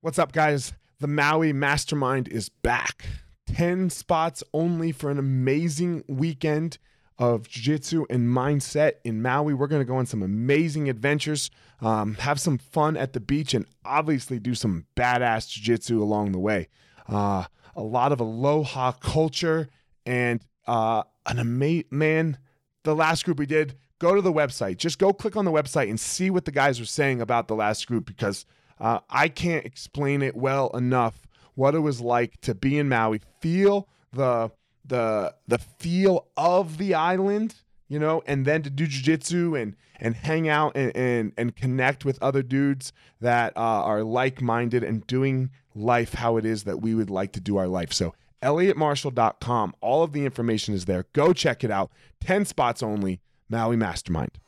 What's 0.00 0.20
up, 0.20 0.30
guys? 0.30 0.72
The 1.00 1.08
Maui 1.08 1.52
Mastermind 1.52 2.28
is 2.28 2.50
back. 2.50 3.04
10 3.48 3.90
spots 3.90 4.44
only 4.54 4.92
for 4.92 5.10
an 5.10 5.18
amazing 5.18 6.04
weekend 6.06 6.78
of 7.18 7.48
jiu-jitsu 7.48 8.06
and 8.08 8.28
mindset 8.28 8.92
in 9.02 9.20
Maui. 9.20 9.54
We're 9.54 9.66
going 9.66 9.82
to 9.82 9.84
go 9.84 9.96
on 9.96 10.06
some 10.06 10.22
amazing 10.22 10.88
adventures, 10.88 11.50
um, 11.80 12.14
have 12.14 12.38
some 12.38 12.58
fun 12.58 12.96
at 12.96 13.12
the 13.12 13.18
beach, 13.18 13.54
and 13.54 13.66
obviously 13.84 14.38
do 14.38 14.54
some 14.54 14.86
badass 14.96 15.48
jiu-jitsu 15.48 16.00
along 16.00 16.30
the 16.30 16.38
way. 16.38 16.68
Uh, 17.08 17.46
a 17.74 17.82
lot 17.82 18.12
of 18.12 18.20
aloha 18.20 18.92
culture 18.92 19.68
and 20.06 20.40
uh, 20.68 21.02
an 21.26 21.40
amazing 21.40 21.88
man. 21.90 22.38
The 22.84 22.94
last 22.94 23.24
group 23.24 23.40
we 23.40 23.46
did, 23.46 23.74
go 23.98 24.14
to 24.14 24.22
the 24.22 24.32
website. 24.32 24.76
Just 24.76 25.00
go 25.00 25.12
click 25.12 25.34
on 25.34 25.44
the 25.44 25.50
website 25.50 25.90
and 25.90 25.98
see 25.98 26.30
what 26.30 26.44
the 26.44 26.52
guys 26.52 26.78
are 26.78 26.84
saying 26.84 27.20
about 27.20 27.48
the 27.48 27.56
last 27.56 27.88
group 27.88 28.06
because 28.06 28.46
uh, 28.80 29.00
I 29.10 29.28
can't 29.28 29.64
explain 29.64 30.22
it 30.22 30.36
well 30.36 30.70
enough 30.70 31.26
what 31.54 31.74
it 31.74 31.80
was 31.80 32.00
like 32.00 32.40
to 32.42 32.54
be 32.54 32.78
in 32.78 32.88
Maui, 32.88 33.20
feel 33.40 33.88
the 34.12 34.50
the 34.84 35.34
the 35.46 35.58
feel 35.58 36.28
of 36.36 36.78
the 36.78 36.94
island, 36.94 37.56
you 37.88 37.98
know, 37.98 38.22
and 38.26 38.46
then 38.46 38.62
to 38.62 38.70
do 38.70 38.86
jujitsu 38.86 39.60
and 39.60 39.74
and 40.00 40.14
hang 40.14 40.48
out 40.48 40.76
and, 40.76 40.96
and 40.96 41.32
and 41.36 41.56
connect 41.56 42.04
with 42.04 42.22
other 42.22 42.42
dudes 42.42 42.92
that 43.20 43.56
uh, 43.56 43.60
are 43.60 44.04
like 44.04 44.40
minded 44.40 44.84
and 44.84 45.06
doing 45.06 45.50
life 45.74 46.14
how 46.14 46.36
it 46.36 46.44
is 46.44 46.64
that 46.64 46.80
we 46.80 46.94
would 46.94 47.10
like 47.10 47.32
to 47.32 47.40
do 47.40 47.56
our 47.56 47.68
life. 47.68 47.92
So 47.92 48.14
ElliottMarshall.com, 48.42 49.74
all 49.80 50.02
of 50.04 50.12
the 50.12 50.24
information 50.24 50.74
is 50.74 50.84
there. 50.84 51.06
Go 51.12 51.32
check 51.32 51.64
it 51.64 51.70
out. 51.70 51.90
Ten 52.20 52.44
spots 52.44 52.82
only. 52.82 53.20
Maui 53.50 53.76
Mastermind. 53.76 54.38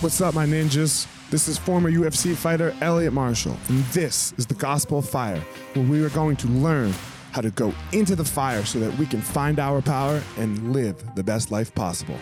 What's 0.00 0.22
up, 0.22 0.34
my 0.34 0.46
ninjas? 0.46 1.06
This 1.28 1.46
is 1.46 1.58
former 1.58 1.90
UFC 1.90 2.34
fighter 2.34 2.74
Elliot 2.80 3.12
Marshall, 3.12 3.54
and 3.68 3.84
this 3.92 4.32
is 4.38 4.46
the 4.46 4.54
Gospel 4.54 5.00
of 5.00 5.06
Fire, 5.06 5.38
where 5.74 5.84
we 5.84 6.02
are 6.02 6.08
going 6.08 6.36
to 6.36 6.48
learn 6.48 6.94
how 7.32 7.42
to 7.42 7.50
go 7.50 7.74
into 7.92 8.16
the 8.16 8.24
fire 8.24 8.64
so 8.64 8.80
that 8.80 8.96
we 8.96 9.04
can 9.04 9.20
find 9.20 9.58
our 9.58 9.82
power 9.82 10.22
and 10.38 10.72
live 10.72 11.14
the 11.16 11.22
best 11.22 11.50
life 11.50 11.74
possible. 11.74 12.14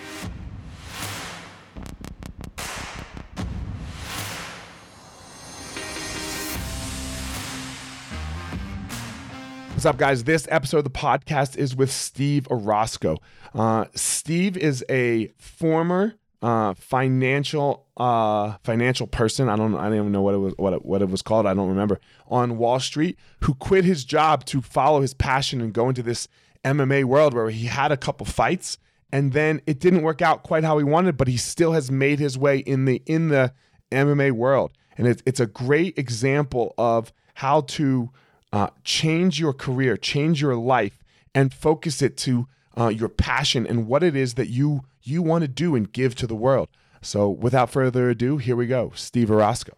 What's 9.75 9.87
up, 9.87 9.99
guys? 9.99 10.25
This 10.25 10.49
episode 10.51 10.79
of 10.79 10.85
the 10.85 10.91
podcast 10.91 11.57
is 11.57 11.77
with 11.77 11.93
Steve 11.93 12.49
Orosco. 12.51 13.19
Uh, 13.55 13.85
Steve 13.95 14.57
is 14.57 14.85
a 14.91 15.29
former 15.39 16.17
uh, 16.43 16.75
financial 16.75 17.87
uh, 17.97 18.57
financial 18.63 19.07
person. 19.07 19.49
I 19.49 19.57
don't 19.57 19.75
I 19.75 19.85
don't 19.85 19.99
even 19.99 20.13
know 20.13 20.23
what 20.23 20.35
it 20.35 20.39
was 20.39 20.55
what 20.57 20.73
it, 20.73 20.85
what 20.85 21.03
it 21.03 21.11
was 21.11 21.23
called. 21.23 21.47
I 21.47 21.55
don't 21.55 21.69
remember 21.69 22.01
on 22.29 22.59
Wall 22.59 22.81
Street 22.81 23.19
who 23.41 23.55
quit 23.55 23.85
his 23.85 24.05
job 24.05 24.45
to 24.47 24.61
follow 24.61 25.01
his 25.01 25.15
passion 25.15 25.61
and 25.61 25.73
go 25.73 25.89
into 25.89 26.03
this 26.03 26.29
MMA 26.65 27.05
world 27.05 27.35
where 27.35 27.51
he 27.51 27.67
had 27.67 27.93
a 27.93 27.97
couple 27.97 28.27
fights 28.27 28.79
and 29.13 29.33
then 29.33 29.61
it 29.67 29.81
didn't 29.81 30.03
work 30.03 30.21
out 30.21 30.43
quite 30.43 30.65
how 30.65 30.79
he 30.79 30.85
wanted, 30.85 31.17
but 31.17 31.29
he 31.29 31.37
still 31.37 31.73
has 31.73 31.91
made 31.91 32.19
his 32.19 32.37
way 32.37 32.59
in 32.59 32.85
the 32.85 33.03
in 33.07 33.29
the 33.29 33.53
MMA 33.91 34.33
world, 34.33 34.73
and 34.97 35.07
it's 35.07 35.23
it's 35.25 35.41
a 35.41 35.47
great 35.47 35.99
example 35.99 36.75
of 36.77 37.13
how 37.35 37.63
to 37.63 38.11
uh, 38.53 38.69
change 38.85 39.41
your 39.41 39.53
career, 39.53 39.97
change 39.97 40.43
your 40.43 40.57
life, 40.57 41.03
and 41.35 41.55
focus 41.55 42.03
it 42.03 42.17
to 42.19 42.47
uh, 42.77 42.89
your 42.89 43.09
passion 43.09 43.67
and 43.67 43.87
what 43.87 44.03
it 44.03 44.15
is 44.15 44.35
that 44.35 44.49
you 44.49 44.83
you 45.09 45.23
want 45.23 45.43
to 45.43 45.49
do 45.49 45.75
and 45.75 45.91
give 45.91 46.15
to 46.17 46.27
the 46.27 46.35
world. 46.35 46.69
So, 47.01 47.31
without 47.31 47.71
further 47.71 48.11
ado, 48.11 48.39
here 48.39 48.57
we 48.57 48.67
go. 48.67 48.93
Steve 48.95 49.29
Orosco. 49.29 49.73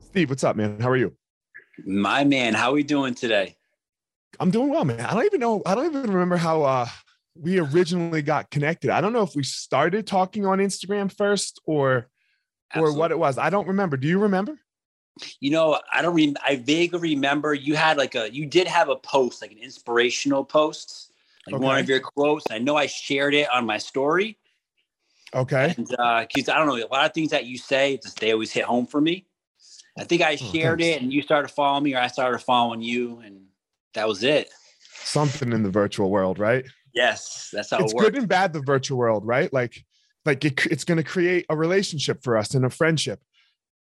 Steve, 0.00 0.30
what's 0.30 0.44
up, 0.44 0.56
man? 0.56 0.80
How 0.80 0.90
are 0.90 0.96
you? 0.96 1.14
My 1.84 2.24
man, 2.24 2.54
how 2.54 2.70
are 2.70 2.74
we 2.74 2.82
doing 2.82 3.14
today? 3.14 3.56
I'm 4.40 4.50
doing 4.50 4.70
well, 4.70 4.84
man. 4.84 5.00
I 5.00 5.12
don't 5.12 5.24
even 5.24 5.40
know. 5.40 5.62
I 5.66 5.74
don't 5.74 5.86
even 5.86 6.10
remember 6.10 6.36
how 6.36 6.62
uh, 6.62 6.86
we 7.34 7.58
originally 7.58 8.22
got 8.22 8.50
connected. 8.50 8.90
I 8.90 9.00
don't 9.00 9.12
know 9.12 9.22
if 9.22 9.34
we 9.34 9.42
started 9.42 10.06
talking 10.06 10.46
on 10.46 10.58
Instagram 10.58 11.14
first 11.14 11.60
or 11.66 12.08
Absolutely. 12.72 12.94
or 12.94 12.98
what 12.98 13.10
it 13.10 13.18
was. 13.18 13.38
I 13.38 13.50
don't 13.50 13.68
remember. 13.68 13.96
Do 13.96 14.08
you 14.08 14.18
remember? 14.20 14.58
You 15.40 15.50
know, 15.50 15.78
I 15.92 16.02
don't. 16.02 16.14
Re- 16.14 16.34
I 16.44 16.56
vaguely 16.56 16.98
remember 16.98 17.54
you 17.54 17.76
had 17.76 17.96
like 17.96 18.14
a. 18.14 18.32
You 18.32 18.46
did 18.46 18.66
have 18.66 18.88
a 18.88 18.96
post, 18.96 19.42
like 19.42 19.52
an 19.52 19.58
inspirational 19.58 20.44
post 20.44 21.12
like 21.46 21.56
okay. 21.56 21.64
one 21.64 21.78
of 21.78 21.88
your 21.88 22.00
quotes. 22.00 22.44
I 22.50 22.58
know 22.58 22.76
I 22.76 22.86
shared 22.86 23.34
it 23.34 23.48
on 23.52 23.66
my 23.66 23.78
story. 23.78 24.38
Okay. 25.34 25.74
Because 25.76 25.98
uh, 25.98 26.52
I 26.52 26.58
don't 26.58 26.66
know, 26.66 26.76
a 26.76 26.86
lot 26.92 27.06
of 27.06 27.12
things 27.12 27.30
that 27.30 27.44
you 27.44 27.58
say, 27.58 27.98
just 28.02 28.20
they 28.20 28.32
always 28.32 28.52
hit 28.52 28.64
home 28.64 28.86
for 28.86 29.00
me. 29.00 29.26
I 29.98 30.04
think 30.04 30.22
I 30.22 30.34
oh, 30.34 30.36
shared 30.36 30.80
oh, 30.80 30.84
it 30.84 31.02
and 31.02 31.12
you 31.12 31.22
started 31.22 31.48
following 31.48 31.84
me, 31.84 31.94
or 31.94 31.98
I 31.98 32.06
started 32.06 32.38
following 32.38 32.82
you, 32.82 33.20
and 33.20 33.42
that 33.94 34.08
was 34.08 34.22
it. 34.22 34.50
Something 35.02 35.52
in 35.52 35.62
the 35.62 35.70
virtual 35.70 36.10
world, 36.10 36.38
right? 36.38 36.64
Yes, 36.94 37.50
that's 37.52 37.70
how 37.70 37.78
it's 37.78 37.92
it 37.92 37.96
works. 37.96 38.10
good 38.10 38.18
and 38.18 38.28
bad. 38.28 38.52
The 38.52 38.62
virtual 38.62 38.98
world, 38.98 39.26
right? 39.26 39.52
Like, 39.52 39.84
like 40.24 40.44
it, 40.44 40.66
it's 40.66 40.84
going 40.84 40.96
to 40.98 41.04
create 41.04 41.46
a 41.48 41.56
relationship 41.56 42.22
for 42.22 42.36
us 42.36 42.54
and 42.54 42.64
a 42.64 42.70
friendship, 42.70 43.20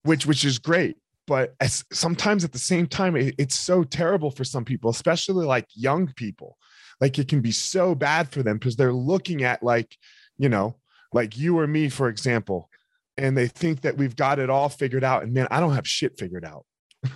which 0.03 0.25
which 0.25 0.45
is 0.45 0.59
great. 0.59 0.97
But 1.25 1.55
as, 1.59 1.83
sometimes 1.91 2.45
at 2.45 2.53
the 2.53 2.59
same 2.59 2.87
time, 2.87 3.15
it, 3.15 3.35
it's 3.37 3.55
so 3.55 3.83
terrible 3.83 4.31
for 4.31 4.43
some 4.43 4.63
people, 4.63 4.89
especially 4.89 5.45
like 5.45 5.65
young 5.73 6.07
people 6.13 6.57
like 7.01 7.17
it 7.19 7.27
can 7.27 7.41
be 7.41 7.51
so 7.51 7.95
bad 7.95 8.29
for 8.29 8.43
them 8.43 8.57
because 8.57 8.75
they're 8.75 8.93
looking 8.93 9.43
at 9.43 9.63
like 9.63 9.95
you 10.37 10.49
know 10.49 10.75
like 11.13 11.37
you 11.37 11.57
or 11.57 11.67
me 11.67 11.89
for 11.89 12.09
example 12.09 12.69
and 13.17 13.37
they 13.37 13.47
think 13.47 13.81
that 13.81 13.97
we've 13.97 14.15
got 14.15 14.39
it 14.39 14.49
all 14.49 14.69
figured 14.69 15.03
out 15.03 15.23
and 15.23 15.33
man 15.33 15.47
i 15.51 15.59
don't 15.59 15.73
have 15.73 15.87
shit 15.87 16.17
figured 16.17 16.45
out. 16.45 16.65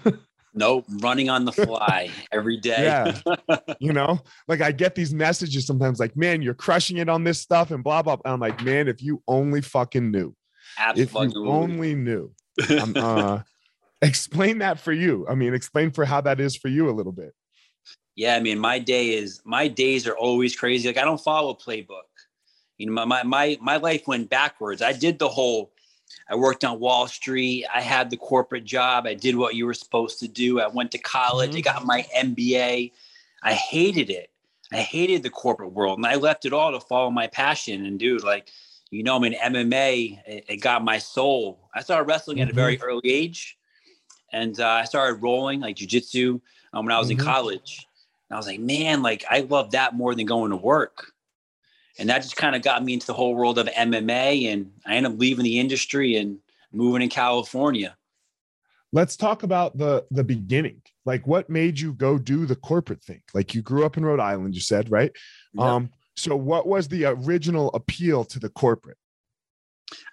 Nope 0.53 0.85
running 1.01 1.29
on 1.29 1.45
the 1.45 1.53
fly 1.53 2.09
every 2.29 2.57
day. 2.57 2.83
Yeah. 2.83 3.57
You 3.79 3.93
know? 3.93 4.19
Like 4.49 4.59
i 4.59 4.73
get 4.73 4.95
these 4.95 5.13
messages 5.13 5.65
sometimes 5.65 5.97
like 5.97 6.17
man 6.17 6.41
you're 6.41 6.53
crushing 6.53 6.97
it 6.97 7.07
on 7.07 7.23
this 7.23 7.39
stuff 7.39 7.71
and 7.71 7.81
blah 7.81 8.01
blah, 8.01 8.17
blah. 8.17 8.33
i'm 8.33 8.41
like 8.41 8.61
man 8.61 8.89
if 8.89 9.01
you 9.01 9.23
only 9.29 9.61
fucking 9.61 10.11
knew. 10.11 10.35
Absolutely. 10.77 11.27
if 11.27 11.33
you 11.33 11.49
only 11.49 11.95
knew. 11.95 12.33
Uh, 12.69 13.39
explain 14.01 14.57
that 14.57 14.77
for 14.77 14.91
you. 14.91 15.25
I 15.29 15.35
mean 15.35 15.53
explain 15.53 15.91
for 15.91 16.03
how 16.03 16.19
that 16.19 16.41
is 16.41 16.57
for 16.57 16.67
you 16.67 16.89
a 16.89 16.91
little 16.91 17.13
bit 17.13 17.33
yeah, 18.21 18.35
I 18.35 18.39
mean, 18.39 18.59
my 18.59 18.77
day 18.77 19.15
is 19.15 19.41
my 19.45 19.67
days 19.67 20.05
are 20.05 20.15
always 20.15 20.55
crazy. 20.55 20.87
Like 20.87 20.99
I 20.99 21.05
don't 21.05 21.19
follow 21.19 21.49
a 21.49 21.55
playbook. 21.55 22.03
You 22.77 22.85
know, 22.85 23.03
my 23.03 23.23
my 23.23 23.57
my 23.59 23.77
life 23.77 24.03
went 24.05 24.29
backwards. 24.29 24.83
I 24.83 24.93
did 24.93 25.17
the 25.17 25.27
whole. 25.27 25.71
I 26.29 26.35
worked 26.35 26.63
on 26.63 26.79
Wall 26.79 27.07
Street. 27.07 27.65
I 27.73 27.81
had 27.81 28.11
the 28.11 28.17
corporate 28.17 28.63
job. 28.63 29.07
I 29.07 29.15
did 29.15 29.35
what 29.35 29.55
you 29.55 29.65
were 29.65 29.73
supposed 29.73 30.19
to 30.19 30.27
do. 30.27 30.61
I 30.61 30.67
went 30.67 30.91
to 30.91 30.99
college. 30.99 31.55
Mm-hmm. 31.55 31.69
I 31.69 31.73
got 31.73 31.85
my 31.87 32.05
MBA. 32.15 32.91
I 33.41 33.53
hated 33.53 34.11
it. 34.11 34.29
I 34.71 34.77
hated 34.77 35.23
the 35.23 35.31
corporate 35.31 35.73
world, 35.73 35.97
and 35.97 36.05
I 36.05 36.13
left 36.13 36.45
it 36.45 36.53
all 36.53 36.71
to 36.73 36.79
follow 36.79 37.09
my 37.09 37.25
passion. 37.25 37.87
And 37.87 37.97
dude, 37.97 38.23
like, 38.23 38.49
you 38.91 39.01
know, 39.01 39.15
I 39.15 39.19
mean, 39.19 39.33
MMA, 39.33 40.19
it, 40.27 40.45
it 40.47 40.57
got 40.57 40.83
my 40.83 40.99
soul. 40.99 41.57
I 41.73 41.81
started 41.81 42.07
wrestling 42.07 42.37
mm-hmm. 42.37 42.49
at 42.49 42.51
a 42.51 42.53
very 42.53 42.77
mm-hmm. 42.77 42.85
early 42.85 43.09
age, 43.09 43.57
and 44.31 44.59
uh, 44.59 44.67
I 44.67 44.83
started 44.83 45.23
rolling 45.23 45.59
like 45.59 45.75
jujitsu 45.75 46.39
um, 46.71 46.85
when 46.85 46.93
I 46.93 46.99
was 46.99 47.09
mm-hmm. 47.09 47.19
in 47.19 47.25
college. 47.25 47.87
And 48.31 48.37
I 48.37 48.39
was 48.39 48.47
like, 48.47 48.61
man, 48.61 49.01
like 49.01 49.25
I 49.29 49.41
love 49.41 49.71
that 49.71 49.93
more 49.93 50.15
than 50.15 50.25
going 50.25 50.51
to 50.51 50.55
work. 50.57 51.11
And 51.99 52.07
that 52.07 52.19
just 52.19 52.37
kind 52.37 52.55
of 52.55 52.61
got 52.61 52.81
me 52.81 52.93
into 52.93 53.05
the 53.05 53.13
whole 53.13 53.35
world 53.35 53.59
of 53.59 53.67
MMA. 53.67 54.45
And 54.45 54.71
I 54.85 54.95
ended 54.95 55.11
up 55.11 55.19
leaving 55.19 55.43
the 55.43 55.59
industry 55.59 56.15
and 56.15 56.37
moving 56.71 57.01
in 57.01 57.09
California. 57.09 57.93
Let's 58.93 59.17
talk 59.17 59.43
about 59.43 59.77
the 59.77 60.05
the 60.11 60.23
beginning. 60.23 60.81
Like 61.05 61.27
what 61.27 61.49
made 61.49 61.77
you 61.77 61.91
go 61.91 62.17
do 62.17 62.45
the 62.45 62.55
corporate 62.55 63.03
thing? 63.03 63.21
Like 63.33 63.53
you 63.53 63.61
grew 63.61 63.85
up 63.85 63.97
in 63.97 64.05
Rhode 64.05 64.21
Island, 64.21 64.55
you 64.55 64.61
said, 64.61 64.89
right? 64.89 65.11
Yeah. 65.51 65.65
Um, 65.65 65.89
so 66.15 66.33
what 66.37 66.67
was 66.67 66.87
the 66.87 67.03
original 67.03 67.69
appeal 67.73 68.23
to 68.25 68.39
the 68.39 68.49
corporate? 68.49 68.97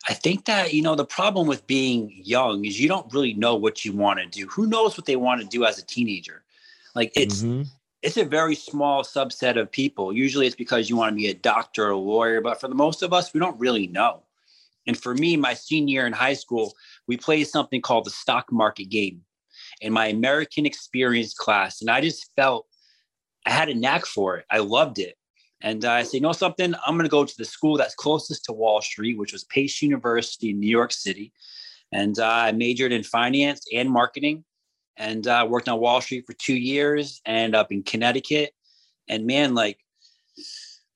I 0.09 0.15
think 0.15 0.47
that, 0.47 0.75
you 0.75 0.83
know, 0.83 0.97
the 0.97 1.05
problem 1.05 1.47
with 1.47 1.65
being 1.69 2.11
young 2.25 2.65
is 2.65 2.81
you 2.81 2.89
don't 2.89 3.13
really 3.13 3.35
know 3.35 3.55
what 3.55 3.85
you 3.85 3.93
want 3.93 4.19
to 4.19 4.27
do. 4.27 4.49
Who 4.49 4.67
knows 4.67 4.97
what 4.97 5.07
they 5.07 5.15
want 5.15 5.41
to 5.41 5.47
do 5.47 5.65
as 5.65 5.79
a 5.79 5.87
teenager? 5.87 6.43
Like 6.97 7.13
it's 7.15 7.43
mm-hmm 7.43 7.63
it's 8.03 8.17
a 8.17 8.25
very 8.25 8.55
small 8.55 9.03
subset 9.03 9.59
of 9.59 9.71
people. 9.71 10.13
Usually 10.13 10.47
it's 10.47 10.57
because 10.57 10.89
you 10.89 10.97
want 10.97 11.13
to 11.13 11.17
be 11.17 11.29
a 11.29 11.35
doctor 11.35 11.87
or 11.87 11.91
a 11.91 11.97
lawyer, 11.97 12.41
but 12.41 12.61
for 12.61 12.69
the 12.69 12.75
most 12.75 13.03
of 13.03 13.13
us, 13.13 13.35
we 13.35 13.41
don't 13.41 13.59
really 13.59 13.89
know. 13.89 14.23
And 14.87 14.97
for 14.97 15.15
me, 15.15 15.37
my 15.37 15.55
senior 15.55 15.93
year 15.93 16.07
in 16.07 16.13
high 16.13 16.35
school, 16.35 16.75
we 17.07 17.17
played 17.17 17.49
something 17.49 17.83
called 17.83 18.07
the 18.07 18.11
stock 18.11 18.51
market 18.51 18.89
game 18.89 19.23
in 19.81 19.93
my 19.93 20.07
American 20.07 20.65
experience 20.65 21.35
class. 21.35 21.81
And 21.81 21.91
I 21.91 22.01
just 22.01 22.31
felt 22.37 22.67
I 23.45 23.51
had 23.51 23.69
a 23.69 23.75
knack 23.75 24.07
for 24.07 24.39
it. 24.39 24.47
I 24.51 24.59
loved 24.59 24.99
it. 24.99 25.17
And 25.61 25.85
I 25.85 26.05
said, 26.05 26.15
you 26.15 26.21
know 26.21 26.33
something? 26.33 26.75
I'm 26.87 26.95
going 26.95 27.05
to 27.05 27.11
go 27.11 27.25
to 27.25 27.37
the 27.37 27.45
school 27.45 27.77
that's 27.77 27.95
closest 27.95 28.45
to 28.45 28.53
Wall 28.53 28.81
Street, 28.81 29.19
which 29.19 29.33
was 29.33 29.45
Pace 29.45 29.83
University 29.83 30.51
in 30.51 30.61
New 30.61 30.69
York 30.69 30.93
City. 30.93 31.33
And 31.91 32.19
uh, 32.19 32.27
I 32.27 32.53
majored 32.53 32.93
in 32.93 33.03
finance 33.03 33.63
and 33.75 33.91
marketing. 33.91 34.45
And 34.99 35.27
uh, 35.27 35.47
worked 35.49 35.69
on 35.69 35.81
Wall 35.81 36.01
Street 36.01 36.27
for 36.27 36.35
two 36.35 36.57
years 36.57 37.21
and 37.25 37.55
up 37.55 37.73
in 37.73 37.83
Connecticut. 37.83 38.53
And 39.09 39.27
man, 39.27 39.55
like 39.55 39.79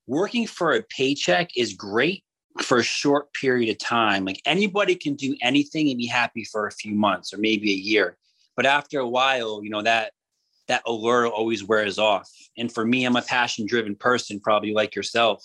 working 0.07 0.47
for 0.47 0.73
a 0.73 0.83
paycheck 0.83 1.57
is 1.57 1.73
great 1.73 2.25
for 2.61 2.79
a 2.79 2.83
short 2.83 3.33
period 3.33 3.71
of 3.71 3.79
time. 3.79 4.25
Like 4.25 4.43
anybody 4.45 4.95
can 4.95 5.15
do 5.15 5.37
anything 5.41 5.89
and 5.89 5.97
be 5.97 6.07
happy 6.07 6.45
for 6.45 6.67
a 6.67 6.73
few 6.73 6.95
months 6.95 7.33
or 7.33 7.39
maybe 7.39 7.71
a 7.71 7.77
year. 7.77 8.19
But 8.57 8.67
after 8.67 8.99
a 8.99 9.09
while, 9.09 9.63
you 9.63 9.71
know, 9.71 9.83
that 9.83 10.13
that 10.69 10.83
allure 10.87 11.27
always 11.27 11.65
wears 11.65 11.99
off. 11.99 12.31
And 12.59 12.73
for 12.73 12.85
me, 12.85 13.05
I'm 13.05 13.17
a 13.17 13.23
passion 13.23 13.67
driven 13.67 13.97
person, 13.97 14.39
probably 14.39 14.73
like 14.73 14.95
yourself. 14.95 15.45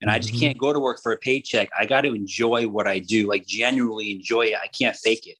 And 0.00 0.10
I 0.10 0.18
just 0.18 0.34
Mhm. 0.34 0.40
can't 0.40 0.58
go 0.58 0.72
to 0.72 0.78
work 0.78 1.00
for 1.02 1.12
a 1.12 1.18
paycheck. 1.18 1.68
I 1.76 1.86
got 1.86 2.02
to 2.02 2.14
enjoy 2.14 2.68
what 2.68 2.86
I 2.86 2.98
do, 2.98 3.26
like 3.26 3.46
genuinely 3.46 4.12
enjoy 4.12 4.46
it. 4.46 4.56
I 4.62 4.68
can't 4.68 4.96
fake 4.96 5.26
it. 5.26 5.36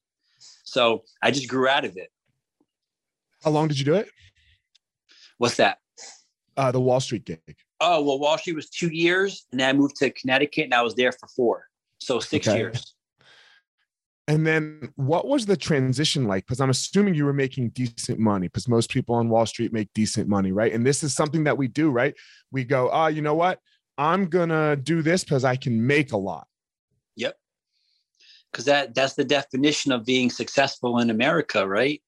So 0.63 1.03
I 1.21 1.31
just 1.31 1.47
grew 1.47 1.67
out 1.67 1.85
of 1.85 1.95
it. 1.97 2.11
How 3.43 3.51
long 3.51 3.67
did 3.67 3.79
you 3.79 3.85
do 3.85 3.95
it? 3.95 4.09
What's 5.37 5.57
that? 5.57 5.77
Uh, 6.55 6.71
the 6.71 6.81
Wall 6.81 6.99
Street 6.99 7.25
gig. 7.25 7.39
Oh, 7.79 8.01
well, 8.03 8.19
Wall 8.19 8.37
Street 8.37 8.55
was 8.55 8.69
two 8.69 8.89
years, 8.89 9.45
and 9.51 9.59
then 9.59 9.69
I 9.69 9.73
moved 9.73 9.97
to 9.97 10.09
Connecticut, 10.09 10.65
and 10.65 10.73
I 10.73 10.81
was 10.81 10.95
there 10.95 11.11
for 11.11 11.27
four, 11.27 11.65
so 11.99 12.19
six 12.19 12.47
Okay. 12.47 12.57
years. 12.57 12.95
And 14.29 14.45
then 14.45 14.91
what 14.95 15.25
was 15.25 15.45
the 15.45 15.55
transition 15.55 16.25
like? 16.25 16.45
Because 16.45 16.59
I'm 16.59 16.69
assuming 16.69 17.13
you 17.13 17.23
were 17.23 17.31
making 17.31 17.69
decent 17.69 18.19
money 18.19 18.47
because 18.47 18.67
most 18.67 18.89
people 18.89 19.15
on 19.15 19.29
Wall 19.29 19.45
Street 19.45 19.71
make 19.71 19.87
decent 19.93 20.27
money, 20.27 20.51
right? 20.51 20.73
And 20.73 20.85
this 20.85 21.01
is 21.01 21.13
something 21.13 21.45
that 21.45 21.57
we 21.57 21.69
do, 21.69 21.91
right? 21.91 22.13
We 22.51 22.65
go, 22.65 22.89
oh, 22.91 23.07
you 23.07 23.21
know 23.21 23.35
what? 23.35 23.61
I'm 23.97 24.25
gonna 24.25 24.75
do 24.75 25.01
this 25.01 25.23
because 25.23 25.45
I 25.45 25.55
can 25.55 25.85
make 25.87 26.11
a 26.11 26.17
lot. 26.17 26.45
Yep. 27.15 27.37
Because 28.51 28.65
that 28.65 28.93
that's 28.93 29.13
the 29.13 29.23
definition 29.23 29.93
of 29.93 30.05
being 30.05 30.29
successful 30.29 30.99
in 30.99 31.09
America, 31.09 31.65
right? 31.65 32.01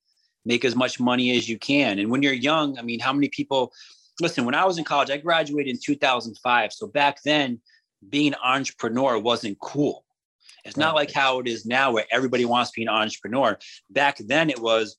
Make 0.46 0.66
as 0.66 0.76
much 0.76 1.00
money 1.00 1.38
as 1.38 1.50
you 1.50 1.58
can. 1.58 2.00
And 2.00 2.10
when 2.10 2.24
you're 2.24 2.34
young, 2.34 2.78
I 2.78 2.82
mean, 2.82 3.00
how 3.00 3.14
many 3.14 3.30
people? 3.30 3.74
Listen, 4.22 4.46
when 4.46 4.56
I 4.56 4.66
was 4.66 4.78
in 4.78 4.84
college, 4.84 5.10
I 5.10 5.18
graduated 5.18 5.76
in 5.76 5.80
2005. 5.82 6.74
So 6.74 6.88
back 6.88 7.22
then, 7.24 7.62
being 8.10 8.34
an 8.34 8.40
entrepreneur 8.44 9.18
wasn't 9.18 9.60
cool. 9.60 10.06
It's 10.66 10.78
not 10.78 10.96
like 10.96 11.12
how 11.12 11.40
it 11.40 11.48
is 11.48 11.66
now, 11.66 11.92
where 11.92 12.06
everybody 12.12 12.46
wants 12.46 12.72
to 12.72 12.76
be 12.76 12.84
an 12.84 12.90
entrepreneur. 12.90 13.58
Back 13.90 14.18
then, 14.20 14.50
it 14.50 14.60
was. 14.60 14.98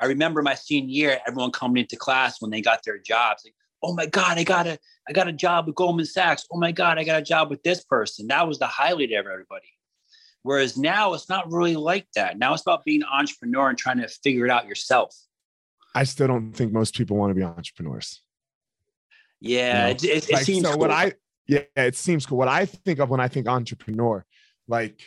I 0.00 0.06
remember 0.06 0.42
my 0.42 0.54
senior 0.54 0.90
year, 0.90 1.18
everyone 1.26 1.50
coming 1.50 1.82
into 1.82 1.96
class 1.96 2.40
when 2.40 2.52
they 2.52 2.60
got 2.60 2.84
their 2.84 2.98
jobs, 2.98 3.42
like, 3.44 3.54
"Oh 3.82 3.94
my 3.94 4.06
God, 4.06 4.38
I 4.38 4.44
got 4.44 4.66
a, 4.66 4.78
I 5.08 5.12
got 5.12 5.26
a 5.26 5.32
job 5.32 5.66
with 5.66 5.74
Goldman 5.74 6.06
Sachs. 6.06 6.46
Oh 6.52 6.58
my 6.58 6.72
God, 6.72 6.98
I 6.98 7.04
got 7.04 7.20
a 7.20 7.24
job 7.24 7.50
with 7.50 7.62
this 7.62 7.82
person." 7.82 8.28
That 8.28 8.46
was 8.46 8.58
the 8.58 8.66
highlight 8.66 9.12
of 9.12 9.26
everybody. 9.26 9.77
Whereas 10.42 10.76
now 10.76 11.14
it's 11.14 11.28
not 11.28 11.50
really 11.52 11.76
like 11.76 12.06
that. 12.14 12.38
Now 12.38 12.54
it's 12.54 12.62
about 12.62 12.84
being 12.84 13.02
an 13.02 13.08
entrepreneur 13.12 13.68
and 13.68 13.78
trying 13.78 13.98
to 13.98 14.08
figure 14.08 14.44
it 14.44 14.50
out 14.50 14.66
yourself. 14.66 15.14
I 15.94 16.04
still 16.04 16.28
don't 16.28 16.52
think 16.52 16.72
most 16.72 16.96
people 16.96 17.16
want 17.16 17.30
to 17.30 17.34
be 17.34 17.42
entrepreneurs. 17.42 18.22
Yeah, 19.40 19.84
know, 19.84 19.90
it, 19.90 20.04
it, 20.04 20.28
it 20.28 20.32
like 20.32 20.44
seems 20.44 20.64
so 20.64 20.70
cool. 20.72 20.80
what 20.80 20.90
i 20.90 21.12
yeah 21.46 21.60
it 21.76 21.96
seems 21.96 22.26
cool 22.26 22.38
what 22.38 22.48
i 22.48 22.66
think 22.66 22.98
of 22.98 23.08
when 23.08 23.20
i 23.20 23.28
think 23.28 23.46
entrepreneur 23.48 24.24
like 24.66 25.00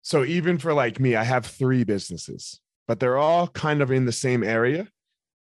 so 0.00 0.24
even 0.24 0.58
for 0.58 0.72
like 0.72 0.98
me 0.98 1.16
i 1.16 1.22
have 1.22 1.44
three 1.44 1.84
businesses 1.84 2.60
but 2.88 2.98
they're 2.98 3.18
all 3.18 3.46
kind 3.48 3.82
of 3.82 3.90
in 3.90 4.06
the 4.06 4.12
same 4.12 4.42
area 4.42 4.88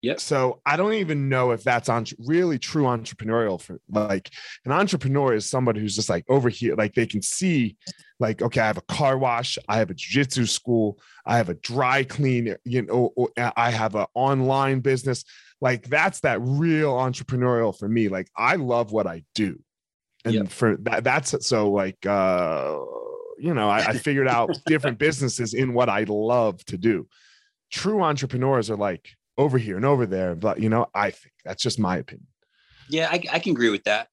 Yep. 0.05 0.21
so 0.21 0.61
i 0.67 0.77
don't 0.77 0.93
even 0.95 1.29
know 1.29 1.51
if 1.53 1.65
that's 1.65 1.89
on 1.89 2.05
really 2.27 2.59
true 2.59 2.85
entrepreneurial 2.85 3.61
for 3.61 3.81
like 3.89 4.31
an 4.65 4.73
entrepreneur 4.73 5.35
is 5.35 5.47
somebody 5.47 5.81
who's 5.81 5.97
just 5.97 6.11
like 6.11 6.25
over 6.29 6.49
here 6.49 6.75
like 6.77 6.95
they 6.95 7.07
can 7.07 7.23
see 7.23 7.77
like 8.21 8.43
okay 8.43 8.61
i 8.61 8.67
have 8.67 8.77
a 8.77 8.83
car 8.83 9.17
wash 9.19 9.59
i 9.69 9.79
have 9.79 9.91
a 9.91 9.95
jiu-jitsu 9.95 10.47
school 10.47 10.99
i 11.25 11.37
have 11.37 11.49
a 11.49 11.55
dry 11.55 12.05
clean 12.05 12.55
you 12.65 12.83
know 12.83 13.13
or 13.17 13.31
i 13.57 13.71
have 13.71 13.95
an 13.95 14.07
online 14.15 14.81
business 14.81 15.25
like 15.61 15.89
that's 15.89 16.21
that 16.21 16.39
real 16.43 16.93
entrepreneurial 16.95 17.77
for 17.77 17.89
me 17.89 18.09
like 18.09 18.29
i 18.37 18.57
love 18.57 18.93
what 18.93 19.07
i 19.07 19.23
do 19.35 19.59
and 20.25 20.35
Yep. 20.35 20.49
for 20.49 20.77
that 20.79 21.05
that's 21.05 21.47
so 21.47 21.71
like 21.71 22.05
uh 22.07 22.77
you 23.39 23.53
know 23.55 23.69
I, 23.69 23.79
I 23.79 23.93
figured 23.99 24.29
out 24.29 24.51
different 24.67 24.99
businesses 24.99 25.55
in 25.55 25.75
what 25.75 25.89
i 25.89 26.05
love 26.07 26.65
to 26.67 26.77
do 26.79 27.09
true 27.71 28.03
entrepreneurs 28.03 28.71
are 28.71 28.77
like 28.77 29.09
over 29.37 29.59
here 29.59 29.77
and 29.77 29.85
over 29.85 30.07
there 30.07 30.35
but 30.35 30.61
you 30.61 30.69
know 30.69 30.87
i 30.95 31.11
think 31.11 31.33
that's 31.45 31.63
just 31.63 31.79
my 31.79 31.97
opinion 31.99 32.27
yeah, 32.91 33.09
I, 33.11 33.23
I 33.33 33.39
can 33.39 33.53
agree 33.53 33.71
with 33.71 33.85
that. 33.85 34.09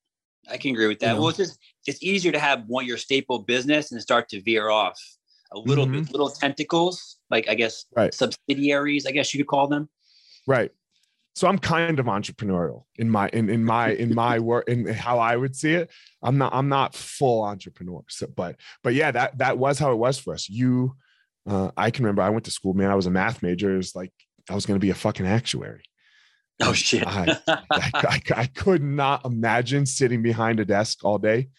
I 0.50 0.56
can 0.56 0.72
agree 0.72 0.88
with 0.88 1.00
that. 1.00 1.10
You 1.10 1.14
know? 1.16 1.20
Well, 1.22 1.30
it's 1.30 1.38
just 1.38 1.60
it's 1.86 2.02
easier 2.02 2.32
to 2.32 2.40
have 2.40 2.64
one 2.68 2.86
your 2.86 2.96
staple 2.98 3.40
business 3.40 3.92
and 3.92 4.02
start 4.02 4.30
to 4.30 4.42
veer 4.42 4.70
off 4.70 4.98
a 5.52 5.60
little 5.60 5.86
bit, 5.86 6.10
little 6.10 6.30
tentacles, 6.30 7.18
like 7.30 7.50
I 7.50 7.56
guess 7.56 7.84
Mm-hmm. 7.84 8.00
Right. 8.00 8.14
subsidiaries, 8.14 9.06
I 9.06 9.12
guess 9.12 9.34
you 9.34 9.42
could 9.44 9.50
call 9.50 9.68
them. 9.68 9.90
right 10.48 10.72
so 11.36 11.48
i'm 11.48 11.58
kind 11.58 12.00
of 12.00 12.06
entrepreneurial 12.08 12.84
in 12.98 13.10
my 13.10 13.30
in, 13.34 13.50
in 13.50 13.64
my 13.64 13.92
in 13.92 14.14
my 14.26 14.40
work 14.40 14.68
in 14.68 14.86
how 14.88 15.18
i 15.20 15.36
would 15.36 15.56
see 15.56 15.74
it 15.74 15.90
i'm 16.22 16.38
not 16.38 16.54
i'm 16.54 16.68
not 16.70 16.94
full 16.96 17.44
entrepreneur 17.44 18.02
so 18.10 18.28
but 18.36 18.56
but 18.84 18.94
yeah 18.94 19.12
that 19.12 19.38
that 19.38 19.58
was 19.58 19.80
how 19.80 19.92
it 19.92 19.96
was 19.96 20.18
for 20.20 20.34
us 20.34 20.50
you 20.50 20.94
uh, 21.50 21.72
i 21.78 21.90
can 21.92 22.04
remember 22.06 22.22
i 22.22 22.30
went 22.30 22.44
to 22.46 22.52
school 22.52 22.74
man 22.74 22.90
i 22.92 22.96
was 22.96 23.06
a 23.06 23.12
math 23.12 23.42
major 23.42 23.74
it 23.74 23.78
was 23.78 23.96
like 23.96 24.12
i 24.52 24.56
was 24.56 24.66
going 24.66 24.80
to 24.80 24.86
be 24.86 24.92
a 24.92 24.96
fucking 24.96 25.26
actuary 25.26 25.84
Oh 26.64 26.74
shit. 26.74 27.08
I, 27.08 27.40
I, 27.48 27.62
I, 27.72 28.22
I 28.36 28.46
could 28.46 28.84
not 28.84 29.26
imagine 29.26 29.88
sitting 29.88 30.22
behind 30.22 30.60
a 30.60 30.66
desk 30.66 31.00
all 31.04 31.18
day 31.18 31.50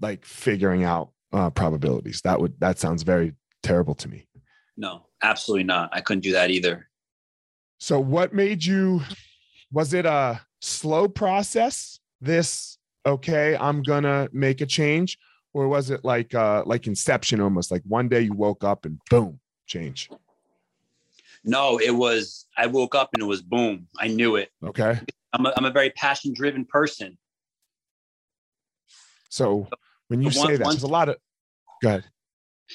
like 0.00 0.24
figuring 0.24 0.82
out 0.82 1.12
uh, 1.32 1.50
probabilities 1.50 2.20
that 2.22 2.40
would 2.40 2.58
that 2.58 2.80
sounds 2.80 3.04
very 3.04 3.32
terrible 3.62 3.94
to 3.94 4.08
me 4.08 4.26
no, 4.80 5.02
absolutely 5.22 5.64
not. 5.64 5.90
I 5.92 6.00
couldn't 6.00 6.22
do 6.22 6.32
that 6.32 6.50
either. 6.50 6.88
So 7.78 8.00
what 8.00 8.32
made 8.32 8.64
you 8.64 9.02
was 9.70 9.92
it 9.92 10.06
a 10.06 10.40
slow 10.62 11.06
process? 11.06 12.00
This 12.20 12.78
okay, 13.04 13.56
I'm 13.56 13.82
gonna 13.82 14.30
make 14.32 14.62
a 14.62 14.66
change, 14.66 15.18
or 15.52 15.68
was 15.68 15.90
it 15.90 16.02
like 16.02 16.34
uh 16.34 16.62
like 16.64 16.86
inception 16.86 17.42
almost 17.42 17.70
like 17.70 17.82
one 17.86 18.08
day 18.08 18.22
you 18.22 18.32
woke 18.32 18.64
up 18.64 18.86
and 18.86 18.98
boom, 19.10 19.38
change. 19.66 20.08
No, 21.44 21.78
it 21.78 21.90
was 21.90 22.46
I 22.56 22.66
woke 22.66 22.94
up 22.94 23.10
and 23.14 23.22
it 23.22 23.26
was 23.26 23.42
boom. 23.42 23.88
I 23.98 24.08
knew 24.08 24.36
it. 24.36 24.50
Okay. 24.64 24.98
I'm 25.32 25.46
a, 25.46 25.52
I'm 25.56 25.64
a 25.64 25.70
very 25.70 25.90
passion 25.90 26.32
driven 26.34 26.64
person. 26.64 27.16
So 29.28 29.68
when 30.08 30.20
you 30.22 30.26
One- 30.26 30.32
say 30.48 30.56
that, 30.56 30.64
one- 30.64 30.74
there's 30.74 30.82
a 30.82 30.88
lot 30.88 31.08
of 31.08 31.16
go 31.82 31.88
ahead. 31.88 32.04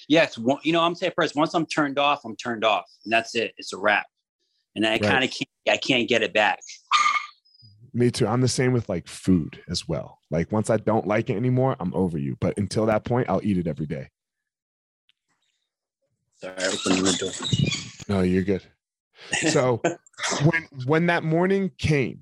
Yes, 0.09 0.37
one, 0.37 0.59
you 0.63 0.73
know, 0.73 0.81
I'm 0.81 0.91
of 0.93 1.15
person. 1.15 1.39
Once 1.39 1.53
I'm 1.53 1.65
turned 1.65 1.97
off, 1.97 2.25
I'm 2.25 2.35
turned 2.35 2.65
off, 2.65 2.83
and 3.05 3.13
that's 3.13 3.33
it. 3.35 3.53
It's 3.57 3.71
a 3.71 3.77
wrap, 3.77 4.07
and 4.75 4.85
I 4.85 4.91
Right. 4.91 5.01
kind 5.01 5.23
of 5.23 5.29
can't. 5.31 5.49
I 5.69 5.77
can't 5.77 6.07
get 6.07 6.21
it 6.21 6.33
back. 6.33 6.59
Me 7.93 8.11
too. 8.11 8.27
I'm 8.27 8.41
the 8.41 8.47
same 8.49 8.73
with 8.73 8.89
like 8.89 9.07
food 9.07 9.63
as 9.69 9.87
well. 9.87 10.19
Like 10.29 10.51
once 10.51 10.69
I 10.69 10.77
don't 10.77 11.07
like 11.07 11.29
it 11.29 11.37
anymore, 11.37 11.75
I'm 11.79 11.93
over 11.95 12.17
you. 12.17 12.35
But 12.41 12.57
until 12.57 12.85
that 12.87 13.03
point, 13.05 13.29
I'll 13.29 13.39
eat 13.43 13.57
it 13.57 13.67
every 13.67 13.85
day. 13.85 14.09
Sorry, 16.35 16.53
I 16.59 16.65
opened 16.67 17.05
the 17.05 17.13
door. 17.17 17.94
No, 18.07 18.21
you're 18.21 18.43
good. 18.43 18.63
So 19.51 19.81
when 20.43 20.67
when 20.85 21.05
that 21.07 21.23
morning 21.23 21.71
came, 21.77 22.21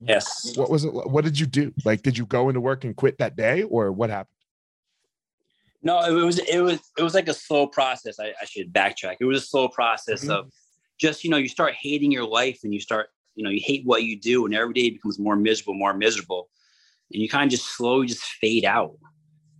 Yes. 0.00 0.52
what 0.56 0.68
was 0.70 0.84
it 0.84 0.92
what 0.92 1.24
did 1.24 1.38
you 1.40 1.46
do 1.46 1.72
like 1.84 2.02
did 2.02 2.18
you 2.18 2.26
go 2.26 2.48
into 2.48 2.60
work 2.60 2.84
and 2.84 2.94
quit 2.94 3.16
that 3.18 3.36
day 3.36 3.62
or 3.62 3.90
what 3.90 4.10
happened 4.10 4.36
No, 5.82 6.00
it 6.00 6.12
was 6.12 6.38
it 6.40 6.60
was 6.60 6.80
it 6.98 7.02
was 7.02 7.14
like 7.14 7.28
a 7.28 7.34
slow 7.34 7.66
process. 7.66 8.18
I, 8.20 8.34
I 8.40 8.44
should 8.44 8.72
backtrack. 8.72 9.16
It 9.20 9.24
was 9.24 9.42
a 9.42 9.46
slow 9.46 9.68
process 9.68 10.24
Mhm. 10.24 10.30
of 10.30 10.50
just 10.98 11.24
you 11.24 11.30
know 11.30 11.36
you 11.38 11.48
start 11.48 11.74
hating 11.74 12.10
your 12.12 12.26
life 12.26 12.60
and 12.64 12.74
you 12.74 12.80
start 12.80 13.08
you 13.34 13.44
know 13.44 13.50
you 13.50 13.60
hate 13.64 13.86
what 13.86 14.02
you 14.02 14.18
do 14.20 14.44
and 14.46 14.54
every 14.54 14.74
day 14.74 14.90
becomes 14.90 15.18
more 15.18 15.36
miserable, 15.36 15.74
more 15.74 15.94
miserable, 15.94 16.50
and 17.12 17.22
you 17.22 17.28
kind 17.28 17.46
of 17.48 17.50
just 17.58 17.76
slowly 17.76 18.06
just 18.06 18.24
fade 18.24 18.64
out. 18.64 18.96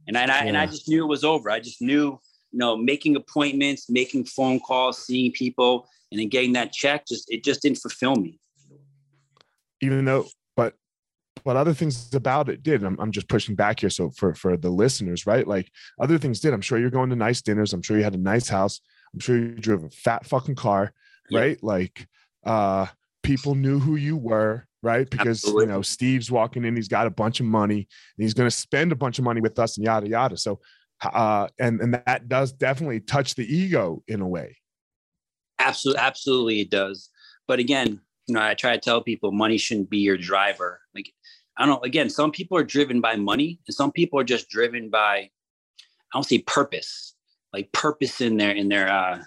And 0.06 0.18
I, 0.18 0.22
and 0.22 0.32
I 0.32 0.38
and 0.48 0.56
I 0.58 0.66
just 0.66 0.88
knew 0.88 1.04
it 1.04 1.08
was 1.08 1.24
over. 1.24 1.48
I 1.50 1.60
just 1.60 1.80
knew 1.80 2.20
you 2.54 2.58
know 2.62 2.76
making 2.76 3.16
appointments, 3.16 3.90
making 3.90 4.24
phone 4.36 4.60
calls, 4.60 5.04
seeing 5.06 5.32
people, 5.32 5.86
and 6.10 6.20
then 6.20 6.28
getting 6.28 6.52
that 6.54 6.72
check 6.72 7.04
just 7.06 7.24
it 7.30 7.42
just 7.44 7.62
didn't 7.62 7.78
fulfill 7.78 8.14
me. 8.16 8.38
even 9.82 10.04
though 10.04 10.26
but 10.56 10.74
but 11.44 11.56
other 11.56 11.74
things 11.74 12.14
about 12.14 12.48
it 12.48 12.62
did. 12.62 12.82
I'm, 12.84 12.98
I'm 13.00 13.10
just 13.10 13.28
pushing 13.28 13.54
back 13.54 13.80
here. 13.80 13.90
So 13.90 14.10
for 14.10 14.34
for 14.34 14.56
the 14.56 14.70
listeners 14.70 15.26
right? 15.26 15.46
Like 15.46 15.68
other 16.00 16.18
things 16.18 16.40
did. 16.40 16.54
I'm 16.54 16.60
sure 16.62 16.78
you're 16.78 16.90
going 16.98 17.10
to 17.10 17.16
nice 17.16 17.42
dinners. 17.42 17.72
I'm 17.72 17.82
sure 17.82 17.98
you 17.98 18.04
had 18.04 18.14
a 18.14 18.18
nice 18.34 18.48
house. 18.48 18.80
I'm 19.12 19.20
sure 19.20 19.36
you 19.36 19.54
drove 19.56 19.84
a 19.84 19.90
fat 19.90 20.26
fucking 20.26 20.54
car 20.56 20.92
Yeah. 21.30 21.40
right? 21.40 21.62
Like 21.62 22.06
uh 22.44 22.86
people 23.22 23.54
knew 23.54 23.78
who 23.80 23.96
you 23.96 24.16
were 24.16 24.66
right? 24.82 25.08
Because 25.08 25.38
Absolutely. 25.42 25.64
you 25.64 25.72
know 25.72 25.82
steve's 25.82 26.30
walking 26.30 26.64
in. 26.64 26.76
He's 26.76 26.88
got 26.88 27.06
a 27.06 27.10
bunch 27.10 27.40
of 27.40 27.46
money. 27.46 27.80
And 28.16 28.22
he's 28.24 28.34
going 28.34 28.46
to 28.50 28.54
spend 28.54 28.92
a 28.92 28.96
bunch 28.96 29.18
of 29.18 29.24
money 29.24 29.40
with 29.40 29.58
us 29.58 29.76
and 29.78 29.84
yada 29.84 30.08
yada. 30.08 30.36
So 30.36 30.60
uh 31.12 31.48
and 31.58 31.80
and 31.80 31.94
that 32.06 32.28
does 32.28 32.52
definitely 32.52 33.00
touch 33.00 33.34
the 33.34 33.44
ego 33.44 34.02
in 34.08 34.20
a 34.20 34.28
way 34.28 34.56
Absolutely, 35.58 36.00
absolutely, 36.02 36.60
it 36.60 36.70
does. 36.70 37.10
But 37.46 37.58
again, 37.58 38.00
you 38.26 38.34
know, 38.34 38.42
I 38.42 38.54
try 38.54 38.72
to 38.74 38.80
tell 38.80 39.02
people 39.02 39.32
money 39.32 39.58
shouldn't 39.58 39.90
be 39.90 39.98
your 39.98 40.16
driver. 40.16 40.80
Like, 40.94 41.12
I 41.56 41.64
don't 41.64 41.76
know. 41.76 41.80
Again, 41.86 42.10
some 42.10 42.32
people 42.32 42.58
are 42.58 42.64
driven 42.64 43.00
by 43.00 43.16
money, 43.16 43.60
and 43.66 43.74
some 43.74 43.92
people 43.92 44.18
are 44.18 44.24
just 44.24 44.48
driven 44.48 44.90
by, 44.90 45.16
I 45.16 45.30
don't 46.12 46.24
say 46.24 46.38
purpose, 46.38 47.14
like 47.52 47.70
purpose 47.72 48.20
in 48.20 48.36
their 48.36 48.50
in 48.50 48.68
their 48.68 48.90
uh, 48.90 49.22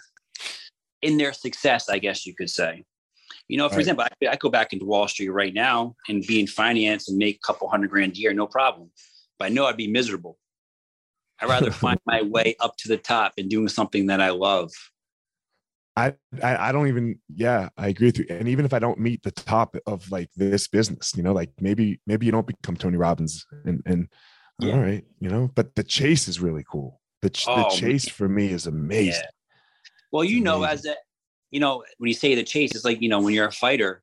in 1.02 1.18
their 1.18 1.34
success, 1.34 1.90
I 1.90 2.00
guess 2.00 2.26
you 2.26 2.36
could 2.36 2.50
say. 2.50 2.84
You 3.48 3.58
know, 3.58 3.70
for 3.70 3.76
Right. 3.76 3.80
example, 3.80 4.06
I, 4.24 4.28
I 4.28 4.36
go 4.36 4.50
back 4.50 4.74
into 4.74 4.86
Wall 4.86 5.08
Street 5.08 5.30
right 5.30 5.54
now 5.54 5.96
and 6.10 6.26
be 6.28 6.40
in 6.40 6.48
finance 6.48 7.08
and 7.08 7.18
make 7.18 7.38
a 7.38 7.48
couple 7.48 7.70
hundred 7.70 7.90
grand 7.90 8.14
a 8.14 8.20
year, 8.20 8.34
no 8.34 8.48
problem. 8.48 8.92
But 9.40 9.46
I 9.46 9.50
know 9.50 9.66
I'd 9.66 9.78
be 9.78 9.88
miserable. 9.88 10.38
I'd 11.42 11.50
rather 11.50 11.72
find 11.86 12.00
my 12.06 12.22
way 12.22 12.56
up 12.60 12.76
to 12.78 12.88
the 12.88 12.98
top 12.98 13.34
and 13.38 13.50
doing 13.50 13.68
something 13.68 14.08
that 14.08 14.22
I 14.22 14.30
love. 14.32 14.72
I, 15.96 16.14
I 16.44 16.70
I 16.70 16.72
don't 16.72 16.90
even 16.90 17.18
yeah 17.34 17.70
I 17.76 17.88
agree 17.88 18.10
with 18.10 18.20
you 18.20 18.26
and 18.30 18.48
even 18.48 18.66
if 18.66 18.74
I 18.74 18.78
don't 18.78 19.00
meet 19.00 19.24
the 19.24 19.32
top 19.32 19.76
of 19.88 20.12
like 20.12 20.30
this 20.36 20.68
business 20.68 21.14
you 21.18 21.24
know 21.24 21.34
like 21.34 21.50
maybe 21.60 22.00
maybe 22.06 22.28
you 22.28 22.32
don't 22.32 22.46
become 22.46 22.76
Tony 22.78 22.98
Robbins 22.98 23.48
and 23.66 23.82
and 23.84 24.08
Yeah. 24.60 24.74
all 24.76 24.80
right 24.80 25.04
you 25.20 25.28
know 25.28 25.50
but 25.56 25.74
the 25.74 25.84
chase 25.84 26.28
is 26.28 26.40
really 26.40 26.64
cool 26.72 27.02
the, 27.24 27.32
ch- 27.32 27.48
Oh, 27.48 27.64
the 27.64 27.76
chase 27.76 28.08
for 28.08 28.30
me 28.30 28.52
is 28.52 28.68
amazing 28.68 29.14
Yeah. 29.14 29.22
Well, 30.12 30.24
you 30.24 30.42
know, 30.42 30.64
as 30.64 30.86
a, 30.86 30.96
you 31.52 31.60
know, 31.60 31.84
when 31.98 32.08
you 32.08 32.14
say 32.14 32.36
the 32.36 32.44
chase, 32.44 32.74
it's 32.76 32.86
like, 32.86 33.02
you 33.02 33.10
know, 33.10 33.20
when 33.22 33.34
you're 33.34 33.48
a 33.48 33.52
fighter, 33.52 34.02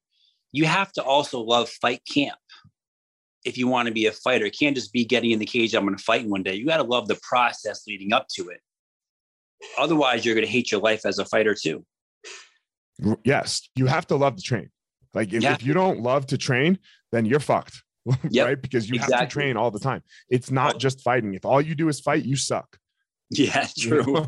you 0.53 0.67
have 0.67 0.93
to 0.93 1.03
also 1.03 1.41
love 1.41 1.69
fight 1.69 2.03
camp. 2.12 2.38
If 3.45 3.59
you 3.59 3.69
want 3.69 3.89
to 3.89 3.95
be 3.95 4.07
a 4.07 4.13
fighter, 4.13 4.47
it 4.47 4.57
can't 4.59 4.75
just 4.75 4.93
be 4.93 5.05
getting 5.05 5.31
in 5.31 5.39
the 5.39 5.45
cage. 5.47 5.75
I'm 5.75 5.85
going 5.85 5.97
to 5.97 6.03
fight 6.03 6.27
one 6.27 6.43
day. 6.43 6.55
You 6.55 6.67
got 6.67 6.79
to 6.79 6.83
love 6.83 7.09
the 7.09 7.19
process 7.23 7.85
leading 7.87 8.13
up 8.13 8.27
to 8.37 8.49
it. 8.49 8.61
Otherwise, 9.79 10.25
you're 10.25 10.35
going 10.35 10.47
to 10.47 10.51
hate 10.51 10.71
your 10.73 10.81
life 10.81 11.05
as 11.07 11.19
a 11.19 11.25
fighter 11.25 11.55
too. 11.55 11.85
Yes 13.25 13.69
you 13.75 13.87
have 13.87 14.07
to 14.07 14.17
love 14.17 14.37
to 14.37 14.43
train 14.43 14.71
like 15.15 15.33
if, 15.33 15.43
Yeah. 15.43 15.55
if 15.55 15.65
you 15.65 15.75
don't 15.75 16.01
love 16.01 16.27
to 16.29 16.39
train 16.39 16.79
then 17.11 17.27
you're 17.27 17.41
fucked 17.41 17.83
Yep, 18.31 18.47
right 18.47 18.63
because 18.63 18.89
you 18.89 19.01
have 19.01 19.19
to 19.19 19.27
train 19.27 19.57
all 19.57 19.73
the 19.73 19.81
time 19.81 20.03
it's 20.29 20.51
not 20.53 20.77
Oh. 20.77 20.79
just 20.79 21.01
fighting 21.01 21.35
if 21.35 21.45
all 21.45 21.61
you 21.61 21.75
do 21.75 21.89
is 21.89 21.99
fight 22.01 22.25
you 22.25 22.37
suck 22.37 22.79
Yeah, 23.31 23.67
true. 23.79 24.25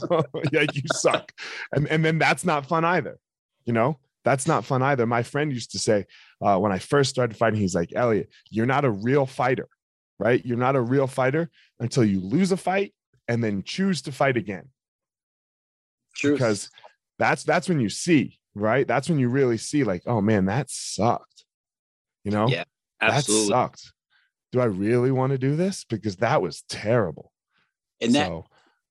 yeah, 0.52 0.66
you 0.72 0.82
suck. 0.92 1.30
And 1.72 1.86
and 1.86 2.04
then 2.04 2.18
that's 2.18 2.44
not 2.44 2.66
fun 2.66 2.84
either. 2.84 3.18
You 3.66 3.72
know, 3.74 4.00
that's 4.24 4.48
not 4.48 4.64
fun 4.64 4.82
either. 4.82 5.06
My 5.06 5.22
friend 5.22 5.52
used 5.52 5.70
to 5.72 5.78
say 5.78 6.06
uh, 6.42 6.58
when 6.58 6.72
I 6.72 6.78
first 6.78 7.10
started 7.10 7.36
fighting, 7.36 7.60
he's 7.60 7.74
like, 7.74 7.92
Elliot, 7.94 8.28
you're 8.50 8.66
not 8.66 8.84
a 8.84 8.90
real 8.90 9.26
fighter, 9.26 9.68
right? 10.18 10.44
You're 10.44 10.58
not 10.58 10.76
a 10.76 10.80
real 10.80 11.06
fighter 11.06 11.50
until 11.80 12.04
you 12.04 12.20
lose 12.20 12.52
a 12.52 12.56
fight 12.56 12.94
and 13.28 13.42
then 13.42 13.62
choose 13.62 14.02
to 14.02 14.12
fight 14.12 14.36
again. 14.36 14.68
True. 16.14 16.32
Because 16.32 16.70
that's 17.18 17.44
that's 17.44 17.68
when 17.68 17.80
you 17.80 17.88
see, 17.88 18.38
right? 18.54 18.86
That's 18.86 19.08
when 19.08 19.18
you 19.18 19.28
really 19.28 19.58
see, 19.58 19.84
like, 19.84 20.02
oh 20.06 20.20
man, 20.20 20.46
that 20.46 20.70
sucked. 20.70 21.44
You 22.24 22.32
know, 22.32 22.48
Yeah, 22.48 22.64
that 23.00 23.24
sucked. 23.24 23.92
Do 24.52 24.60
I 24.60 24.66
really 24.66 25.10
want 25.10 25.32
to 25.32 25.38
do 25.38 25.56
this? 25.56 25.84
Because 25.84 26.16
that 26.16 26.42
was 26.42 26.62
terrible. 26.68 27.32
And 28.00 28.14
that 28.14 28.28
so 28.28 28.46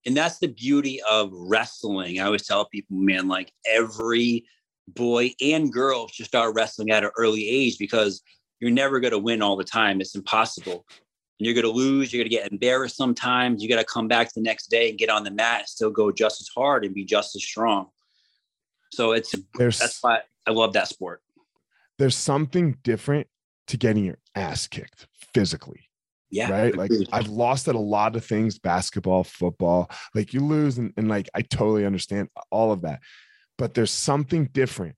and 0.06 0.16
that's 0.16 0.38
the 0.38 0.48
beauty 0.48 1.02
of 1.10 1.32
wrestling. 1.34 2.20
I 2.20 2.26
always 2.26 2.46
tell 2.46 2.66
people, 2.66 2.98
man, 2.98 3.28
like 3.28 3.52
every 3.66 4.46
boy 4.88 5.32
and 5.42 5.72
girl 5.72 6.08
should 6.08 6.26
start 6.26 6.56
wrestling 6.56 6.92
at 6.92 7.04
an 7.04 7.12
early 7.18 7.48
age 7.48 7.78
because 7.78 8.22
you're 8.60 8.72
never 8.72 9.00
going 9.00 9.12
to 9.12 9.20
win 9.20 9.42
all 9.42 9.56
the 9.56 9.64
time. 9.64 10.00
It's 10.02 10.16
impossible. 10.16 10.86
And 11.40 11.46
you're 11.46 11.54
going 11.54 11.66
to 11.66 11.72
lose. 11.72 12.14
You're 12.14 12.24
going 12.24 12.30
to 12.30 12.36
get 12.36 12.52
embarrassed 12.52 12.96
sometimes. 12.96 13.62
You 13.62 13.68
got 13.70 13.80
to 13.80 13.84
come 13.86 14.08
back 14.08 14.34
the 14.34 14.42
next 14.42 14.68
day 14.68 14.90
and 14.90 14.98
get 14.98 15.10
on 15.10 15.24
the 15.24 15.32
mat 15.32 15.60
and 15.62 15.68
still 15.68 15.90
go 15.92 16.12
just 16.12 16.40
as 16.42 16.48
hard 16.56 16.86
and 16.86 16.94
be 16.96 17.04
just 17.04 17.36
as 17.36 17.44
strong. 17.44 17.88
So 18.92 19.12
it's 19.12 19.34
there's 19.58 19.80
that's 19.80 20.02
why 20.02 20.20
I 20.46 20.52
love 20.52 20.74
that 20.74 20.88
sport. 20.88 21.22
there's 21.98 22.16
something 22.16 22.78
different 22.84 23.28
to 23.68 23.78
getting 23.78 24.06
your 24.06 24.20
ass 24.36 24.68
kicked 24.68 25.08
physically 25.34 25.90
Yeah. 26.30 26.52
right 26.52 26.76
like 26.78 26.92
i've 27.12 27.28
lost 27.30 27.68
at 27.68 27.74
a 27.76 27.80
lot 27.80 28.16
of 28.16 28.24
things 28.24 28.60
basketball 28.60 29.24
football 29.24 29.90
like 30.14 30.34
you 30.34 30.40
lose 30.42 30.78
and, 30.78 30.94
and 30.98 31.08
like 31.10 31.28
i 31.34 31.42
totally 31.42 31.84
understand 31.86 32.30
all 32.52 32.72
of 32.72 32.82
that 32.82 33.00
but 33.58 33.74
there's 33.74 33.92
something 33.92 34.46
different 34.52 34.96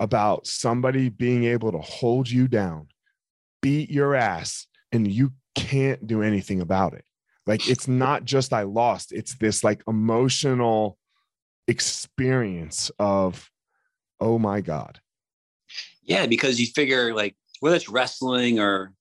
about 0.00 0.46
somebody 0.46 1.08
being 1.08 1.44
able 1.44 1.72
to 1.72 1.78
hold 1.78 2.28
you 2.30 2.48
down 2.48 2.86
beat 3.60 3.90
your 3.90 4.14
ass 4.14 4.66
and 4.92 5.10
you 5.10 5.32
can't 5.54 6.06
do 6.06 6.22
anything 6.22 6.60
about 6.60 6.94
it 6.94 7.04
like 7.46 7.68
it's 7.68 7.88
not 7.88 8.24
just 8.24 8.52
i 8.52 8.62
lost 8.62 9.10
it's 9.12 9.34
this 9.36 9.64
like 9.64 9.82
emotional 9.88 10.96
experience 11.66 12.90
of 12.98 13.50
oh 14.20 14.38
my 14.38 14.60
god 14.60 15.00
Yeah, 16.02 16.26
because 16.26 16.58
you 16.58 16.66
figure 16.66 17.14
like 17.14 17.36
whether 17.60 17.76
it's 17.76 17.88
wrestling 17.88 18.58
or 18.58 18.92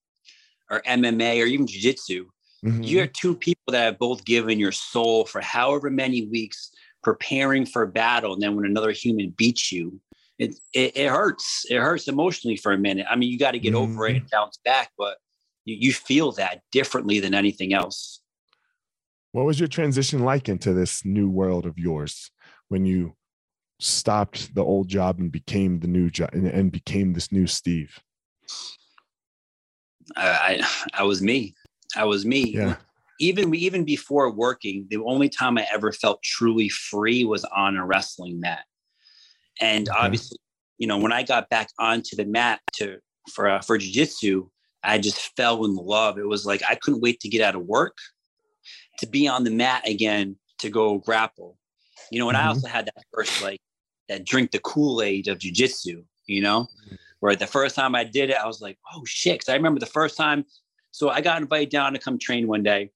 or 0.69 0.81
MMA 0.81 1.41
or 1.41 1.45
even 1.45 1.65
jiu-jitsu, 1.65 2.27
Mhm. 2.65 2.85
you're 2.85 3.07
two 3.07 3.35
people 3.35 3.71
that 3.71 3.85
have 3.85 3.97
both 3.99 4.25
given 4.25 4.59
your 4.59 4.73
soul 4.73 5.25
for 5.25 5.39
however 5.39 5.89
many 5.89 6.25
weeks 6.27 6.71
preparing 7.07 7.65
for 7.65 7.85
battle 7.85 8.33
and 8.33 8.41
then 8.41 8.53
when 8.53 8.65
another 8.65 8.91
human 8.91 9.33
beats 9.37 9.71
you 9.71 9.97
it, 10.39 10.59
it, 10.73 10.97
it 10.97 11.09
hurts. 11.09 11.65
It 11.69 11.77
hurts 11.77 12.09
emotionally 12.09 12.57
for 12.57 12.73
a 12.73 12.77
minute. 12.77 13.05
I 13.09 13.15
mean 13.15 13.31
you 13.31 13.39
got 13.39 13.51
to 13.51 13.59
get 13.59 13.73
over 13.73 14.07
it 14.07 14.17
and 14.17 14.25
mm-hmm. 14.25 14.27
bounce 14.29 14.59
back 14.65 14.91
but 14.97 15.19
you, 15.63 15.77
you 15.79 15.93
feel 15.93 16.33
that 16.33 16.63
differently 16.73 17.21
than 17.21 17.33
anything 17.33 17.73
else. 17.73 18.19
What 19.31 19.45
was 19.45 19.57
your 19.57 19.69
transition 19.69 20.25
like 20.25 20.49
into 20.49 20.73
this 20.73 21.05
new 21.05 21.29
world 21.29 21.65
of 21.65 21.77
yours 21.77 22.29
when 22.67 22.85
you 22.85 23.15
stopped 23.79 24.53
the 24.53 24.65
old 24.65 24.89
job 24.89 25.17
and 25.19 25.31
became 25.31 25.79
the 25.79 25.87
new 25.87 26.09
job 26.09 26.31
and, 26.33 26.45
and 26.45 26.73
became 26.73 27.13
this 27.13 27.31
new 27.31 27.47
Steve? 27.47 27.97
I, 30.17 30.61
I 30.61 31.01
i 31.01 31.03
was 31.03 31.21
me. 31.21 31.55
I 31.95 32.03
was 32.03 32.25
me. 32.25 32.49
Yeah. 32.49 32.75
Even 33.19 33.53
even 33.55 33.83
before 33.83 34.31
working 34.31 34.85
the 34.89 34.97
only 35.05 35.29
time 35.29 35.57
i 35.57 35.67
ever 35.73 35.91
felt 35.91 36.21
truly 36.23 36.69
free 36.69 37.23
was 37.23 37.43
on 37.45 37.75
a 37.77 37.85
wrestling 37.85 38.39
mat. 38.39 38.65
And 39.61 39.89
Okay. 39.89 39.97
obviously 39.99 40.37
you 40.77 40.87
know 40.87 40.97
when 40.97 41.11
i 41.11 41.23
got 41.23 41.49
back 41.49 41.69
onto 41.79 42.15
the 42.15 42.25
mat 42.25 42.59
to 42.73 42.97
for 43.33 43.49
uh, 43.49 43.61
for 43.61 43.77
jiu-jitsu 43.77 44.47
i 44.83 44.97
just 44.97 45.35
fell 45.35 45.65
in 45.65 45.75
love. 45.75 46.17
It 46.17 46.27
was 46.27 46.45
like 46.45 46.61
i 46.69 46.75
couldn't 46.75 47.01
wait 47.01 47.19
to 47.21 47.29
get 47.29 47.41
out 47.41 47.55
of 47.55 47.63
work 47.65 47.97
to 48.99 49.07
be 49.07 49.27
on 49.27 49.43
the 49.43 49.51
mat 49.51 49.87
again 49.87 50.35
to 50.59 50.69
go 50.69 50.97
grapple. 50.99 51.57
You 52.11 52.19
know 52.19 52.29
and 52.29 52.37
i 52.37 52.43
Mhm. 52.43 52.47
also 52.47 52.67
had 52.67 52.85
that 52.85 53.03
first 53.13 53.41
like 53.41 53.59
that 54.09 54.23
drink 54.25 54.51
the 54.51 54.59
kool-aid 54.59 55.27
of 55.27 55.39
jiu-jitsu 55.39 56.03
you 56.27 56.41
know? 56.41 56.67
Where 57.19 57.35
the 57.35 57.47
first 57.47 57.73
time 57.75 57.95
i 57.95 58.03
did 58.03 58.29
it 58.29 58.37
i 58.37 58.45
was 58.45 58.61
like 58.61 58.77
oh 58.93 59.03
shit 59.05 59.39
'Cause 59.39 59.49
i 59.49 59.55
remember 59.55 59.79
the 59.79 59.85
first 59.99 60.15
time 60.17 60.45
so 60.91 61.09
I 61.09 61.21
got 61.21 61.41
invited 61.41 61.69
down 61.69 61.93
to 61.93 61.99
come 61.99 62.17
train 62.17 62.47
one 62.47 62.63
day 62.63 62.89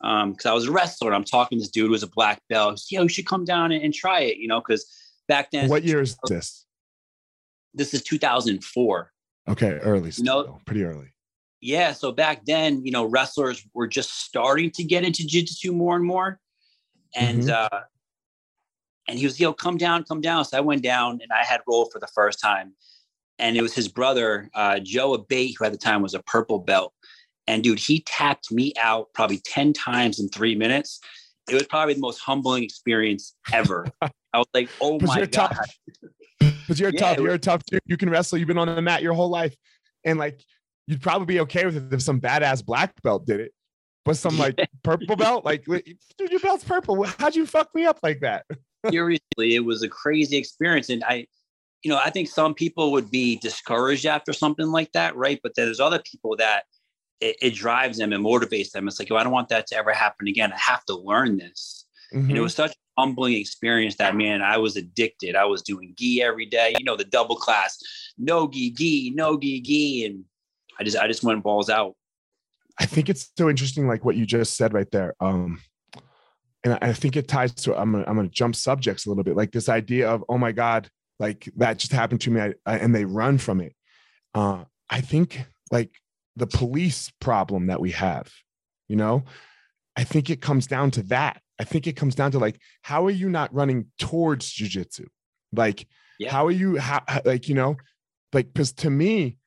because 0.00 0.46
I 0.46 0.52
was 0.52 0.66
a 0.66 0.70
wrestler. 0.72 1.08
And 1.08 1.16
I'm 1.16 1.24
talking 1.24 1.58
to 1.58 1.62
this 1.62 1.70
dude 1.70 1.86
who 1.86 1.90
was 1.92 2.02
a 2.02 2.08
black 2.08 2.40
belt. 2.48 2.72
He 2.72 2.76
said, 2.76 2.96
Yo, 2.98 3.02
you 3.04 3.08
should 3.08 3.26
come 3.26 3.44
down 3.44 3.72
and, 3.72 3.82
and 3.82 3.92
try 3.94 4.20
it, 4.20 4.36
you 4.38 4.48
know, 4.48 4.60
because 4.60 4.86
back 5.28 5.50
then, 5.50 5.68
What 5.68 5.84
year 5.84 6.00
is 6.00 6.16
this? 6.28 6.66
this 7.74 7.94
is 7.94 8.02
2004. 8.02 9.12
Okay, 9.48 9.78
early 9.82 10.10
still, 10.10 10.24
No. 10.24 10.42
though, 10.42 10.60
pretty 10.66 10.84
early. 10.84 11.12
Yeah. 11.60 11.92
So 11.92 12.12
back 12.12 12.44
then, 12.44 12.84
you 12.84 12.92
know, 12.92 13.04
wrestlers 13.04 13.66
were 13.74 13.88
just 13.88 14.20
starting 14.20 14.70
to 14.72 14.84
get 14.84 15.04
into 15.04 15.26
jiu-jitsu 15.26 15.72
more 15.72 15.96
and 15.96 16.04
more. 16.04 16.38
And, 17.16 17.42
Mhm. 17.44 17.50
uh, 17.50 17.80
and 19.08 19.18
he 19.18 19.24
was, 19.24 19.40
yo, 19.40 19.52
come 19.54 19.76
down, 19.78 20.04
come 20.04 20.20
down. 20.20 20.44
So 20.44 20.56
I 20.58 20.60
went 20.60 20.82
down 20.82 21.20
and 21.22 21.32
I 21.32 21.42
had 21.42 21.62
roll 21.66 21.86
for 21.90 21.98
the 21.98 22.06
first 22.08 22.40
time. 22.40 22.74
And 23.40 23.56
it 23.56 23.62
was 23.62 23.72
his 23.74 23.88
brother, 23.88 24.50
uh, 24.54 24.80
Joe 24.80 25.14
Abate, 25.14 25.56
who 25.58 25.64
at 25.64 25.72
the 25.72 25.78
time 25.78 26.02
was 26.02 26.12
a 26.14 26.22
purple 26.22 26.58
belt. 26.58 26.92
And 27.48 27.64
dude, 27.64 27.78
he 27.78 28.00
tapped 28.00 28.52
me 28.52 28.72
out 28.78 29.08
probably 29.14 29.38
10 29.38 29.72
times 29.72 30.20
in 30.20 30.28
three 30.28 30.54
minutes. 30.54 31.00
It 31.50 31.54
was 31.54 31.66
probably 31.66 31.94
the 31.94 32.00
most 32.00 32.18
humbling 32.18 32.62
experience 32.62 33.34
ever. 33.52 33.86
I 34.02 34.38
was 34.38 34.46
like, 34.52 34.68
oh 34.80 34.98
my 35.00 35.18
you're 35.18 35.26
God. 35.26 35.56
Because 36.38 36.78
you're 36.78 36.90
Yeah, 36.90 37.00
tough. 37.00 37.18
You're 37.18 37.34
a 37.34 37.38
tough 37.38 37.62
dude. 37.64 37.80
You 37.86 37.96
can 37.96 38.10
wrestle. 38.10 38.38
You've 38.38 38.48
been 38.48 38.58
on 38.58 38.68
the 38.68 38.82
mat 38.82 39.02
your 39.02 39.14
whole 39.14 39.30
life. 39.30 39.56
And 40.04 40.18
like 40.18 40.40
you'd 40.86 41.02
probably 41.02 41.26
be 41.26 41.40
okay 41.40 41.64
with 41.64 41.76
it 41.76 41.92
if 41.92 42.02
some 42.02 42.20
badass 42.20 42.64
black 42.64 43.00
belt 43.02 43.26
did 43.26 43.40
it. 43.40 43.52
But 44.04 44.16
some 44.18 44.38
like 44.38 44.58
purple 44.84 45.16
belt, 45.16 45.44
like 45.44 45.64
dude, 45.64 46.30
your 46.30 46.40
belt's 46.40 46.64
purple. 46.64 47.02
How'd 47.04 47.34
you 47.34 47.46
fuck 47.46 47.74
me 47.74 47.86
up 47.86 47.98
like 48.02 48.20
that? 48.20 48.44
seriously 48.90 49.54
it 49.54 49.64
was 49.64 49.82
a 49.82 49.88
crazy 49.88 50.36
experience 50.36 50.88
and 50.88 51.02
i 51.04 51.26
you 51.82 51.90
know 51.90 52.00
i 52.04 52.10
think 52.10 52.28
some 52.28 52.54
people 52.54 52.92
would 52.92 53.10
be 53.10 53.36
discouraged 53.38 54.06
after 54.06 54.32
something 54.32 54.68
like 54.68 54.90
that 54.92 55.16
right 55.16 55.40
but 55.42 55.52
there's 55.56 55.80
other 55.80 56.00
people 56.00 56.36
that 56.36 56.64
it, 57.20 57.36
it 57.42 57.54
drives 57.54 57.98
them 57.98 58.12
and 58.12 58.24
motivates 58.24 58.70
them 58.70 58.86
it's 58.88 58.98
like 58.98 59.10
oh, 59.10 59.16
i 59.16 59.22
don't 59.22 59.32
want 59.32 59.48
that 59.48 59.66
to 59.66 59.76
ever 59.76 59.92
happen 59.92 60.28
again 60.28 60.52
i 60.52 60.56
have 60.58 60.84
to 60.84 60.94
learn 60.94 61.36
this 61.36 61.86
and 62.12 62.30
it 62.30 62.34
Mhm. 62.34 62.42
was 62.42 62.54
such 62.54 62.70
a 62.72 63.00
humbling 63.00 63.34
experience 63.34 63.96
that 63.96 64.16
man 64.16 64.40
i 64.42 64.56
was 64.56 64.76
addicted 64.76 65.36
i 65.36 65.44
was 65.44 65.62
doing 65.62 65.94
gi 65.96 66.22
every 66.22 66.46
day 66.46 66.74
you 66.78 66.84
know 66.84 66.96
the 66.96 67.04
double 67.04 67.36
class 67.36 67.78
no 68.16 68.48
gi 68.48 68.70
gi 68.72 69.12
no 69.14 69.38
gi 69.38 69.60
gi 69.60 70.04
and 70.06 70.24
i 70.78 70.84
just 70.84 70.96
i 70.96 71.06
just 71.06 71.22
went 71.22 71.42
balls 71.42 71.68
out 71.70 71.94
I 72.80 72.86
think 72.86 73.08
it's 73.08 73.32
so 73.36 73.50
interesting, 73.50 73.88
like 73.88 74.04
what 74.04 74.14
you 74.14 74.24
just 74.24 74.56
said 74.56 74.72
right 74.72 74.88
there. 74.92 75.12
Um, 75.18 75.60
and 76.62 76.78
I 76.80 76.92
think 76.92 77.16
it 77.16 77.26
ties 77.26 77.52
to 77.64 77.76
I'm 77.76 77.90
gonna, 77.90 78.04
I'm 78.06 78.14
gonna 78.14 78.28
jump 78.28 78.54
subjects 78.54 79.04
a 79.04 79.08
little 79.08 79.24
bit, 79.24 79.34
like 79.34 79.50
this 79.50 79.68
idea 79.68 80.08
of 80.08 80.22
oh 80.28 80.38
my 80.38 80.52
god, 80.52 80.88
like 81.18 81.50
that 81.56 81.78
just 81.78 81.90
happened 81.90 82.20
to 82.20 82.30
me, 82.30 82.40
I, 82.40 82.54
I, 82.66 82.78
and 82.78 82.94
they 82.94 83.04
run 83.04 83.38
from 83.38 83.60
it. 83.60 83.74
Uh, 84.32 84.62
I 84.88 85.00
think 85.00 85.44
like 85.72 85.90
the 86.38 86.46
police 86.46 87.12
problem 87.20 87.66
that 87.66 87.80
we 87.80 87.90
have, 87.92 88.32
you 88.88 88.96
know, 88.96 89.24
I 89.96 90.04
think 90.04 90.30
it 90.30 90.40
comes 90.40 90.66
down 90.66 90.90
to 90.92 91.02
that. 91.04 91.40
I 91.60 91.64
think 91.64 91.86
it 91.86 91.96
comes 91.96 92.14
down 92.14 92.30
to 92.32 92.38
like 92.38 92.60
how 92.82 93.06
are 93.06 93.10
you 93.10 93.28
not 93.28 93.52
running 93.52 93.86
towards 93.98 94.52
jujitsu? 94.52 95.06
Like, 95.52 95.86
Yeah. 96.18 96.30
how 96.32 96.46
are 96.46 96.52
you? 96.52 96.76
How 96.78 97.02
like 97.24 97.48
you 97.48 97.54
know, 97.54 97.76
like 98.32 98.52
because 98.52 98.72
to 98.74 98.90
me, 98.90 99.38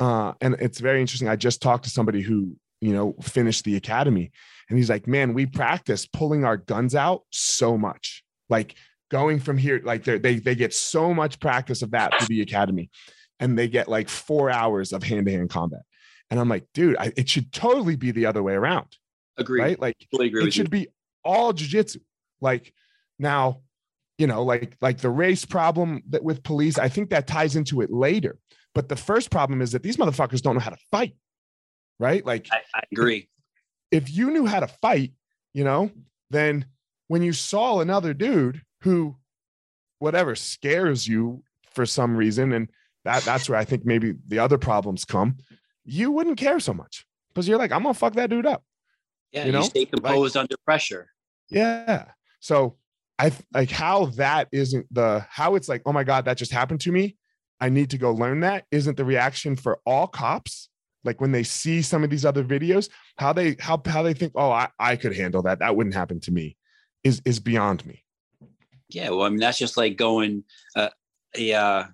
uh, 0.00 0.32
and 0.40 0.56
it's 0.60 0.80
very 0.80 1.00
interesting. 1.00 1.28
I 1.28 1.36
just 1.36 1.60
talked 1.62 1.84
to 1.84 1.90
somebody 1.90 2.22
who 2.22 2.56
you 2.80 2.92
know 2.92 3.14
finished 3.22 3.64
the 3.64 3.76
academy, 3.76 4.30
and 4.68 4.78
he's 4.78 4.88
like, 4.90 5.06
"Man, 5.06 5.34
we 5.34 5.46
practice 5.46 6.06
pulling 6.06 6.44
our 6.44 6.56
guns 6.56 6.94
out 6.94 7.22
so 7.30 7.76
much, 7.76 8.24
like 8.48 8.74
going 9.10 9.38
from 9.40 9.58
here, 9.58 9.80
like 9.84 10.04
they 10.04 10.18
they 10.18 10.36
they 10.36 10.54
get 10.54 10.72
so 10.72 11.12
much 11.12 11.40
practice 11.40 11.82
of 11.82 11.90
that 11.90 12.14
through 12.18 12.28
the 12.28 12.42
academy, 12.42 12.90
and 13.40 13.58
they 13.58 13.68
get 13.68 13.88
like 13.88 14.08
four 14.08 14.50
hours 14.50 14.92
of 14.94 15.02
hand 15.02 15.26
to 15.26 15.32
hand 15.32 15.50
combat." 15.50 15.82
And 16.30 16.40
I'm 16.40 16.48
like, 16.48 16.66
dude, 16.74 16.96
I, 16.98 17.12
it 17.16 17.28
should 17.28 17.52
totally 17.52 17.96
be 17.96 18.10
the 18.10 18.26
other 18.26 18.42
way 18.42 18.54
around, 18.54 18.96
Agreed. 19.36 19.60
right? 19.60 19.80
Like 19.80 19.96
Totally 20.10 20.28
agree 20.28 20.40
it 20.42 20.44
with 20.46 20.56
you. 20.56 20.62
should 20.62 20.70
be 20.70 20.88
all 21.24 21.52
jujitsu. 21.52 21.98
Like 22.40 22.72
now, 23.18 23.60
you 24.18 24.26
know, 24.26 24.42
like 24.42 24.76
like 24.80 24.98
the 24.98 25.10
race 25.10 25.44
problem 25.44 26.02
that 26.10 26.22
with 26.24 26.42
police, 26.42 26.78
I 26.78 26.88
think 26.88 27.10
that 27.10 27.26
ties 27.26 27.56
into 27.56 27.80
it 27.80 27.90
later. 27.92 28.38
But 28.74 28.88
the 28.88 28.96
first 28.96 29.30
problem 29.30 29.62
is 29.62 29.72
that 29.72 29.82
these 29.82 29.96
motherfuckers 29.96 30.42
don't 30.42 30.54
know 30.54 30.60
how 30.60 30.70
to 30.70 30.76
fight, 30.90 31.14
right? 32.00 32.24
Like 32.26 32.48
I, 32.50 32.60
I 32.74 32.82
agree. 32.90 33.28
if 33.92 34.10
you 34.14 34.30
knew 34.30 34.46
how 34.46 34.60
to 34.60 34.66
fight, 34.66 35.12
you 35.52 35.62
know, 35.64 35.90
then 36.30 36.66
when 37.08 37.22
you 37.22 37.32
saw 37.32 37.80
another 37.80 38.12
dude 38.14 38.62
who, 38.80 39.16
whatever, 40.00 40.34
scares 40.34 41.06
you 41.06 41.42
for 41.70 41.86
some 41.86 42.16
reason, 42.16 42.52
and 42.52 42.68
that 43.04 43.22
that's 43.24 43.48
where 43.48 43.58
I 43.58 43.64
think 43.64 43.84
maybe 43.84 44.14
the 44.26 44.38
other 44.40 44.58
problems 44.58 45.04
come, 45.04 45.36
you 45.84 46.10
wouldn't 46.10 46.38
care 46.38 46.60
so 46.60 46.72
much 46.74 47.06
because 47.28 47.48
you're 47.48 47.58
like, 47.58 47.72
I'm 47.72 47.82
gonna 47.82 47.94
fuck 47.94 48.14
that 48.14 48.30
dude 48.30 48.46
up. 48.46 48.62
Yeah, 49.32 49.42
you 49.42 49.46
you, 49.46 49.52
know, 49.52 49.62
stay 49.62 49.84
composed 49.84 50.36
under 50.36 50.56
pressure. 50.64 51.08
Yeah. 51.50 52.06
So 52.40 52.76
I 53.18 53.32
like 53.52 53.70
how 53.70 54.06
that 54.16 54.48
isn't 54.52 54.86
the 54.92 55.26
how 55.28 55.54
it's 55.54 55.68
like, 55.68 55.82
oh 55.86 55.92
my 55.92 56.04
God, 56.04 56.24
that 56.26 56.36
just 56.36 56.52
happened 56.52 56.80
to 56.82 56.92
me. 56.92 57.16
I 57.60 57.68
need 57.68 57.90
to 57.90 57.98
go 57.98 58.12
learn 58.12 58.40
that. 58.40 58.64
Isn't 58.70 58.96
the 58.96 59.04
reaction 59.04 59.56
for 59.56 59.80
all 59.86 60.06
cops? 60.06 60.68
Like 61.04 61.20
when 61.20 61.32
they 61.32 61.42
see 61.42 61.82
some 61.82 62.02
of 62.02 62.10
these 62.10 62.24
other 62.24 62.42
videos, 62.42 62.88
how 63.18 63.32
they 63.32 63.56
how 63.60 63.80
how 63.86 64.02
they 64.02 64.14
think, 64.14 64.32
oh, 64.34 64.50
I, 64.50 64.68
I 64.78 64.96
could 64.96 65.14
handle 65.14 65.42
that. 65.42 65.58
That 65.58 65.76
wouldn't 65.76 65.94
happen 65.94 66.20
to 66.20 66.32
me, 66.32 66.56
is 67.04 67.20
is 67.24 67.40
beyond 67.40 67.84
me. 67.86 68.04
Yeah, 68.88 69.10
well, 69.10 69.22
I 69.22 69.28
mean, 69.28 69.38
that's 69.38 69.58
just 69.58 69.76
like 69.76 69.96
going 69.96 70.44
uh, 70.76 70.90
a, 71.36 71.52
uh, 71.52 71.84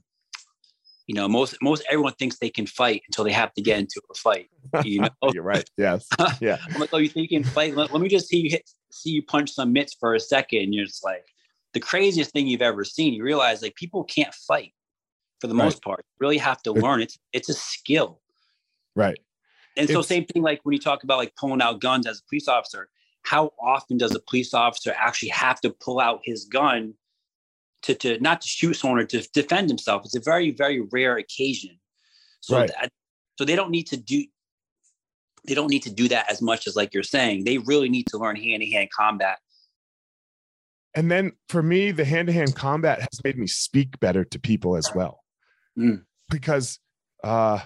you 1.11 1.15
know, 1.17 1.27
most 1.27 1.57
most 1.61 1.83
everyone 1.91 2.13
thinks 2.21 2.39
they 2.39 2.49
can 2.51 2.67
fight 2.67 3.03
until 3.09 3.25
they 3.25 3.33
have 3.33 3.53
to 3.55 3.61
get 3.61 3.81
into 3.81 4.01
a 4.13 4.15
fight. 4.15 4.49
You 4.85 5.01
know, 5.01 5.09
You're 5.35 5.43
right. 5.43 5.69
Yes. 5.77 6.07
Yeah. 6.41 6.59
I'm 6.73 6.81
like, 6.81 6.91
oh, 6.93 6.99
you 6.99 7.09
think 7.09 7.29
you 7.33 7.41
can 7.43 7.51
fight? 7.51 7.75
Let, 7.75 7.93
let 7.93 8.01
me 8.01 8.09
just 8.09 8.29
see 8.29 8.37
you 8.39 8.51
hit, 8.51 8.71
see 8.93 9.11
you 9.11 9.23
punch 9.25 9.51
some 9.51 9.73
mitts 9.73 9.93
for 9.99 10.15
a 10.15 10.21
second. 10.21 10.61
And 10.63 10.73
you're 10.73 10.85
just 10.85 11.05
like, 11.05 11.25
the 11.75 11.81
craziest 11.81 12.31
thing 12.31 12.47
you've 12.47 12.63
ever 12.63 12.85
seen. 12.85 13.13
You 13.13 13.25
realize 13.25 13.61
like 13.61 13.75
people 13.75 14.05
can't 14.05 14.33
fight 14.33 14.73
for 15.41 15.49
the 15.49 15.55
Right. 15.57 15.65
most 15.65 15.83
part. 15.83 15.99
You 16.07 16.19
really 16.21 16.39
have 16.39 16.63
to 16.63 16.71
learn. 16.73 17.03
It's 17.03 17.19
it's 17.33 17.49
a 17.49 17.55
skill. 17.55 18.21
Right. 18.95 19.19
And 19.77 19.89
so 19.89 19.95
It's- 19.95 20.07
same 20.07 20.27
thing 20.27 20.43
like 20.45 20.61
when 20.63 20.75
you 20.75 20.79
talk 20.81 21.03
about 21.03 21.19
like 21.19 21.35
pulling 21.35 21.61
out 21.61 21.81
guns 21.81 22.07
as 22.07 22.21
a 22.21 22.23
police 22.29 22.47
officer, 22.47 22.89
how 23.23 23.53
often 23.61 23.99
does 23.99 24.15
a 24.15 24.21
police 24.21 24.55
officer 24.55 24.95
actually 24.97 25.31
have 25.31 25.61
to 25.63 25.71
pull 25.71 25.99
out 25.99 26.21
his 26.23 26.45
gun 26.45 26.95
to, 27.83 27.95
to 27.95 28.21
not 28.21 28.41
to 28.41 28.49
shoot 28.49 28.75
someone 28.75 29.01
or 29.01 29.07
to 29.07 29.27
defend 29.33 29.69
himself? 29.69 30.03
It's 30.05 30.17
a 30.17 30.21
very, 30.21 30.51
very 30.51 30.81
rare 30.93 31.17
occasion. 31.17 31.79
So 32.41 32.57
Right. 32.57 32.69
that, 32.69 32.91
so 33.39 33.45
they 33.45 33.57
don't 33.57 33.71
need 33.71 33.87
to 33.89 33.97
do 33.97 34.25
they 35.47 35.55
don't 35.55 35.71
need 35.71 35.83
to 35.85 35.91
do 35.91 36.07
that 36.09 36.31
as 36.31 36.43
much 36.43 36.67
as 36.67 36.77
like 36.77 36.93
you're 36.93 37.03
saying. 37.03 37.45
They 37.45 37.59
really 37.59 37.89
need 37.89 38.07
to 38.09 38.19
learn 38.19 38.37
hand-to-hand 38.37 38.91
combat. 38.95 39.39
And 40.95 41.11
then 41.11 41.33
for 41.49 41.63
me, 41.63 41.93
the 41.93 42.05
hand 42.05 42.29
to 42.29 42.33
hand 42.33 42.55
combat 42.55 43.01
has 43.01 43.25
made 43.25 43.39
me 43.39 43.47
speak 43.47 43.99
better 44.01 44.25
to 44.25 44.39
people 44.39 44.77
as 44.77 44.93
well. 44.95 45.21
Mm. 45.79 46.05
Because, 46.29 46.79
uh, 47.25 47.61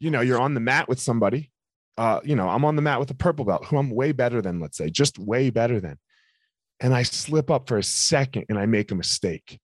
you 0.00 0.10
know, 0.10 0.20
you're 0.20 0.40
on 0.40 0.54
the 0.54 0.60
mat 0.60 0.88
with 0.88 1.00
somebody. 1.00 1.50
Uh, 1.96 2.20
you 2.24 2.36
know, 2.36 2.48
I'm 2.48 2.64
on 2.64 2.76
the 2.76 2.82
mat 2.82 3.00
with 3.00 3.10
a 3.10 3.14
purple 3.14 3.44
belt 3.44 3.64
who 3.66 3.78
I'm 3.78 3.90
way 3.90 4.12
better 4.12 4.42
than, 4.42 4.60
let's 4.60 4.76
say, 4.76 4.90
just 4.90 5.18
way 5.18 5.50
better 5.50 5.80
than. 5.80 5.98
And 6.80 6.94
I 6.94 7.02
slip 7.02 7.50
up 7.50 7.68
for 7.68 7.78
a 7.78 7.82
second 7.82 8.46
and 8.48 8.58
I 8.58 8.66
make 8.66 8.90
a 8.90 8.94
mistake. 8.94 9.58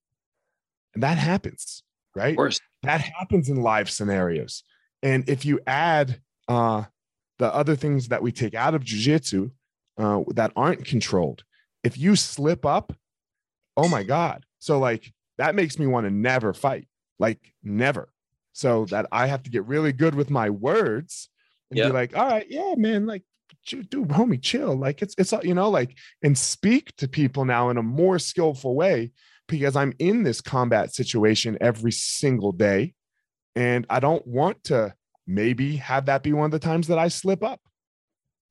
And 0.94 1.02
that 1.02 1.18
happens, 1.18 1.82
right? 2.14 2.30
Of 2.30 2.36
course. 2.36 2.60
that 2.82 3.00
happens 3.00 3.48
in 3.48 3.56
live 3.56 3.88
scenarios. 3.90 4.62
And 5.02 5.28
if 5.28 5.44
you 5.44 5.60
add 5.66 6.20
uh, 6.48 6.84
the 7.38 7.52
other 7.54 7.76
things 7.76 8.08
that 8.08 8.22
we 8.22 8.32
take 8.32 8.54
out 8.54 8.74
of 8.74 8.82
jujitsu 8.84 9.50
uh, 9.98 10.20
that 10.34 10.52
aren't 10.56 10.84
controlled, 10.84 11.44
if 11.82 11.98
you 11.98 12.16
slip 12.16 12.64
up, 12.66 12.92
oh 13.76 13.88
my 13.88 14.02
God. 14.02 14.44
So, 14.58 14.78
like, 14.78 15.12
that 15.38 15.54
makes 15.54 15.78
me 15.78 15.86
want 15.86 16.06
to 16.06 16.10
never 16.10 16.54
fight, 16.54 16.88
like, 17.18 17.52
never. 17.62 18.08
So 18.52 18.86
that 18.86 19.06
I 19.12 19.26
have 19.26 19.42
to 19.42 19.50
get 19.50 19.66
really 19.66 19.92
good 19.92 20.14
with 20.14 20.30
my 20.30 20.48
words 20.48 21.28
and 21.70 21.78
Yeah. 21.78 21.88
be 21.88 21.92
like, 21.92 22.16
all 22.16 22.26
right, 22.26 22.46
yeah, 22.48 22.74
man, 22.76 23.04
like, 23.04 23.22
dude, 23.64 23.90
homie, 23.90 24.40
chill. 24.40 24.76
Like, 24.76 25.02
it's, 25.02 25.14
it's, 25.18 25.32
you 25.42 25.54
know, 25.54 25.70
like, 25.70 25.96
and 26.22 26.36
speak 26.36 26.94
to 26.96 27.08
people 27.08 27.44
now 27.44 27.70
in 27.70 27.76
a 27.76 27.82
more 27.82 28.18
skillful 28.18 28.74
way 28.74 29.12
because 29.48 29.76
I'm 29.76 29.92
in 29.98 30.22
this 30.22 30.40
combat 30.40 30.94
situation 30.94 31.58
every 31.60 31.92
single 31.92 32.52
day. 32.52 32.94
And 33.56 33.86
I 33.88 34.00
don't 34.00 34.26
want 34.26 34.64
to 34.64 34.94
maybe 35.26 35.76
have 35.76 36.06
that 36.06 36.22
be 36.22 36.32
one 36.32 36.46
of 36.46 36.50
the 36.50 36.58
times 36.58 36.88
that 36.88 36.98
I 36.98 37.08
slip 37.08 37.42
up. 37.42 37.60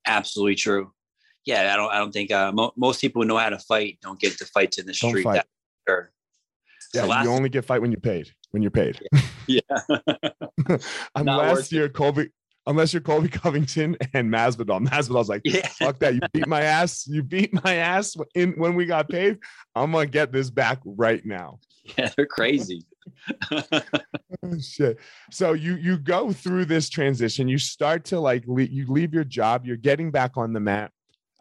Absolutely 0.06 0.56
true. 0.56 0.92
Yeah, 1.46 1.74
I 1.74 1.76
don't 1.76 1.92
I 1.92 1.98
don't 1.98 2.12
think 2.14 2.32
uh, 2.32 2.52
mo- 2.54 2.72
most 2.78 3.02
people 3.02 3.22
who 3.22 3.28
know 3.28 3.38
how 3.38 3.50
to 3.50 3.60
fight 3.60 4.00
don't 4.02 4.20
get 4.20 4.38
to 4.38 4.46
fights 4.46 4.78
in 4.78 4.86
the 4.86 4.94
Don't 4.94 5.10
street. 5.12 5.24
fight. 5.24 5.44
Sure. 5.88 6.12
Yeah, 6.94 7.02
So 7.02 7.08
last 7.08 7.26
you 7.26 7.32
only 7.32 7.50
get 7.50 7.66
fight 7.66 7.82
when 7.82 7.92
you're 7.92 8.00
paid. 8.00 8.30
When 8.52 8.62
you're 8.62 8.72
paid. 8.72 9.02
yeah. 9.48 9.60
unless 11.16 11.54
worth 11.58 11.72
you're 11.72 11.90
Colby, 11.90 12.30
unless 12.68 12.94
you're 12.94 13.02
Colby 13.02 13.28
Covington 13.30 13.98
and 14.14 14.32
Masvidal. 14.32 14.88
Masvidal's 14.88 15.30
like, 15.30 15.42
yeah. 15.44 15.68
fuck 15.68 16.00
that. 16.00 16.16
You 16.16 16.22
beat 16.32 16.48
my 16.48 16.62
ass. 16.62 17.08
You 17.08 17.24
beat 17.24 17.54
my 17.64 17.76
ass 17.76 18.16
in 18.36 18.54
when 18.54 18.76
we 18.76 18.86
got 18.86 19.10
paid. 19.10 19.40
I'm 19.76 19.92
gonna 19.92 20.06
get 20.06 20.32
this 20.32 20.50
back 20.50 20.80
right 20.86 21.26
now. 21.26 21.60
Yeah, 21.98 22.10
they're 22.16 22.26
crazy. 22.26 22.86
Oh, 23.52 24.58
shit. 24.62 24.98
So 25.32 25.54
you 25.54 25.76
you 25.76 25.98
go 25.98 26.32
through 26.32 26.66
this 26.66 26.90
transition. 26.90 27.48
You 27.48 27.58
start 27.58 28.06
to 28.06 28.20
like 28.20 28.44
le- 28.48 28.64
you 28.64 28.88
leave 28.88 29.14
your 29.14 29.26
job. 29.26 29.66
You're 29.66 29.78
getting 29.78 30.12
back 30.12 30.38
on 30.38 30.54
the 30.54 30.60
mat. 30.60 30.92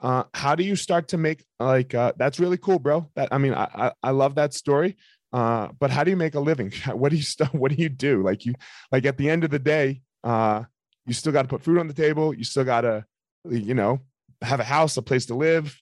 Uh, 0.01 0.25
how 0.35 0.57
do 0.57 0.65
you 0.65 0.75
start 0.75 1.09
to 1.09 1.17
make 1.19 1.45
like 1.61 1.95
uh, 1.95 2.13
that's 2.17 2.41
really 2.41 2.57
cool, 2.57 2.79
bro? 2.79 3.09
That 3.15 3.29
I 3.31 3.39
mean, 3.39 3.55
I 3.55 3.69
I, 3.75 3.93
I 4.03 4.11
love 4.11 4.35
that 4.35 4.55
story. 4.55 4.97
Uh, 5.33 5.69
but 5.79 5.91
how 5.91 6.05
do 6.05 6.11
you 6.11 6.17
make 6.17 6.35
a 6.35 6.41
living? 6.41 6.73
What 6.93 7.11
do 7.11 7.17
you 7.17 7.23
st- 7.23 7.55
What 7.55 7.71
do 7.71 7.81
you 7.81 7.89
do? 7.89 8.23
Like 8.23 8.45
you 8.45 8.55
like 8.91 9.07
at 9.07 9.17
the 9.17 9.31
end 9.31 9.45
of 9.45 9.51
the 9.51 9.59
day, 9.59 10.03
uh, 10.25 10.65
you 11.07 11.15
still 11.15 11.33
got 11.33 11.43
to 11.43 11.49
put 11.49 11.63
food 11.63 11.79
on 11.79 11.89
the 11.89 11.95
table. 11.95 12.35
You 12.35 12.45
still 12.45 12.65
got 12.65 12.83
to, 12.83 13.05
you 13.49 13.75
know, 13.75 14.01
have 14.41 14.61
a 14.61 14.65
house, 14.65 14.97
a 14.97 15.03
place 15.03 15.27
to 15.27 15.35
live. 15.35 15.77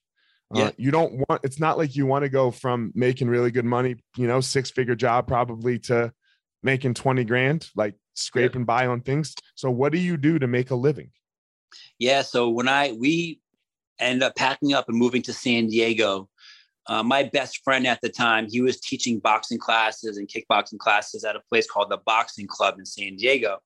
Uh, 0.53 0.71
You 0.77 0.91
don't 0.91 1.23
want. 1.27 1.41
It's 1.43 1.59
not 1.59 1.77
like 1.77 1.95
you 1.95 2.05
want 2.05 2.23
to 2.23 2.29
go 2.29 2.51
from 2.51 2.91
making 2.95 3.29
really 3.29 3.51
good 3.51 3.65
money, 3.65 3.95
you 4.17 4.27
know, 4.27 4.41
six 4.41 4.69
figure 4.69 4.95
job 4.95 5.27
probably 5.27 5.79
to 5.79 6.11
making 6.63 6.93
20 6.93 7.23
grand, 7.23 7.67
like 7.75 7.95
scraping 8.15 8.65
by 8.65 8.87
on 8.87 9.01
things. 9.01 9.33
So 9.55 9.71
what 9.71 9.91
do 9.91 9.97
you 9.97 10.17
do 10.17 10.39
to 10.39 10.47
make 10.47 10.71
a 10.71 10.75
living? 10.75 11.11
Yeah. 11.99 12.21
So 12.21 12.49
when 12.49 12.67
I 12.67 12.91
we 12.91 13.39
ended 13.99 14.23
up 14.23 14.35
packing 14.35 14.73
up 14.73 14.89
and 14.89 14.97
moving 14.97 15.21
to 15.23 15.33
San 15.33 15.67
Diego, 15.67 16.27
uh, 16.87 17.03
my 17.03 17.23
best 17.23 17.61
friend 17.63 17.87
at 17.87 17.99
the 18.01 18.09
time, 18.09 18.47
he 18.49 18.61
was 18.61 18.79
teaching 18.79 19.19
boxing 19.19 19.59
classes 19.59 20.17
and 20.17 20.27
kickboxing 20.27 20.79
classes 20.79 21.23
at 21.23 21.35
a 21.35 21.41
place 21.49 21.69
called 21.69 21.89
the 21.89 21.99
Boxing 22.05 22.47
Club 22.47 22.79
in 22.79 22.85
San 22.85 23.15
Diego. 23.15 23.59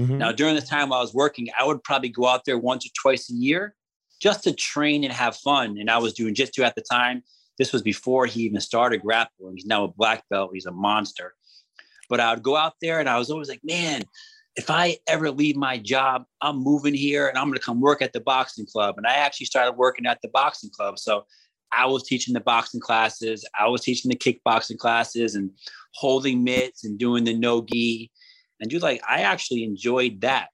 Mhm. 0.00 0.16
Now, 0.16 0.32
during 0.32 0.54
the 0.54 0.62
time 0.62 0.92
I 0.92 1.00
was 1.00 1.12
working, 1.12 1.48
I 1.58 1.64
would 1.64 1.84
probably 1.84 2.08
go 2.08 2.26
out 2.26 2.44
there 2.46 2.58
once 2.58 2.86
or 2.86 2.90
twice 3.00 3.30
a 3.30 3.34
year 3.34 3.74
just 4.18 4.42
to 4.44 4.52
train 4.52 5.04
and 5.04 5.12
have 5.12 5.36
fun. 5.36 5.76
And 5.78 5.90
I 5.90 5.98
was 5.98 6.14
doing 6.14 6.34
jitsu 6.34 6.62
at 6.62 6.74
the 6.74 6.82
time. 6.82 7.22
This 7.58 7.72
was 7.72 7.82
before 7.82 8.24
he 8.26 8.42
even 8.42 8.60
started 8.60 9.02
grappling. 9.02 9.56
He's 9.56 9.66
now 9.66 9.84
a 9.84 9.88
black 9.88 10.24
belt. 10.30 10.50
He's 10.54 10.66
a 10.66 10.72
monster. 10.72 11.34
But 12.08 12.20
I 12.20 12.32
would 12.32 12.42
go 12.42 12.56
out 12.56 12.74
there 12.80 12.98
and 13.00 13.08
I 13.08 13.18
was 13.18 13.30
always 13.30 13.48
like, 13.48 13.60
man, 13.62 14.02
if 14.56 14.70
I 14.70 14.96
ever 15.06 15.30
leave 15.30 15.56
my 15.56 15.76
job, 15.76 16.24
I'm 16.40 16.56
moving 16.56 16.94
here 16.94 17.28
and 17.28 17.36
I'm 17.36 17.44
going 17.44 17.58
to 17.58 17.64
come 17.64 17.80
work 17.80 18.02
at 18.02 18.12
the 18.12 18.20
boxing 18.20 18.66
club. 18.66 18.96
And 18.96 19.06
I 19.06 19.14
actually 19.14 19.46
started 19.46 19.72
working 19.72 20.06
at 20.06 20.20
the 20.22 20.28
boxing 20.28 20.70
club. 20.70 20.98
So 20.98 21.24
I 21.72 21.86
was 21.86 22.02
teaching 22.02 22.34
the 22.34 22.40
boxing 22.40 22.80
classes, 22.80 23.46
I 23.58 23.68
was 23.68 23.82
teaching 23.82 24.10
the 24.10 24.16
kickboxing 24.16 24.78
classes 24.78 25.34
and 25.34 25.50
holding 25.94 26.42
mitts 26.42 26.84
and 26.84 26.98
doing 26.98 27.24
the 27.24 27.34
no 27.34 27.62
gi. 27.62 28.10
And 28.60 28.70
dude, 28.70 28.82
like 28.82 29.02
I 29.08 29.22
actually 29.22 29.64
enjoyed 29.64 30.20
that. 30.20 30.48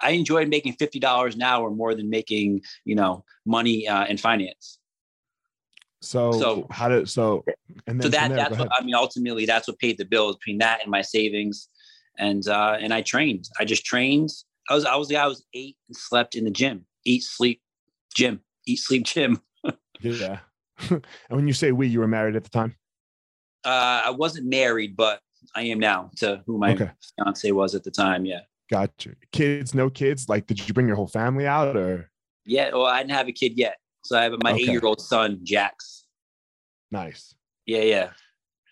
I 0.00 0.10
enjoyed 0.10 0.48
making 0.48 0.74
fifty 0.74 1.00
dollars 1.00 1.34
an 1.34 1.42
hour 1.42 1.70
more 1.70 1.94
than 1.94 2.08
making, 2.08 2.62
you 2.84 2.94
know, 2.94 3.24
money 3.44 3.88
uh, 3.88 4.06
in 4.06 4.16
finance. 4.16 4.78
So, 6.00 6.32
So- 6.32 6.66
how 6.70 6.88
did 6.88 7.08
so 7.08 7.44
and 7.86 8.00
then 8.00 8.02
So 8.02 8.08
that 8.10 8.28
there, 8.28 8.36
that's 8.36 8.58
what. 8.58 8.68
I 8.78 8.84
mean. 8.84 8.94
Ultimately, 8.94 9.46
that's 9.46 9.66
what 9.66 9.78
paid 9.78 9.98
the 9.98 10.04
bills 10.04 10.36
between 10.36 10.58
that 10.58 10.80
and 10.82 10.90
my 10.90 11.02
savings, 11.02 11.68
and 12.18 12.46
uh, 12.46 12.76
and 12.80 12.94
I 12.94 13.02
trained. 13.02 13.48
I 13.58 13.64
just 13.64 13.84
trained. 13.84 14.30
I 14.70 14.74
was 14.74 14.84
I 14.84 14.94
was 14.96 15.08
the 15.08 15.14
guy 15.14 15.24
who 15.24 15.30
was 15.30 15.44
ate 15.54 15.76
and 15.88 15.96
slept 15.96 16.36
in 16.36 16.44
the 16.44 16.50
gym. 16.50 16.86
Eat, 17.04 17.24
sleep, 17.24 17.60
gym. 18.14 18.40
Eat, 18.66 18.76
sleep, 18.76 19.04
gym. 19.04 19.40
yeah. 20.00 20.40
and 20.90 21.02
when 21.30 21.48
you 21.48 21.54
say 21.54 21.72
we, 21.72 21.88
you 21.88 21.98
were 21.98 22.06
married 22.06 22.36
at 22.36 22.44
the 22.44 22.50
time. 22.50 22.76
Uh, 23.64 24.02
I 24.06 24.10
wasn't 24.10 24.46
married, 24.46 24.96
but 24.96 25.20
I 25.54 25.62
am 25.62 25.78
now 25.78 26.10
to 26.18 26.42
who 26.46 26.58
my 26.58 26.72
Okay. 26.72 26.90
fiance 27.16 27.50
was 27.52 27.74
at 27.74 27.84
the 27.84 27.90
time. 27.90 28.24
Yeah. 28.24 28.40
Gotcha. 28.70 29.14
Kids, 29.32 29.74
no 29.74 29.88
kids. 29.90 30.28
Like, 30.28 30.46
did 30.46 30.66
you 30.66 30.74
bring 30.74 30.86
your 30.86 30.96
whole 30.96 31.08
family 31.08 31.46
out 31.46 31.76
or 31.76 32.10
Yeah. 32.44 32.70
Well, 32.72 32.86
I 32.86 32.98
didn't 33.02 33.12
have 33.16 33.28
a 33.28 33.32
kid 33.32 33.56
yet. 33.56 33.78
So 34.04 34.18
I 34.18 34.24
have 34.24 34.32
my 34.42 34.52
Okay. 34.52 34.62
eight 34.62 34.68
year 34.68 34.80
old 34.84 35.00
son, 35.00 35.40
Jax. 35.42 36.06
nice? 36.90 37.34
Yeah. 37.66 37.82
Yeah. 37.82 38.10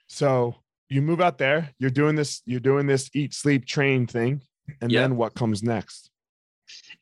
So 0.06 0.56
you 0.88 1.02
move 1.02 1.20
out 1.20 1.36
there, 1.38 1.74
you're 1.78 1.90
doing 1.90 2.14
this, 2.16 2.40
you're 2.46 2.60
doing 2.60 2.86
this 2.86 3.10
eat, 3.14 3.34
sleep, 3.34 3.66
train 3.66 4.06
thing. 4.06 4.42
And 4.80 4.90
Yeah. 4.90 5.02
then 5.02 5.16
what 5.16 5.34
comes 5.34 5.62
next? 5.62 6.10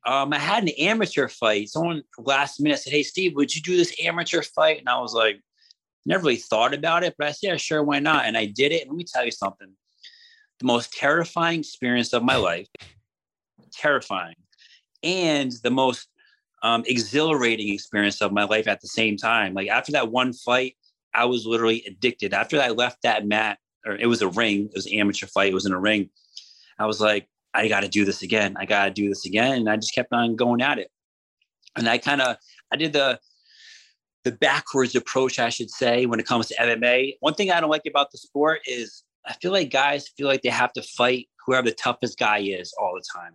Um, 0.07 0.33
I 0.33 0.39
had 0.39 0.65
an 0.65 0.71
amateur 0.71 1.29
fight. 1.29 1.69
Someone 1.69 2.03
last 2.19 2.61
minute 2.61 2.81
said, 2.81 2.93
Hey, 2.93 3.03
Steve, 3.03 3.35
would 3.37 3.55
you 3.55 3.63
do 3.63 3.77
this 3.77 3.95
amateur 4.03 4.43
fight? 4.43 4.79
And 4.81 4.89
I 4.89 4.99
was 5.01 5.15
like, 5.15 5.41
never 6.07 6.25
really 6.25 6.37
thought 6.37 6.75
about 6.75 7.05
it, 7.05 7.15
but 7.19 7.27
I 7.29 7.31
said, 7.31 7.49
yeah, 7.49 7.57
sure, 7.57 7.83
why 7.83 7.99
not? 7.99 8.27
And 8.27 8.37
I 8.37 8.47
did 8.47 8.73
it. 8.73 8.87
Let 8.87 8.97
me 8.97 9.05
tell 9.05 9.25
you 9.25 9.31
something. 9.31 9.69
The 10.61 10.67
most 10.67 10.93
terrifying 10.93 11.61
experience 11.61 12.13
of 12.13 12.23
my 12.23 12.37
life, 12.37 12.69
terrifying, 13.73 14.37
and 15.03 15.53
the 15.63 15.71
most 15.71 16.09
um, 16.63 16.83
exhilarating 16.87 17.73
experience 17.73 18.23
of 18.23 18.33
my 18.33 18.45
life 18.45 18.69
at 18.69 18.81
the 18.81 18.89
same 18.89 19.17
time. 19.17 19.55
Like 19.55 19.69
after 19.69 19.93
that 19.93 20.11
one 20.11 20.33
fight, 20.33 20.77
I 21.15 21.25
was 21.27 21.47
literally 21.47 21.85
addicted. 21.87 22.33
After 22.33 22.61
I 22.61 22.69
left 22.69 23.03
that 23.03 23.27
mat, 23.27 23.59
or 23.87 23.97
it 23.97 24.07
was 24.07 24.23
a 24.23 24.29
ring, 24.29 24.67
it 24.67 24.75
was 24.75 24.89
amateur 24.93 25.27
fight, 25.27 25.51
it 25.51 25.55
was 25.55 25.67
in 25.67 25.73
a 25.73 25.79
ring. 25.79 26.09
I 26.79 26.87
was 26.87 27.01
like, 27.01 27.29
I 27.53 27.69
got 27.69 27.81
to 27.81 27.89
do 27.89 28.05
this 28.05 28.23
again. 28.23 28.57
I 28.59 28.65
got 28.65 28.87
to 28.87 28.91
do 28.91 29.09
this 29.09 29.27
again. 29.27 29.59
And 29.59 29.71
I 29.71 29.77
just 29.77 29.95
kept 29.95 30.13
on 30.13 30.37
going 30.37 30.61
at 30.61 30.79
it. 30.79 30.91
And 31.77 31.89
I 31.89 31.99
kind 31.99 32.21
of, 32.21 32.37
I 32.73 32.77
did 32.77 32.93
the, 32.93 33.21
the 34.25 34.33
backwards 34.33 34.95
approach, 34.95 35.39
I 35.39 35.51
should 35.51 35.71
say, 35.71 36.07
when 36.07 36.19
it 36.19 36.27
comes 36.27 36.49
to 36.49 36.55
MMA. 36.57 37.17
One 37.21 37.35
thing 37.35 37.51
I 37.51 37.61
don't 37.61 37.71
like 37.71 37.87
about 37.87 38.11
the 38.11 38.19
sport 38.19 38.61
is 38.67 39.05
I 39.27 39.35
feel 39.35 39.53
like 39.53 39.71
guys 39.71 40.09
feel 40.09 40.27
like 40.27 40.43
they 40.43 40.51
have 40.51 40.73
to 40.75 40.83
fight 40.83 41.29
whoever 41.47 41.69
the 41.69 41.75
toughest 41.75 42.19
guy 42.19 42.39
is 42.39 42.75
all 42.79 42.95
the 42.95 43.05
time. 43.15 43.35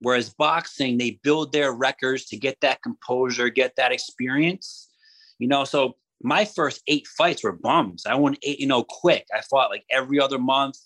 Whereas 0.00 0.30
boxing, 0.30 0.98
they 0.98 1.18
build 1.22 1.52
their 1.52 1.72
records 1.72 2.26
to 2.26 2.36
get 2.36 2.60
that 2.60 2.82
composure, 2.82 3.48
get 3.48 3.74
that 3.76 3.92
experience. 3.92 4.88
You 5.38 5.48
know, 5.48 5.64
so 5.64 5.96
my 6.22 6.44
first 6.44 6.82
eight 6.88 7.06
fights 7.06 7.44
were 7.44 7.52
bums. 7.52 8.04
I 8.06 8.14
won 8.14 8.36
eight, 8.42 8.60
you 8.60 8.66
know, 8.66 8.84
quick. 8.84 9.26
I 9.36 9.40
fought 9.42 9.70
like 9.70 9.84
every 9.90 10.20
other 10.20 10.38
month 10.38 10.78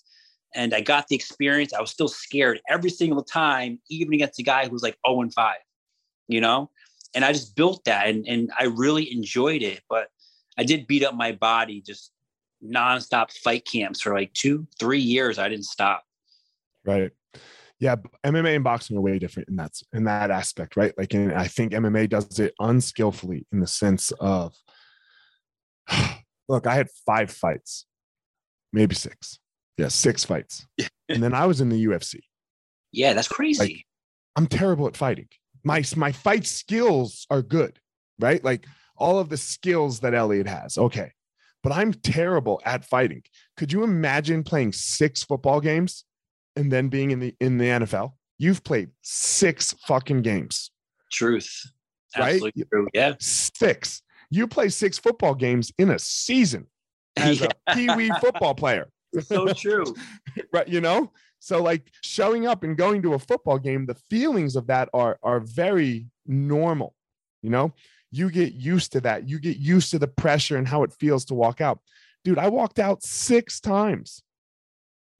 and 0.55 0.73
I 0.73 0.81
got 0.81 1.07
the 1.07 1.15
experience. 1.15 1.73
I 1.73 1.81
was 1.81 1.91
still 1.91 2.07
scared 2.07 2.61
every 2.69 2.89
single 2.89 3.23
time, 3.23 3.79
even 3.89 4.13
against 4.13 4.39
a 4.39 4.43
guy 4.43 4.65
who 4.65 4.71
was 4.71 4.83
like 4.83 4.97
0 5.07 5.21
and 5.21 5.33
5, 5.33 5.55
you 6.27 6.41
know? 6.41 6.69
And 7.15 7.23
I 7.23 7.31
just 7.31 7.55
built 7.55 7.83
that 7.85 8.07
and, 8.07 8.27
and 8.27 8.51
I 8.57 8.65
really 8.65 9.11
enjoyed 9.11 9.61
it. 9.61 9.81
But 9.89 10.07
I 10.57 10.63
did 10.63 10.87
beat 10.87 11.03
up 11.03 11.15
my 11.15 11.31
body 11.31 11.81
just 11.81 12.11
nonstop 12.63 13.31
fight 13.31 13.65
camps 13.65 14.01
for 14.01 14.13
like 14.13 14.33
two, 14.33 14.67
three 14.79 14.99
years. 14.99 15.39
I 15.39 15.49
didn't 15.49 15.65
stop. 15.65 16.03
Right. 16.85 17.11
Yeah, 17.79 17.97
MMA 18.23 18.55
and 18.55 18.63
boxing 18.63 18.97
are 18.97 19.01
way 19.01 19.19
different 19.19 19.49
in 19.49 19.57
that 19.57 19.71
in 19.91 20.05
that 20.05 20.31
aspect, 20.31 20.77
right? 20.77 20.93
Like, 20.97 21.13
and 21.13 21.33
I 21.33 21.47
think 21.47 21.73
MMA 21.73 22.07
does 22.07 22.39
it 22.39 22.53
unskillfully 22.59 23.45
in 23.51 23.59
the 23.59 23.67
sense 23.67 24.11
of, 24.21 24.55
look, 26.47 26.65
I 26.65 26.75
had 26.75 26.87
five 27.05 27.29
fights, 27.29 27.85
maybe 28.71 28.95
six, 28.95 29.39
yeah, 29.77 29.89
six 29.89 30.23
fights, 30.23 30.65
and 31.09 31.21
then 31.21 31.33
I 31.33 31.45
was 31.45 31.59
in 31.59 31.67
the 31.67 31.85
UFC. 31.85 32.21
Yeah, 32.93 33.13
that's 33.13 33.27
crazy. 33.27 33.85
I'm 34.37 34.47
terrible 34.47 34.87
at 34.87 34.95
fighting. 34.95 35.27
My 35.63 35.83
my 35.95 36.11
fight 36.11 36.45
skills 36.45 37.25
are 37.29 37.41
good, 37.41 37.79
right? 38.19 38.43
Like 38.43 38.65
all 38.97 39.19
of 39.19 39.29
the 39.29 39.37
skills 39.37 39.99
that 40.01 40.13
Elliot 40.13 40.47
has, 40.47 40.77
okay, 40.77 41.11
but 41.63 41.71
I'm 41.71 41.93
terrible 41.93 42.61
at 42.65 42.85
fighting. 42.85 43.23
Could 43.57 43.71
you 43.71 43.83
imagine 43.83 44.43
playing 44.43 44.73
six 44.73 45.23
football 45.23 45.61
games 45.61 46.03
and 46.55 46.71
then 46.71 46.89
being 46.89 47.11
in 47.11 47.19
the 47.19 47.35
in 47.39 47.57
the 47.57 47.65
NFL? 47.65 48.13
You've 48.37 48.63
played 48.63 48.89
six 49.01 49.73
fucking 49.87 50.21
games, 50.21 50.71
Truth. 51.11 51.49
Right? 52.17 52.41
True. 52.71 52.87
Yeah. 52.93 53.13
six. 53.19 54.01
You 54.29 54.47
play 54.47 54.69
six 54.69 54.97
football 54.99 55.33
games 55.35 55.71
in 55.77 55.89
a 55.91 55.99
season 55.99 56.67
as 57.17 57.41
Yeah. 57.41 57.47
a 57.67 57.75
pee 57.75 57.89
wee 57.95 58.11
football 58.19 58.53
player. 58.55 58.87
so 59.21 59.47
true. 59.53 59.85
right 60.53 60.67
you 60.67 60.81
know 60.81 61.11
so 61.43 61.61
like 61.61 61.91
showing 62.01 62.47
up 62.47 62.63
and 62.63 62.77
going 62.77 63.01
to 63.01 63.13
a 63.13 63.19
football 63.19 63.59
game 63.59 63.85
the 63.85 63.95
feelings 64.09 64.55
of 64.55 64.67
that 64.67 64.89
are 64.93 65.17
are 65.23 65.39
very 65.39 66.07
normal 66.25 66.95
you 67.43 67.49
know? 67.49 67.73
You 68.09 68.31
get 68.31 68.53
used 68.53 68.93
to 68.93 69.01
that. 69.01 69.27
You 69.27 69.39
get 69.39 69.57
used 69.57 69.91
to 69.91 69.99
the 69.99 70.07
pressure 70.07 70.57
and 70.57 70.67
how 70.67 70.81
it 70.83 70.93
feels 70.93 71.25
to 71.25 71.35
walk 71.35 71.61
out. 71.61 71.79
Dude 72.23 72.39
i 72.39 72.47
walked 72.47 72.79
out 72.79 73.03
six 73.03 73.59
times. 73.59 74.23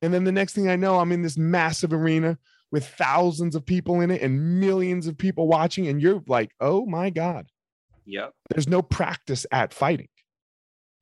And 0.02 0.14
then 0.14 0.24
the 0.24 0.32
next 0.32 0.54
thing 0.54 0.70
i 0.70 0.76
know 0.76 1.00
i'm 1.00 1.12
in 1.12 1.22
this 1.22 1.38
massive 1.38 1.94
arena 1.94 2.38
with 2.72 2.88
thousands 2.88 3.56
of 3.56 3.66
people 3.66 4.02
in 4.02 4.10
it 4.10 4.22
and 4.22 4.60
millions 4.60 5.06
of 5.06 5.18
people 5.18 5.48
watching 5.48 5.88
and 5.88 6.02
you're 6.02 6.24
like 6.28 6.52
oh 6.60 6.86
my 6.86 7.10
god. 7.10 7.48
Yep. 8.06 8.34
there's 8.50 8.68
no 8.68 8.82
practice 8.82 9.46
at 9.52 9.74
fighting 9.74 10.10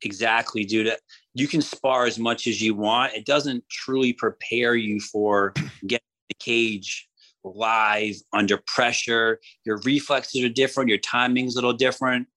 Exactly, 0.03 0.63
dude. 0.65 0.95
You 1.33 1.47
can 1.47 1.61
spar 1.61 2.05
as 2.05 2.17
much 2.19 2.47
as 2.47 2.61
you 2.61 2.73
want. 2.75 3.13
It 3.13 3.25
doesn't 3.25 3.63
truly 3.69 4.13
prepare 4.13 4.75
you 4.75 4.99
for 4.99 5.53
getting 5.87 6.05
the 6.29 6.35
cage 6.39 7.07
live 7.43 8.15
under 8.33 8.57
pressure. 8.67 9.39
Your 9.65 9.79
reflexes 9.83 10.43
are 10.43 10.49
different. 10.49 10.89
Your 10.89 10.97
timing's 10.99 11.55
a 11.55 11.57
little 11.57 11.73
different. 11.73 12.27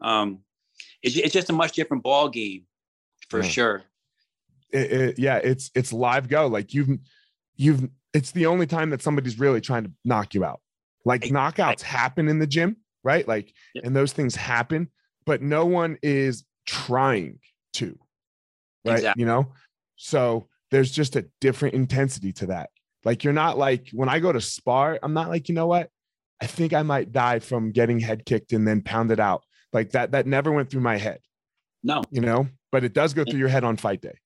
Um, 0.00 0.40
it's, 1.02 1.16
it's 1.16 1.32
just 1.32 1.50
a 1.50 1.52
much 1.52 1.72
different 1.72 2.02
ball 2.02 2.28
game, 2.28 2.64
for 3.30 3.40
Yeah. 3.42 3.48
sure. 3.48 3.82
it, 4.72 4.92
it- 4.92 5.18
yeah, 5.18 5.36
it's 5.36 5.70
it's 5.74 5.92
live 5.92 6.28
go. 6.28 6.46
Like 6.46 6.74
you've 6.74 6.98
you've 7.56 7.88
it's 8.12 8.30
the 8.32 8.46
only 8.46 8.66
time 8.66 8.90
that 8.90 9.02
somebody's 9.02 9.38
really 9.38 9.60
trying 9.60 9.84
to 9.84 9.92
knock 10.04 10.34
you 10.34 10.44
out. 10.44 10.60
Like 11.04 11.24
Ex- 11.24 11.32
knockouts 11.32 11.82
happen 11.82 12.28
in 12.28 12.38
the 12.38 12.46
gym, 12.46 12.76
right? 13.02 13.26
Like 13.26 13.52
and 13.82 13.94
those 13.94 14.12
things 14.12 14.34
happen, 14.34 14.88
but 15.26 15.42
no 15.42 15.64
one 15.66 15.98
is 16.02 16.44
trying 16.66 17.38
to. 17.74 17.98
Right? 18.84 18.94
Exactly. 18.96 19.20
You 19.20 19.26
know? 19.26 19.52
So 19.96 20.48
there's 20.70 20.90
just 20.90 21.16
a 21.16 21.26
different 21.40 21.74
intensity 21.74 22.32
to 22.34 22.46
that. 22.46 22.70
Like 23.04 23.24
you're 23.24 23.32
not 23.32 23.58
like 23.58 23.88
when 23.92 24.08
I 24.08 24.18
go 24.18 24.32
to 24.32 24.40
spar, 24.40 24.98
I'm 25.02 25.14
not 25.14 25.28
like, 25.28 25.48
you 25.48 25.54
know 25.54 25.66
what? 25.66 25.90
I 26.40 26.46
think 26.46 26.72
I 26.72 26.82
might 26.82 27.12
die 27.12 27.38
from 27.38 27.70
getting 27.70 28.00
head 28.00 28.24
kicked 28.26 28.52
and 28.52 28.66
then 28.66 28.82
pounded 28.82 29.20
out. 29.20 29.44
Like 29.72 29.90
that 29.90 30.12
that 30.12 30.26
never 30.26 30.52
went 30.52 30.70
through 30.70 30.80
my 30.82 30.96
head, 30.96 31.20
No. 31.82 32.02
you 32.10 32.20
know? 32.20 32.48
But 32.72 32.84
it 32.84 32.92
does 32.92 33.14
go 33.14 33.24
through 33.24 33.38
your 33.38 33.48
head 33.48 33.64
on 33.64 33.76
fight 33.76 34.00
day. 34.00 34.18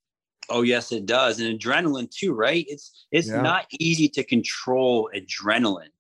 Oh 0.49 0.63
yes, 0.63 0.93
it 0.93 1.05
does, 1.05 1.41
and 1.41 1.59
adrenaline 1.59 2.11
too, 2.11 2.33
right? 2.35 2.65
It's 2.69 3.07
it's 3.13 3.29
Yeah. 3.29 3.43
not 3.43 3.67
easy 3.79 4.09
to 4.11 4.25
control 4.25 5.11
adrenaline. 5.15 5.91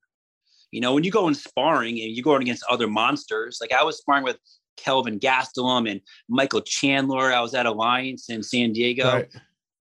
You 0.70 0.80
know, 0.80 0.94
when 0.94 1.04
you 1.04 1.10
go 1.10 1.28
in 1.28 1.34
sparring 1.34 2.00
and 2.00 2.10
you're 2.12 2.24
going 2.24 2.42
against 2.42 2.64
other 2.70 2.88
monsters, 2.88 3.58
like 3.60 3.72
I 3.72 3.82
was 3.84 3.98
sparring 3.98 4.24
with 4.24 4.38
Kelvin 4.82 5.18
Gastelum 5.18 5.90
and 5.90 6.00
Michael 6.28 6.60
Chandler. 6.62 7.32
I 7.32 7.40
was 7.40 7.54
at 7.54 7.66
Alliance 7.66 8.30
in 8.30 8.42
San 8.42 8.72
Diego, 8.72 9.12
Right. 9.12 9.28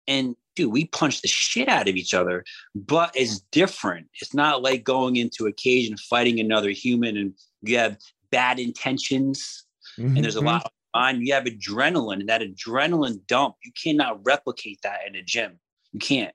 and 0.09 0.35
dude, 0.55 0.73
we 0.73 0.87
punched 0.87 1.21
the 1.23 1.29
shit 1.29 1.69
out 1.69 1.89
of 1.89 1.97
each 1.97 2.15
other. 2.15 2.45
But 2.75 3.11
it's 3.15 3.41
different. 3.53 4.07
It's 4.23 4.33
not 4.33 4.63
like 4.63 4.85
going 4.85 5.17
into 5.17 5.47
a 5.47 5.53
cage 5.53 5.89
and 5.89 6.01
fighting 6.01 6.41
another 6.41 6.71
human, 6.71 7.17
and 7.17 7.35
you 7.63 7.77
have 7.79 7.99
bad 8.31 8.59
intentions 8.59 9.65
and 9.99 10.17
there's 10.23 10.37
a 10.37 10.41
lot 10.41 10.65
of 10.65 10.71
on 10.93 11.25
you 11.25 11.33
have 11.33 11.45
adrenaline 11.45 12.21
and 12.21 12.29
that 12.29 12.43
adrenaline 12.43 13.19
dump 13.29 13.55
you 13.65 13.71
cannot 13.83 14.19
replicate 14.27 14.79
that 14.83 15.01
in 15.07 15.15
a 15.15 15.23
gym 15.23 15.59
you 15.93 15.99
can't 16.01 16.35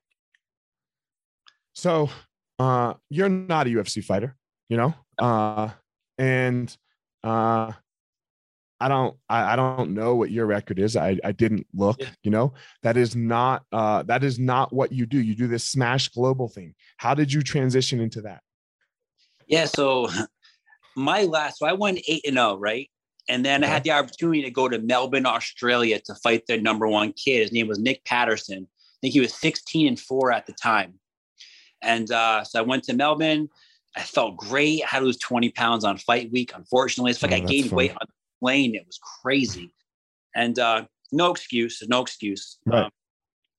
So 1.73 2.09
uh 2.59 2.93
you're 3.09 3.29
not 3.29 3.67
a 3.67 3.69
UFC 3.71 4.03
fighter, 4.03 4.35
you 4.69 4.77
know? 4.77 4.93
Uh 5.19 5.69
and 6.17 6.75
uh 7.23 7.73
I 8.81 8.87
don't 8.87 9.15
I, 9.29 9.53
I 9.53 9.55
don't 9.55 9.93
know 9.93 10.15
what 10.15 10.31
your 10.31 10.45
record 10.45 10.79
is. 10.79 10.95
I, 10.97 11.17
I 11.23 11.31
didn't 11.31 11.67
look, 11.73 11.97
Yeah. 12.01 12.09
you 12.23 12.31
know. 12.31 12.53
That 12.83 12.97
is 12.97 13.15
not 13.15 13.63
uh 13.71 14.03
that 14.03 14.23
is 14.23 14.39
not 14.39 14.73
what 14.73 14.91
you 14.91 15.05
do. 15.05 15.19
You 15.21 15.35
do 15.35 15.47
this 15.47 15.63
smash 15.63 16.09
global 16.09 16.49
thing. 16.49 16.73
How 16.97 17.13
did 17.13 17.31
you 17.31 17.41
transition 17.41 17.99
into 18.01 18.21
that? 18.21 18.41
yeah 19.47 19.65
so 19.65 20.07
my 20.95 21.23
last 21.23 21.57
so 21.59 21.65
i 21.65 21.73
won 21.73 21.97
8 22.07 22.21
and 22.27 22.35
0 22.35 22.57
right 22.57 22.89
and 23.27 23.43
then 23.43 23.63
i 23.63 23.67
had 23.67 23.83
the 23.83 23.91
opportunity 23.91 24.43
to 24.43 24.51
go 24.51 24.69
to 24.69 24.79
melbourne 24.79 25.25
australia 25.25 25.99
to 26.05 26.15
fight 26.23 26.43
their 26.47 26.61
number 26.61 26.87
one 26.87 27.11
kid 27.13 27.41
his 27.41 27.51
name 27.51 27.67
was 27.67 27.79
nick 27.79 28.03
patterson 28.05 28.67
i 28.69 28.97
think 29.01 29.13
he 29.13 29.19
was 29.19 29.33
16 29.33 29.87
and 29.87 29.99
4 29.99 30.31
at 30.31 30.45
the 30.45 30.53
time 30.53 30.93
and 31.81 32.11
uh, 32.11 32.43
so 32.43 32.59
i 32.59 32.61
went 32.61 32.83
to 32.85 32.93
melbourne 32.93 33.49
i 33.97 34.01
felt 34.01 34.37
great 34.37 34.83
i 34.83 34.87
had 34.87 34.99
to 34.99 35.05
lose 35.05 35.17
20 35.17 35.49
pounds 35.51 35.83
on 35.83 35.97
fight 35.97 36.31
week 36.31 36.51
unfortunately 36.55 37.11
it's 37.11 37.21
like 37.23 37.31
Oh, 37.31 37.35
i 37.35 37.39
gained 37.39 37.69
fun. 37.69 37.77
weight 37.77 37.91
on 37.91 38.07
plane 38.41 38.75
it 38.75 38.83
was 38.85 38.99
crazy 39.21 39.71
and 40.35 40.57
uh, 40.59 40.83
no 41.11 41.31
excuse 41.31 41.81
no 41.87 42.01
excuse 42.01 42.57
Right. 42.65 42.85
um, 42.85 42.91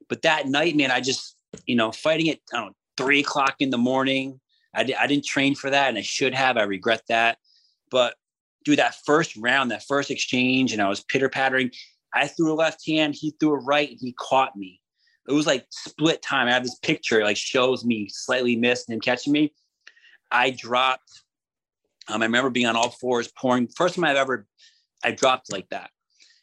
but 0.09 0.23
that 0.23 0.49
night 0.49 0.77
man 0.77 0.91
i 0.91 1.01
just 1.01 1.37
you 1.67 1.77
know 1.77 1.93
fighting 1.93 2.29
at 2.29 2.39
I 2.53 2.57
don't 2.59 2.67
know, 2.69 2.73
three 2.97 3.21
o'clock 3.21 3.57
in 3.61 3.71
the 3.71 3.79
morning 3.79 4.41
I, 4.75 4.85
di- 4.85 4.95
I 4.97 5.07
didn't 5.07 5.25
train 5.25 5.55
for 5.55 5.71
that 5.71 5.89
and 5.89 5.99
i 5.99 6.03
should 6.03 6.35
have 6.35 6.57
i 6.57 6.63
regret 6.65 7.03
that 7.09 7.39
but 7.91 8.15
dude 8.65 8.79
that 8.79 8.97
first 9.07 9.37
round 9.37 9.71
that 9.71 9.85
first 9.85 10.11
exchange 10.11 10.73
and 10.73 10.83
i 10.83 10.89
was 10.89 11.03
pitter 11.05 11.29
pattering 11.29 11.71
I 12.15 12.27
threw 12.29 12.53
a 12.53 12.55
left 12.55 12.87
hand, 12.87 13.15
he 13.15 13.35
threw 13.41 13.55
a 13.55 13.59
right, 13.65 13.89
and 13.89 13.99
he 13.99 14.13
caught 14.19 14.55
me. 14.55 14.83
It 15.27 15.33
was 15.33 15.47
like 15.47 15.65
split 15.71 16.21
time. 16.21 16.47
I 16.47 16.51
have 16.53 16.63
this 16.63 16.79
picture, 16.81 17.25
like 17.25 17.39
shows 17.39 17.87
me 17.87 18.07
slightly 18.11 18.55
missed 18.55 18.91
him 18.91 19.01
catching 19.01 19.33
me. 19.33 19.55
I 20.31 20.51
dropped. 20.51 21.11
Um, 22.11 22.21
I 22.21 22.27
remember 22.27 22.51
being 22.51 22.67
on 22.67 22.77
all 22.77 22.91
fours, 22.91 23.33
pouring. 23.35 23.67
First 23.69 23.95
time 23.95 24.05
I've 24.05 24.17
ever, 24.17 24.47
I 25.05 25.13
dropped 25.13 25.53
like 25.53 25.69
that, 25.71 25.91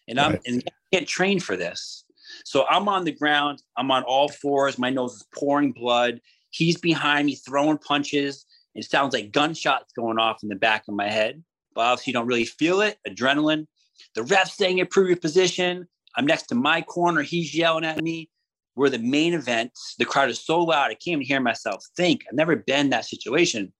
and 0.07 0.19
I'm 0.19 0.39
and 0.45 0.63
I 0.67 0.95
can't 0.95 1.07
train 1.07 1.39
for 1.39 1.55
this. 1.55 2.03
So 2.45 2.65
I'm 2.69 2.87
on 2.87 3.05
the 3.05 3.11
ground. 3.11 3.63
I'm 3.77 3.91
on 3.91 4.03
all 4.03 4.29
fours. 4.29 4.77
My 4.77 4.89
nose 4.89 5.15
is 5.15 5.25
pouring 5.33 5.71
blood. 5.71 6.21
He's 6.51 6.77
behind 6.77 7.25
me 7.25 7.35
throwing 7.35 7.77
punches. 7.77 8.45
It 8.75 8.85
sounds 8.85 9.13
like 9.13 9.31
gunshots 9.31 9.91
going 9.93 10.19
off 10.19 10.43
in 10.43 10.49
the 10.49 10.55
back 10.55 10.83
of 10.87 10.93
my 10.93 11.09
head. 11.09 11.43
But 11.73 11.81
obviously, 11.81 12.11
you 12.11 12.13
don't 12.15 12.27
really 12.27 12.45
feel 12.45 12.81
it. 12.81 12.97
Adrenaline. 13.07 13.67
The 14.15 14.23
ref's 14.23 14.53
saying 14.53 14.77
improve 14.77 15.07
your 15.07 15.17
position. 15.17 15.87
I'm 16.15 16.25
next 16.25 16.47
to 16.47 16.55
my 16.55 16.81
corner. 16.81 17.21
He's 17.21 17.55
yelling 17.55 17.85
at 17.85 18.01
me. 18.01 18.29
We're 18.75 18.89
the 18.89 18.99
main 18.99 19.33
event. 19.33 19.71
The 19.97 20.05
crowd 20.05 20.29
is 20.29 20.43
so 20.43 20.61
loud. 20.63 20.85
I 20.91 20.93
can't 20.93 21.07
even 21.07 21.21
hear 21.21 21.41
myself 21.41 21.85
think. 21.97 22.23
I've 22.27 22.35
never 22.35 22.55
been 22.55 22.81
in 22.81 22.89
that 22.91 23.05
situation. 23.05 23.73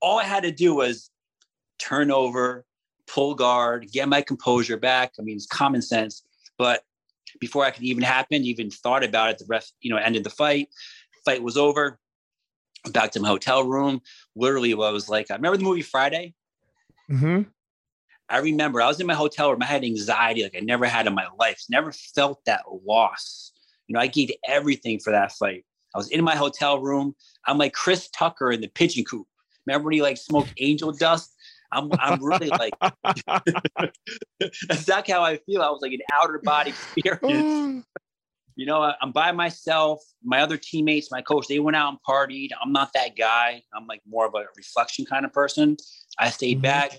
All 0.00 0.18
I 0.18 0.24
had 0.24 0.42
to 0.42 0.50
do 0.50 0.74
was 0.74 1.10
turn 1.78 2.10
over, 2.10 2.64
pull 3.06 3.34
guard, 3.34 3.88
get 3.92 4.08
my 4.08 4.22
composure 4.22 4.76
back. 4.76 5.12
I 5.18 5.22
mean, 5.22 5.36
it's 5.36 5.46
common 5.46 5.82
sense. 5.82 6.22
But 6.58 6.82
before 7.40 7.64
I 7.64 7.70
could 7.70 7.84
even 7.84 8.02
happen, 8.02 8.42
even 8.44 8.70
thought 8.70 9.04
about 9.04 9.30
it, 9.30 9.38
the 9.38 9.46
ref, 9.48 9.70
you 9.80 9.90
know, 9.90 9.96
ended 9.96 10.24
the 10.24 10.30
fight. 10.30 10.68
Fight 11.24 11.42
was 11.42 11.56
over. 11.56 11.98
Back 12.90 13.12
to 13.12 13.20
my 13.20 13.28
hotel 13.28 13.64
room. 13.64 14.00
Literally, 14.34 14.74
what 14.74 14.88
I 14.88 14.92
was 14.92 15.08
like, 15.08 15.30
I 15.30 15.34
remember 15.34 15.56
the 15.56 15.64
movie 15.64 15.82
Friday. 15.82 16.34
hmm 17.08 17.42
I 18.28 18.38
remember 18.38 18.80
I 18.80 18.86
was 18.86 18.98
in 18.98 19.06
my 19.06 19.14
hotel 19.14 19.50
room. 19.50 19.62
I 19.62 19.66
had 19.66 19.84
anxiety 19.84 20.42
like 20.42 20.56
I 20.56 20.60
never 20.60 20.86
had 20.86 21.06
in 21.06 21.14
my 21.14 21.26
life. 21.38 21.62
Never 21.68 21.92
felt 21.92 22.42
that 22.46 22.62
loss. 22.86 23.52
You 23.86 23.94
know, 23.94 24.00
I 24.00 24.06
gave 24.06 24.30
everything 24.48 24.98
for 25.00 25.10
that 25.10 25.32
fight. 25.32 25.64
I 25.94 25.98
was 25.98 26.08
in 26.08 26.24
my 26.24 26.34
hotel 26.34 26.80
room. 26.80 27.14
I'm 27.46 27.58
like 27.58 27.74
Chris 27.74 28.08
Tucker 28.08 28.50
in 28.50 28.62
the 28.62 28.68
pigeon 28.68 29.04
coop. 29.04 29.26
Remember 29.66 29.86
when 29.86 29.94
he 29.94 30.02
like 30.02 30.16
smoked 30.16 30.52
angel 30.58 30.92
dust? 30.92 31.34
I'm 31.72 31.90
I'm 31.98 32.22
really 32.22 32.50
like 32.58 32.74
that's 34.68 34.88
how 35.10 35.22
I 35.22 35.38
feel. 35.46 35.62
I 35.62 35.70
was 35.70 35.80
like 35.82 35.92
an 35.92 36.00
outer 36.12 36.40
body 36.44 36.70
experience. 36.96 37.84
You 38.54 38.66
know, 38.66 38.82
I- 38.82 38.94
I'm 39.00 39.12
by 39.12 39.32
myself. 39.32 40.00
My 40.22 40.42
other 40.42 40.58
teammates, 40.58 41.10
my 41.10 41.22
coach, 41.22 41.46
they 41.48 41.58
went 41.58 41.76
out 41.76 41.88
and 41.88 41.98
partied. 42.06 42.50
I'm 42.62 42.72
not 42.72 42.92
that 42.92 43.16
guy. 43.16 43.62
I'm 43.74 43.86
like 43.86 44.02
more 44.06 44.26
of 44.26 44.34
a 44.34 44.44
reflection 44.56 45.06
kind 45.06 45.24
of 45.24 45.32
person. 45.32 45.76
I 46.18 46.28
stayed 46.30 46.58
Mhm. 46.58 46.62
back. 46.62 46.92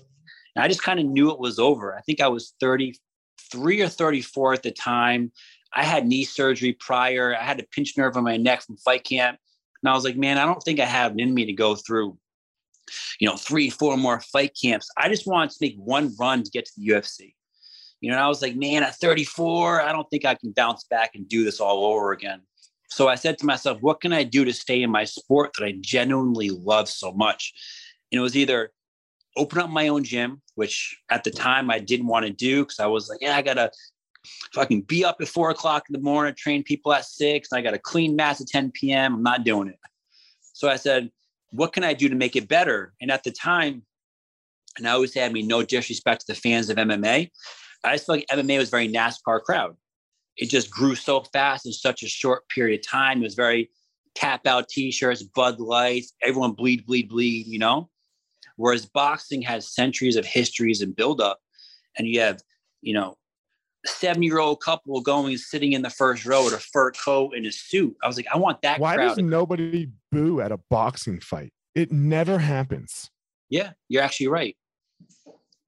And 0.56 0.64
I 0.64 0.68
just 0.68 0.82
kind 0.82 0.98
of 1.00 1.06
knew 1.06 1.30
it 1.30 1.38
was 1.38 1.58
over. 1.58 1.96
I 1.96 2.00
think 2.02 2.20
I 2.20 2.28
was 2.28 2.54
33 2.60 3.82
or 3.82 3.88
34 3.88 4.54
at 4.54 4.62
the 4.64 4.70
time. 4.72 5.30
I 5.72 5.84
had 5.84 6.06
knee 6.06 6.24
surgery 6.24 6.72
prior. 6.72 7.36
I 7.36 7.42
had 7.42 7.60
a 7.60 7.64
pinched 7.72 7.98
nerve 7.98 8.16
on 8.16 8.24
my 8.24 8.36
neck 8.36 8.62
from 8.62 8.76
fight 8.78 9.04
camp. 9.04 9.38
And 9.82 9.90
I 9.90 9.94
was 9.94 10.04
like, 10.04 10.16
man, 10.16 10.38
I 10.38 10.46
don't 10.46 10.60
think 10.62 10.80
I 10.80 10.86
have 10.86 11.12
it 11.12 11.20
in 11.20 11.34
me 11.34 11.44
to 11.46 11.52
go 11.52 11.74
through, 11.76 12.16
you 13.20 13.28
know, 13.28 13.36
three, 13.36 13.70
four 13.70 13.96
more 13.96 14.20
fight 14.20 14.56
camps. 14.60 14.88
I 14.96 15.08
just 15.08 15.26
wanted 15.26 15.50
to 15.50 15.56
make 15.60 15.76
one 15.76 16.14
run 16.18 16.42
to 16.42 16.50
get 16.50 16.66
to 16.66 16.72
the 16.76 16.88
UFC. 16.88 17.34
You 18.00 18.10
know, 18.10 18.18
I 18.18 18.28
was 18.28 18.42
like, 18.42 18.56
man, 18.56 18.82
at 18.82 18.96
34, 18.96 19.80
I 19.80 19.92
don't 19.92 20.08
think 20.10 20.24
I 20.24 20.34
can 20.34 20.52
bounce 20.52 20.84
back 20.84 21.12
and 21.14 21.28
do 21.28 21.44
this 21.44 21.60
all 21.60 21.86
over 21.86 22.12
again. 22.12 22.42
So 22.88 23.08
I 23.08 23.14
said 23.14 23.38
to 23.38 23.46
myself, 23.46 23.78
what 23.80 24.00
can 24.00 24.12
I 24.12 24.24
do 24.24 24.44
to 24.44 24.52
stay 24.52 24.82
in 24.82 24.90
my 24.90 25.04
sport 25.04 25.52
that 25.58 25.64
I 25.64 25.74
genuinely 25.80 26.50
love 26.50 26.88
so 26.88 27.12
much? 27.12 27.52
And 28.12 28.18
it 28.18 28.22
was 28.22 28.36
either 28.36 28.70
open 29.36 29.58
up 29.58 29.70
my 29.70 29.88
own 29.88 30.04
gym, 30.04 30.42
which 30.54 30.96
at 31.10 31.24
the 31.24 31.30
time 31.30 31.70
I 31.70 31.78
didn't 31.78 32.06
want 32.06 32.26
to 32.26 32.32
do 32.32 32.62
because 32.62 32.78
I 32.78 32.86
was 32.86 33.08
like, 33.08 33.18
yeah, 33.20 33.36
I 33.36 33.42
gotta 33.42 33.70
fucking 34.52 34.82
be 34.82 35.04
up 35.04 35.16
at 35.20 35.28
four 35.28 35.50
o'clock 35.50 35.84
in 35.88 35.92
the 35.92 36.04
morning, 36.04 36.34
train 36.36 36.62
people 36.62 36.92
at 36.92 37.04
six, 37.04 37.50
and 37.50 37.58
I 37.58 37.62
gotta 37.62 37.78
clean 37.78 38.16
mats 38.16 38.40
at 38.40 38.48
10 38.48 38.70
p.m. 38.72 39.14
I'm 39.14 39.22
not 39.22 39.44
doing 39.44 39.68
it. 39.68 39.78
So 40.52 40.68
I 40.68 40.76
said, 40.76 41.10
what 41.54 41.72
can 41.72 41.84
I 41.84 41.94
do 41.94 42.08
to 42.08 42.16
make 42.16 42.34
it 42.34 42.48
better? 42.48 42.92
And 43.00 43.10
at 43.10 43.22
the 43.22 43.30
time, 43.30 43.84
and 44.76 44.88
I 44.88 44.90
always 44.90 45.14
had 45.14 45.32
me 45.32 45.42
no 45.42 45.62
disrespect 45.62 46.22
to 46.22 46.32
the 46.32 46.40
fans 46.40 46.68
of 46.68 46.76
MMA, 46.76 47.30
I 47.84 47.94
just 47.94 48.06
felt 48.06 48.18
like 48.18 48.26
MMA 48.28 48.58
was 48.58 48.70
very 48.70 48.88
NASCAR 48.88 49.42
crowd. 49.42 49.76
It 50.36 50.50
just 50.50 50.68
grew 50.68 50.96
so 50.96 51.22
fast 51.32 51.66
in 51.66 51.72
such 51.72 52.02
a 52.02 52.08
short 52.08 52.48
period 52.48 52.80
of 52.80 52.86
time. 52.86 53.20
It 53.20 53.24
was 53.24 53.36
very 53.36 53.70
tap 54.16 54.46
out 54.48 54.68
t-shirts, 54.68 55.22
Bud 55.22 55.60
Lights, 55.60 56.12
everyone 56.22 56.52
bleed, 56.52 56.86
bleed, 56.86 57.08
bleed, 57.08 57.46
you 57.46 57.60
know? 57.60 57.88
Whereas 58.56 58.86
boxing 58.86 59.42
has 59.42 59.74
centuries 59.74 60.16
of 60.16 60.26
histories 60.26 60.80
and 60.80 60.94
buildup, 60.94 61.38
and 61.96 62.08
you 62.08 62.20
have, 62.20 62.40
you 62.82 62.94
know, 62.94 63.16
a 63.84 63.88
seven-year-old 63.88 64.60
couple 64.60 65.00
going 65.00 65.36
sitting 65.36 65.72
in 65.72 65.82
the 65.82 65.90
first 65.90 66.24
row 66.26 66.44
with 66.44 66.54
a 66.54 66.58
fur 66.58 66.90
coat 66.92 67.34
and 67.36 67.44
a 67.46 67.52
suit. 67.52 67.96
I 68.02 68.06
was 68.06 68.16
like, 68.16 68.26
I 68.32 68.36
want 68.38 68.62
that 68.62 68.80
Why 68.80 68.94
crowd. 68.96 69.08
does 69.16 69.18
nobody 69.18 69.90
boo 70.10 70.40
at 70.40 70.52
a 70.52 70.58
boxing 70.70 71.20
fight? 71.20 71.52
It 71.74 71.90
never 71.92 72.38
happens. 72.38 73.10
yeah, 73.50 73.72
you're 73.88 74.02
actually 74.02 74.28
right. 74.28 74.56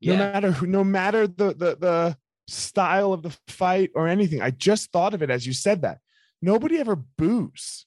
No 0.03 0.17
matter 0.17 0.51
who, 0.53 0.67
no 0.67 0.85
matter 0.85 1.27
the 1.27 1.53
the 1.55 1.77
the 1.77 2.17
style 2.49 3.13
of 3.13 3.23
the 3.23 3.37
fight 3.49 3.91
or 3.95 4.07
anything. 4.07 4.41
I 4.41 4.51
just 4.51 4.93
thought 4.93 5.15
of 5.15 5.23
it 5.23 5.31
as 5.31 5.47
you 5.47 5.53
said 5.53 5.83
that. 5.83 5.99
Nobody 6.41 6.79
ever 6.79 6.95
boos. 6.97 7.87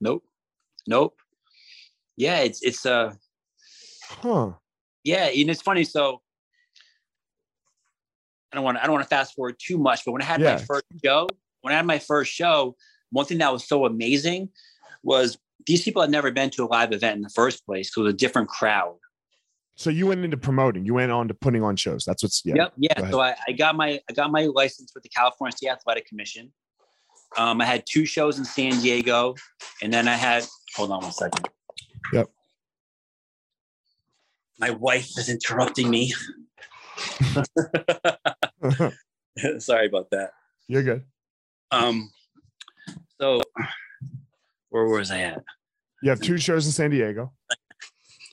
nope, 0.00 0.24
nope. 0.86 1.18
Yeah, 2.16 2.38
it's 2.38 2.62
it's 2.62 2.86
uh 2.86 3.12
Huh. 4.08 4.52
yeah, 5.04 5.26
and 5.26 5.50
it's 5.50 5.62
funny. 5.62 5.84
So 5.84 6.22
I 8.52 8.56
don't 8.56 8.64
want 8.64 8.78
to, 8.78 8.82
I 8.82 8.86
don't 8.86 8.94
want 8.94 9.04
to 9.04 9.08
fast 9.08 9.34
forward 9.34 9.56
too 9.58 9.78
much, 9.78 10.04
but 10.04 10.12
when 10.12 10.22
I 10.22 10.24
had 10.24 10.40
Yeah. 10.40 10.56
my 10.56 10.62
first 10.62 10.84
show, 11.04 11.28
when 11.60 11.72
I 11.72 11.76
had 11.76 11.86
my 11.86 11.98
first 11.98 12.32
show, 12.32 12.76
one 13.10 13.26
thing 13.26 13.38
that 13.38 13.52
was 13.52 13.66
so 13.66 13.84
amazing 13.84 14.50
was 15.02 15.38
these 15.66 15.82
people 15.82 16.02
had 16.02 16.10
never 16.10 16.30
been 16.30 16.50
to 16.50 16.64
a 16.64 16.66
live 16.66 16.92
event 16.92 17.16
in 17.16 17.22
the 17.22 17.30
first 17.30 17.64
place. 17.66 17.92
So 17.94 18.02
it 18.02 18.04
was 18.04 18.14
a 18.14 18.16
different 18.16 18.48
crowd. 18.48 18.96
So 19.76 19.88
you 19.88 20.06
went 20.06 20.24
into 20.24 20.36
promoting. 20.36 20.84
You 20.84 20.94
went 20.94 21.10
on 21.10 21.28
to 21.28 21.34
putting 21.34 21.62
on 21.62 21.76
shows. 21.76 22.04
That's 22.04 22.22
what's 22.22 22.42
yeah. 22.44 22.54
Yep. 22.56 22.72
Yeah. 22.76 23.10
So 23.10 23.20
I, 23.20 23.34
I 23.48 23.52
got 23.52 23.76
my 23.76 24.00
I 24.10 24.12
got 24.12 24.30
my 24.30 24.44
license 24.44 24.92
with 24.94 25.02
the 25.02 25.08
California 25.08 25.56
State 25.56 25.70
Athletic 25.70 26.06
Commission. 26.06 26.52
Um, 27.38 27.60
I 27.60 27.64
had 27.64 27.84
two 27.88 28.04
shows 28.04 28.38
in 28.38 28.44
San 28.44 28.72
Diego, 28.80 29.36
and 29.80 29.92
then 29.92 30.06
I 30.06 30.16
had 30.16 30.46
hold 30.76 30.90
on 30.90 31.02
one 31.02 31.12
second. 31.12 31.48
Yep. 32.12 32.28
My 34.58 34.70
wife 34.70 35.08
is 35.16 35.30
interrupting 35.30 35.88
me. 35.88 36.12
Sorry 39.58 39.86
about 39.86 40.10
that. 40.10 40.32
You're 40.68 40.82
good. 40.82 41.04
Um, 41.70 42.10
so 43.20 43.40
where 44.70 44.84
was 44.84 45.10
I 45.10 45.20
at? 45.20 45.42
You 46.02 46.10
have 46.10 46.20
two 46.20 46.38
shows 46.38 46.66
in 46.66 46.72
San 46.72 46.90
Diego. 46.90 47.32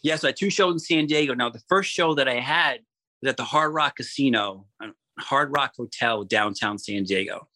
Yeah, 0.04 0.16
so 0.16 0.28
I 0.28 0.30
had 0.30 0.38
two 0.38 0.50
shows 0.50 0.74
in 0.74 0.80
San 0.80 1.06
Diego. 1.08 1.34
Now, 1.34 1.50
the 1.50 1.62
first 1.68 1.92
show 1.92 2.13
that 2.16 2.28
I 2.28 2.40
had 2.40 2.80
was 3.22 3.30
at 3.30 3.38
the 3.38 3.44
Hard 3.44 3.74
Rock 3.74 3.98
Casino, 3.98 4.68
uh, 4.82 4.90
Hard 5.20 5.52
Rock 5.52 5.74
Hotel, 5.76 6.24
downtown 6.24 6.78
San 6.78 7.04
Diego. 7.04 7.48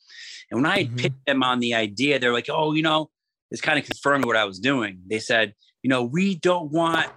And 0.49 0.61
when 0.61 0.69
I 0.69 0.85
Mhm. 0.85 0.97
pitched 0.97 1.25
them 1.25 1.43
on 1.43 1.59
the 1.59 1.73
idea, 1.73 2.19
they're 2.19 2.33
like, 2.33 2.49
"Oh, 2.49 2.73
you 2.73 2.81
know," 2.81 3.09
it's 3.51 3.61
kind 3.61 3.79
of 3.79 3.85
confirming 3.85 4.27
what 4.27 4.35
I 4.35 4.43
was 4.43 4.59
doing. 4.59 5.01
They 5.07 5.19
said, 5.19 5.55
"You 5.83 5.89
know, 5.89 6.03
we 6.03 6.35
don't 6.35 6.71
want, 6.71 7.09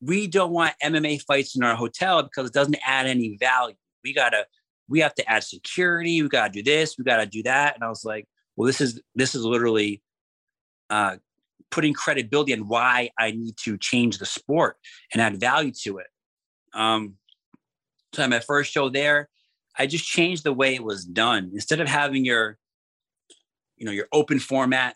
we 0.00 0.26
don't 0.26 0.50
want 0.50 0.74
MMA 0.82 1.18
fights 1.18 1.54
in 1.54 1.62
our 1.62 1.76
hotel 1.76 2.22
because 2.22 2.48
it 2.48 2.54
doesn't 2.54 2.78
add 2.84 3.06
any 3.06 3.36
value. 3.36 3.76
We 4.02 4.12
gotta, 4.12 4.46
we 4.88 5.00
have 5.00 5.14
to 5.14 5.30
add 5.30 5.44
security. 5.44 6.22
We 6.22 6.28
gotta 6.28 6.52
do 6.52 6.62
this. 6.62 6.96
We 6.98 7.04
gotta 7.04 7.26
do 7.26 7.42
that." 7.44 7.74
And 7.74 7.84
I 7.84 7.88
was 7.88 8.04
like, 8.04 8.26
"Well, 8.56 8.66
this 8.66 8.80
is 8.80 9.00
this 9.14 9.34
is 9.34 9.44
literally." 9.44 10.02
Uh, 10.90 11.16
putting 11.74 11.92
credibility 11.92 12.52
on 12.52 12.68
why 12.68 13.10
I 13.18 13.32
need 13.32 13.56
to 13.64 13.76
change 13.76 14.18
the 14.18 14.26
sport 14.26 14.76
and 15.12 15.20
add 15.20 15.40
value 15.40 15.72
to 15.82 15.98
it. 15.98 16.06
Um, 16.72 17.14
so 18.12 18.22
at 18.22 18.30
my 18.30 18.38
first 18.38 18.70
show 18.70 18.88
there, 18.88 19.28
I 19.76 19.86
just 19.86 20.06
changed 20.06 20.44
the 20.44 20.52
way 20.52 20.76
it 20.76 20.84
was 20.84 21.04
done. 21.04 21.50
Instead 21.52 21.80
of 21.80 21.88
having 21.88 22.24
your, 22.24 22.58
you 23.76 23.86
know, 23.86 23.90
your 23.90 24.06
open 24.12 24.38
format, 24.38 24.94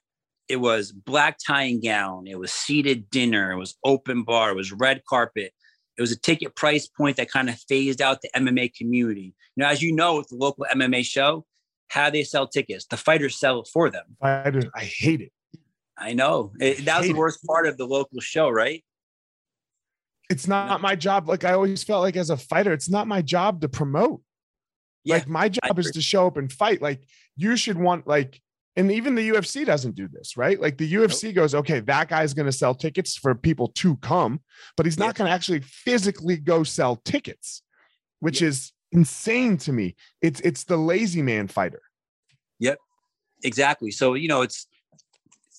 it 0.48 0.56
was 0.56 0.92
black 0.92 1.38
tie 1.44 1.64
and 1.64 1.82
gown. 1.82 2.28
It 2.28 2.38
was 2.38 2.52
seated 2.52 3.10
dinner. 3.10 3.50
It 3.50 3.56
was 3.56 3.76
open 3.84 4.22
bar. 4.22 4.50
It 4.50 4.56
was 4.56 4.70
red 4.70 5.02
carpet. 5.08 5.52
It 5.98 6.00
was 6.00 6.12
a 6.12 6.18
ticket 6.18 6.54
price 6.54 6.86
point 6.86 7.16
that 7.16 7.28
kind 7.30 7.48
of 7.50 7.58
phased 7.68 8.00
out 8.00 8.22
the 8.22 8.30
MMA 8.36 8.72
community. 8.74 9.34
You 9.56 9.64
know, 9.64 9.68
as 9.68 9.82
you 9.82 9.92
know, 9.92 10.16
with 10.16 10.28
the 10.28 10.36
local 10.36 10.64
MMA 10.72 11.04
show, 11.04 11.44
how 11.88 12.08
they 12.08 12.22
sell 12.22 12.46
tickets, 12.46 12.86
the 12.86 12.96
fighters 12.96 13.36
sell 13.38 13.60
it 13.62 13.68
for 13.72 13.90
them. 13.90 14.04
I, 14.22 14.50
just- 14.50 14.68
I 14.74 14.84
hate 14.84 15.20
it. 15.20 15.32
I 15.98 16.12
know 16.14 16.52
It- 16.60 16.84
that 16.84 16.98
was 16.98 17.06
the 17.08 17.14
it. 17.14 17.16
worst 17.16 17.44
part 17.44 17.66
of 17.66 17.76
the 17.76 17.84
local 17.86 18.20
show, 18.20 18.48
right? 18.48 18.84
It's 20.30 20.46
not 20.46 20.80
my 20.80 20.94
job. 20.94 21.28
Like 21.28 21.44
I 21.44 21.54
always 21.54 21.82
felt 21.82 22.02
like 22.02 22.16
as 22.16 22.30
a 22.30 22.36
fighter, 22.36 22.72
it's 22.72 22.90
not 22.90 23.08
my 23.08 23.22
job 23.22 23.62
to 23.62 23.68
promote. 23.68 24.20
Yeah, 25.04 25.14
like 25.16 25.28
my 25.28 25.48
job 25.48 25.78
is 25.78 25.90
to 25.92 26.02
show 26.02 26.26
up 26.26 26.36
and 26.36 26.52
fight. 26.52 26.82
Like 26.82 27.02
you 27.36 27.56
should 27.56 27.78
want 27.78 28.06
like, 28.06 28.40
and 28.76 28.92
even 28.92 29.14
the 29.14 29.30
UFC 29.30 29.66
doesn't 29.66 29.94
do 29.96 30.06
this, 30.08 30.36
right? 30.36 30.60
Like 30.60 30.78
the 30.78 30.92
UFC 30.92 31.34
goes, 31.34 31.54
okay, 31.54 31.80
that 31.80 32.08
guy's 32.08 32.34
going 32.34 32.46
to 32.46 32.52
sell 32.52 32.74
tickets 32.74 33.16
for 33.16 33.34
people 33.34 33.68
to 33.68 33.96
come, 33.96 34.40
but 34.76 34.86
he's 34.86 34.96
Yeah. 34.98 35.06
not 35.06 35.14
going 35.16 35.28
to 35.28 35.32
actually 35.34 35.60
physically 35.60 36.36
go 36.36 36.62
sell 36.62 36.96
tickets, 36.96 37.62
which 38.20 38.40
is 38.42 38.72
insane 38.92 39.56
to 39.58 39.72
me. 39.72 39.96
It's 40.22 40.40
it's 40.40 40.64
the 40.64 40.76
lazy 40.76 41.22
man 41.22 41.48
fighter. 41.48 41.82
Yep, 42.60 42.78
exactly. 43.44 43.90
So, 43.90 44.14
you 44.14 44.28
know, 44.28 44.42
it's, 44.42 44.66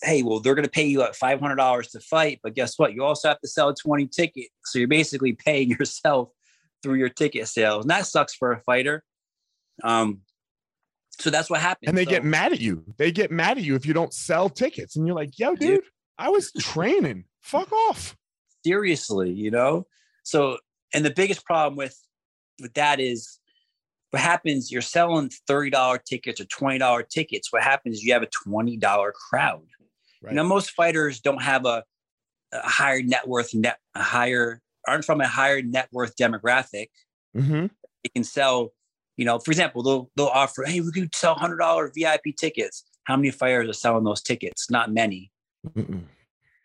hey, 0.02 0.24
well, 0.24 0.40
they're 0.40 0.56
going 0.56 0.66
to 0.66 0.72
pay 0.72 0.86
you 0.86 1.00
like 1.00 1.12
$500 1.14 1.92
to 1.92 2.00
fight, 2.00 2.40
but 2.44 2.54
guess 2.56 2.80
what? 2.80 2.94
You 2.94 3.04
also 3.04 3.28
have 3.28 3.40
to 3.42 3.48
sell 3.48 3.74
20 3.74 4.08
tickets. 4.08 4.50
So 4.66 4.80
you're 4.80 4.88
basically 4.88 5.34
paying 5.34 5.70
yourself 5.80 6.30
through 6.82 6.96
your 6.96 7.10
ticket 7.10 7.48
sales. 7.48 7.84
And 7.84 7.92
that 7.92 8.06
sucks 8.08 8.34
for 8.34 8.54
a 8.54 8.62
fighter. 8.62 9.04
Um, 9.84 10.22
so 11.20 11.30
that's 11.30 11.50
what 11.50 11.62
happens. 11.62 11.90
And 11.90 11.98
they 11.98 12.06
So- 12.06 12.12
get 12.12 12.24
mad 12.24 12.52
at 12.54 12.60
you. 12.60 12.84
They 12.98 13.12
get 13.12 13.30
mad 13.32 13.58
at 13.58 13.64
you 13.64 13.76
if 13.76 13.86
you 13.86 13.94
don't 13.94 14.14
sell 14.14 14.50
tickets. 14.50 14.96
And 14.96 15.06
you're 15.06 15.16
like, 15.16 15.38
yo, 15.38 15.56
dude, 15.56 15.84
I 16.18 16.30
was 16.30 16.52
training. 16.60 17.26
Fuck 17.42 17.72
off. 17.72 18.16
seriously, 18.66 19.32
you 19.32 19.50
know? 19.52 19.86
So, 20.24 20.58
and 20.94 21.06
the 21.06 21.12
biggest 21.14 21.46
problem 21.46 21.78
with, 21.78 21.98
with 22.62 22.74
that 22.74 23.00
is 23.00 23.40
what 24.12 24.22
happens, 24.22 24.70
you're 24.72 24.82
selling 24.82 25.30
$30 25.48 26.04
tickets 26.04 26.42
or 26.42 26.46
$20 26.46 27.04
tickets. 27.10 27.52
What 27.54 27.64
happens 27.64 27.98
is 27.98 28.04
you 28.04 28.12
have 28.14 28.24
a 28.24 28.28
$20 28.48 29.12
crowd. 29.14 29.62
Right. 30.22 30.32
You 30.32 30.36
know, 30.36 30.44
most 30.44 30.72
fighters 30.72 31.22
don't 31.22 31.42
have 31.42 31.66
a, 31.66 31.84
a 32.52 32.68
higher 32.68 33.02
net 33.02 33.28
worth 33.28 33.54
net 33.54 33.78
a 33.96 34.02
higher 34.04 34.62
aren't 34.88 35.06
from 35.06 35.22
a 35.22 35.28
higher 35.28 35.62
net 35.62 35.88
worth 35.94 36.16
demographic. 36.18 36.88
hmm 37.34 37.68
They 38.04 38.10
can 38.14 38.24
sell, 38.26 38.72
you 39.20 39.26
know, 39.26 39.38
for 39.38 39.52
example, 39.52 39.84
they'll 39.84 40.10
they'll 40.16 40.28
offer, 40.28 40.64
hey, 40.64 40.80
we 40.80 40.94
can 40.94 41.10
sell 41.14 41.36
hundred 41.36 41.58
dollar 41.58 41.92
VIP 41.94 42.38
tickets. 42.40 42.86
How 43.04 43.18
many 43.18 43.32
fighters 43.32 43.68
are 43.68 43.74
selling 43.74 44.06
those 44.06 44.22
tickets? 44.22 44.72
Not 44.72 44.94
many. 44.94 45.30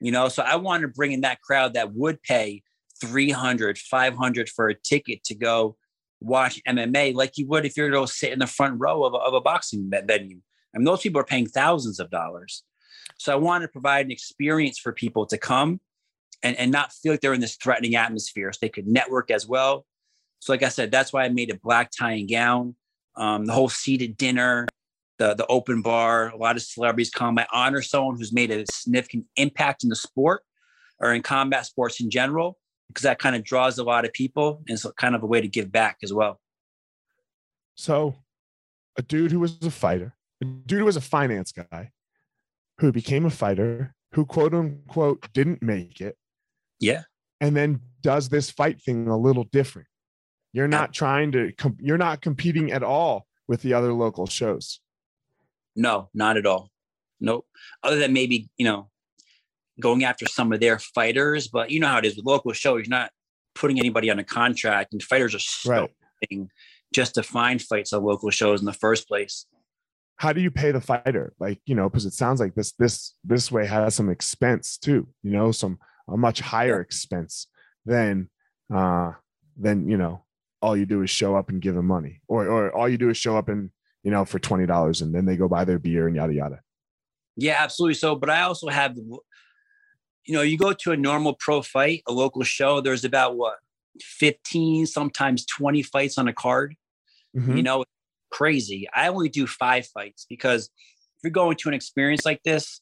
You 0.01 0.13
know, 0.13 0.29
so 0.29 0.45
I 0.45 0.55
wanted 0.55 0.83
to 0.83 0.89
bring 0.89 1.11
in 1.11 1.23
that 1.23 1.41
crowd 1.41 1.75
that 1.75 1.95
would 1.95 2.23
pay 2.23 2.63
300, 3.01 3.77
500 3.77 4.49
for 4.49 4.69
a 4.69 4.75
ticket 4.75 5.25
to 5.25 5.35
go 5.35 5.77
watch 6.21 6.61
MMA 6.69 7.13
like 7.13 7.37
you 7.37 7.49
would 7.49 7.67
if 7.67 7.77
you're 7.77 7.91
going 7.91 8.07
to 8.07 8.13
sit 8.13 8.33
in 8.33 8.39
the 8.39 8.47
front 8.47 8.77
row 8.79 9.03
of 9.03 9.15
a, 9.15 9.17
of 9.17 9.35
a 9.35 9.41
boxing 9.41 9.91
venue. 9.91 10.39
I 10.73 10.79
mean, 10.79 10.85
those 10.85 11.01
people 11.01 11.21
are 11.21 11.25
paying 11.25 11.47
thousands 11.47 11.99
of 11.99 12.09
dollars. 12.09 12.63
So 13.19 13.33
I 13.33 13.37
wanted 13.37 13.67
to 13.67 13.73
provide 13.73 14.07
an 14.07 14.13
experience 14.13 14.79
for 14.79 14.93
people 14.93 15.27
to 15.27 15.39
come 15.39 15.81
and, 16.45 16.57
and 16.57 16.71
not 16.71 16.93
feel 16.93 17.15
like 17.15 17.21
they're 17.21 17.35
in 17.35 17.41
this 17.41 17.57
threatening 17.57 17.97
atmosphere 17.97 18.53
so 18.53 18.59
they 18.63 18.69
could 18.69 18.87
network 18.87 19.33
as 19.33 19.49
well. 19.49 19.87
So 20.45 20.53
like 20.53 20.63
I 20.63 20.69
said, 20.69 20.91
that's 20.91 21.11
why 21.11 21.25
I 21.25 21.31
made 21.31 21.51
a 21.51 21.57
black 21.57 21.91
tie 21.91 22.13
and 22.13 22.29
gown, 22.29 22.77
um, 23.17 23.47
the 23.47 23.55
whole 23.55 23.71
seated 23.71 24.19
dinner, 24.19 24.67
the, 25.17 25.33
the 25.33 25.47
open 25.47 25.81
bar, 25.81 26.29
a 26.29 26.37
lot 26.37 26.55
of 26.55 26.61
celebrities 26.61 27.09
come. 27.09 27.39
I 27.39 27.47
honor 27.51 27.81
someone 27.81 28.19
who's 28.19 28.31
made 28.31 28.51
a 28.51 28.67
significant 28.71 29.25
impact 29.37 29.85
in 29.85 29.89
the 29.89 29.97
sport 29.97 30.43
or 31.01 31.15
in 31.15 31.23
combat 31.23 31.65
sports 31.65 31.99
in 31.99 32.11
general, 32.11 32.59
because 32.89 33.05
that 33.05 33.19
kind 33.19 33.35
of 33.35 33.43
draws 33.43 33.79
a 33.79 33.85
lot 33.85 34.05
of 34.05 34.13
people 34.13 34.63
and 34.69 34.75
it's 34.75 34.85
kind 34.99 35.15
of 35.15 35.23
a 35.23 35.27
way 35.27 35.41
to 35.41 35.49
give 35.49 35.73
back 35.73 35.97
as 36.03 36.13
well. 36.13 36.39
So, 37.75 38.17
a 38.99 39.03
dude 39.03 39.33
who 39.33 39.41
was 39.41 39.57
a 39.63 39.71
fighter, 39.71 40.15
a 40.43 40.45
dude 40.45 40.81
who 40.81 40.85
was 40.85 40.97
a 40.97 41.01
finance 41.01 41.53
guy, 41.53 41.93
who 42.81 42.93
became 42.93 43.25
a 43.25 43.31
fighter, 43.31 43.95
who 44.13 44.27
quote 44.27 44.53
unquote 44.53 45.27
didn't 45.33 45.63
make 45.63 46.03
it, 46.03 46.19
Yeah. 46.81 47.05
and 47.41 47.57
then 47.57 47.81
does 48.03 48.29
this 48.29 48.51
fight 48.51 48.83
thing 48.83 49.09
a 49.09 49.17
little 49.17 49.45
different. 49.45 49.89
You're 50.55 50.69
not 50.69 50.95
trying 50.95 51.33
to, 51.33 51.53
you're 51.81 51.99
not 51.99 52.23
competing 52.23 52.71
at 52.71 52.85
all 52.85 53.27
with 53.49 53.61
the 53.63 53.75
other 53.75 53.93
local 53.93 54.27
shows. 54.27 54.81
No, 55.75 56.09
not 56.15 56.37
at 56.37 56.47
all. 56.47 56.71
Nope. 57.21 57.47
Other 57.83 57.97
than 57.97 58.13
maybe, 58.13 58.49
you 58.57 58.65
know, 58.65 58.89
going 59.81 60.05
after 60.05 60.27
some 60.27 60.53
of 60.53 60.61
their 60.61 60.79
fighters, 60.79 61.49
but 61.49 61.73
you 61.73 61.81
know 61.81 61.89
how 61.89 61.99
it 61.99 62.05
is 62.05 62.17
with 62.17 62.25
local 62.25 62.53
shows, 62.53 62.87
you're 62.87 62.97
not 62.97 63.11
putting 63.57 63.81
anybody 63.81 64.11
on 64.11 64.21
a 64.21 64.25
contract 64.25 64.93
and 64.93 65.03
fighters 65.03 65.35
are 65.35 65.69
Right. 65.69 65.91
just 66.95 67.17
to 67.17 67.25
find 67.25 67.61
fights 67.61 67.93
at 67.93 68.03
local 68.03 68.31
shows 68.31 68.61
in 68.61 68.67
the 68.67 68.73
first 68.73 69.09
place. 69.09 69.47
How 70.17 70.33
do 70.33 70.41
you 70.41 70.53
pay 70.53 70.71
the 70.71 70.81
fighter? 70.81 71.33
Like, 71.41 71.61
you 71.67 71.75
know, 71.75 71.89
because 71.91 72.07
it 72.07 72.13
sounds 72.13 72.39
like 72.39 72.55
this, 72.55 72.71
this, 72.79 73.15
this 73.25 73.51
way 73.51 73.67
has 73.67 73.97
some 73.97 74.09
expense 74.09 74.79
too, 74.79 75.09
you 75.25 75.33
know, 75.33 75.51
some, 75.51 75.81
a 76.09 76.17
much 76.17 76.39
higher 76.41 76.81
expense 76.81 77.49
than, 77.85 78.31
uh, 78.73 79.11
than, 79.57 79.89
you 79.89 79.97
know, 79.97 80.25
all 80.65 80.77
you 80.77 80.87
do 80.87 81.03
is 81.03 81.11
show 81.11 81.37
up 81.37 81.49
and 81.51 81.61
give 81.61 81.75
them 81.75 81.87
money 81.87 82.21
or, 82.27 82.47
or 82.49 82.75
all 82.75 82.89
you 82.89 82.99
do 82.99 83.11
is 83.11 83.17
show 83.19 83.37
up 83.37 83.49
and, 83.49 83.71
you 84.03 84.11
know, 84.11 84.25
for 84.25 84.39
$20 84.39 85.03
and 85.03 85.15
then 85.15 85.25
they 85.27 85.37
go 85.37 85.49
buy 85.49 85.65
their 85.65 85.79
beer 85.79 86.07
and 86.07 86.17
yada, 86.17 86.33
yada. 86.35 86.61
Yeah, 87.37 87.57
absolutely. 87.59 87.95
So, 87.95 88.17
but 88.17 88.31
I 88.31 88.43
also 88.43 88.69
have, 88.69 88.97
you 88.97 90.35
know, 90.35 90.43
you 90.43 90.57
go 90.57 90.73
to 90.73 90.93
a 90.93 90.97
normal 90.97 91.35
pro 91.39 91.61
fight, 91.61 92.03
a 92.09 92.13
local 92.13 92.43
show, 92.45 92.81
there's 92.81 93.05
about 93.05 93.37
what, 93.37 93.57
15, 94.01 94.87
sometimes 94.87 95.47
20 95.47 95.83
fights 95.83 96.19
on 96.19 96.29
a 96.29 96.33
card. 96.33 96.75
Mhm. 97.37 97.57
you 97.57 97.63
know 97.65 97.85
crazy 98.31 98.87
i 98.95 99.09
only 99.09 99.29
do 99.29 99.45
five 99.47 99.85
fights 99.87 100.25
because 100.29 100.63
if 100.67 101.25
you're 101.25 101.33
going 101.43 101.57
to 101.57 101.69
an 101.69 101.75
experience 101.75 102.25
like 102.25 102.41
this 102.45 102.81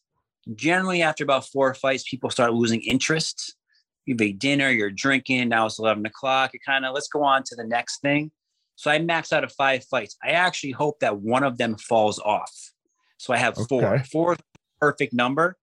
generally 0.54 1.00
after 1.02 1.24
about 1.24 1.46
four 1.46 1.72
fights 1.74 2.04
people 2.08 2.28
start 2.30 2.52
losing 2.52 2.82
interest 2.82 3.56
you've 4.06 4.20
ate 4.20 4.38
dinner 4.38 4.70
you're 4.70 4.90
drinking 4.90 5.48
now 5.48 5.66
it's 5.66 5.78
11 5.78 6.04
o'clock 6.06 6.50
you 6.52 6.60
kind 6.64 6.84
of 6.84 6.94
let's 6.94 7.08
go 7.08 7.22
on 7.22 7.42
to 7.44 7.54
the 7.56 7.64
next 7.64 8.00
thing 8.00 8.30
so 8.76 8.90
i 8.90 8.98
max 8.98 9.32
out 9.32 9.44
of 9.44 9.52
five 9.52 9.84
fights 9.84 10.16
i 10.24 10.28
actually 10.30 10.72
hope 10.72 10.98
that 11.00 11.18
one 11.20 11.44
of 11.44 11.58
them 11.58 11.76
falls 11.76 12.18
off 12.20 12.52
so 13.18 13.32
i 13.32 13.36
have 13.36 13.54
four 13.68 13.94
Okay. 13.94 14.04
four 14.10 14.36
perfect 14.80 15.12
number 15.12 15.56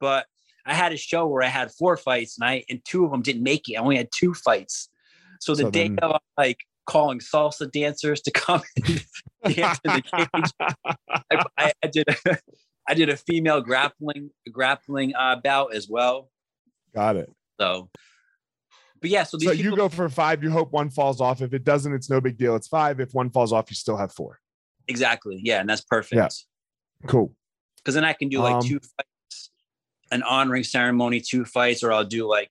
but 0.00 0.26
i 0.66 0.74
had 0.74 0.92
a 0.92 0.96
show 0.96 1.26
where 1.26 1.42
i 1.42 1.48
had 1.48 1.70
four 1.72 1.96
fights 1.96 2.36
and 2.38 2.48
i 2.48 2.64
and 2.68 2.80
two 2.84 3.04
of 3.04 3.10
them 3.10 3.22
didn't 3.22 3.42
make 3.42 3.68
it 3.68 3.74
i 3.76 3.80
only 3.80 3.96
had 3.96 4.08
two 4.14 4.34
fights 4.34 4.88
so 5.40 5.54
the 5.54 5.62
So 5.62 5.70
day 5.70 5.88
then- 5.88 5.98
of 6.00 6.20
like 6.36 6.58
calling 6.86 7.18
salsa 7.18 7.70
dancers 7.72 8.20
to 8.22 8.30
come 8.30 8.62
and 8.76 9.04
dance 9.56 9.80
in 9.84 9.92
the 9.96 10.02
cage. 10.02 10.50
I, 11.30 11.44
I, 11.58 11.72
I 11.82 11.86
did 11.88 12.04
a, 12.08 12.38
I 12.88 12.94
did 12.94 13.08
a 13.08 13.16
female 13.16 13.60
grappling 13.60 14.30
grappling 14.52 15.12
uh, 15.16 15.34
bout 15.42 15.74
as 15.74 15.88
well. 15.90 16.30
Got 16.94 17.16
it. 17.16 17.28
So, 17.60 17.90
but 19.00 19.10
yeah, 19.10 19.22
so 19.24 19.38
So 19.38 19.50
people, 19.50 19.64
you 19.64 19.76
go 19.76 19.88
for 19.88 20.08
five, 20.08 20.42
you 20.42 20.50
hope 20.50 20.72
one 20.72 20.90
falls 20.90 21.20
off. 21.20 21.42
If 21.42 21.52
it 21.54 21.64
doesn't, 21.64 21.92
it's 21.92 22.10
no 22.10 22.20
big 22.20 22.36
deal. 22.38 22.56
It's 22.56 22.68
five. 22.68 23.00
If 23.00 23.14
one 23.14 23.30
falls 23.30 23.52
off, 23.52 23.70
you 23.70 23.76
still 23.76 23.96
have 23.96 24.12
four. 24.12 24.40
exactly, 24.88 25.40
yeah, 25.42 25.60
and 25.60 25.68
that's 25.68 25.82
perfect. 25.82 26.14
Yeah. 26.14 27.08
Cool. 27.08 27.34
Because 27.78 27.94
then 27.94 28.04
I 28.04 28.12
can 28.14 28.28
do 28.28 28.40
like 28.40 28.56
Um, 28.56 28.62
two 28.62 28.80
fights, 28.80 29.50
an 30.10 30.22
honoring 30.22 30.64
ceremony, 30.64 31.20
two 31.20 31.44
fights, 31.44 31.82
or 31.84 31.92
I'll 31.92 32.04
do 32.04 32.26
like 32.28 32.50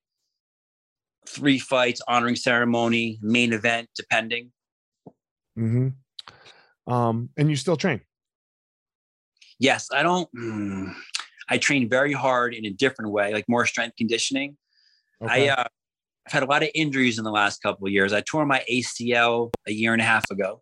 three 1.28 1.60
fights, 1.60 2.02
honoring 2.08 2.36
ceremony, 2.36 3.20
main 3.22 3.52
event, 3.54 3.90
depending. 3.96 4.52
hmm 5.56 5.90
Um, 6.88 7.30
and 7.38 7.50
you 7.50 7.56
still 7.56 7.78
train. 7.78 8.02
Yes, 9.60 9.90
I 9.92 10.04
don't. 10.04 10.30
mm, 10.36 10.94
I 11.50 11.58
train 11.58 11.90
very 11.90 12.14
hard 12.14 12.54
in 12.54 12.66
a 12.66 12.72
different 12.72 13.12
way, 13.12 13.34
like 13.34 13.46
more 13.48 13.66
strength 13.66 13.96
conditioning. 13.98 14.58
Okay. 15.24 15.50
I 15.50 15.54
uh, 15.54 15.66
I've 16.28 16.32
had 16.34 16.44
a 16.44 16.48
lot 16.48 16.64
of 16.64 16.70
injuries 16.74 17.18
in 17.18 17.24
the 17.24 17.32
last 17.32 17.62
couple 17.62 17.86
of 17.88 17.94
years. 17.94 18.12
I 18.14 18.22
tore 18.22 18.46
my 18.46 18.64
ACL 18.72 19.52
a 19.68 19.72
year 19.72 19.94
and 19.94 20.02
a 20.02 20.06
half 20.06 20.30
ago, 20.32 20.62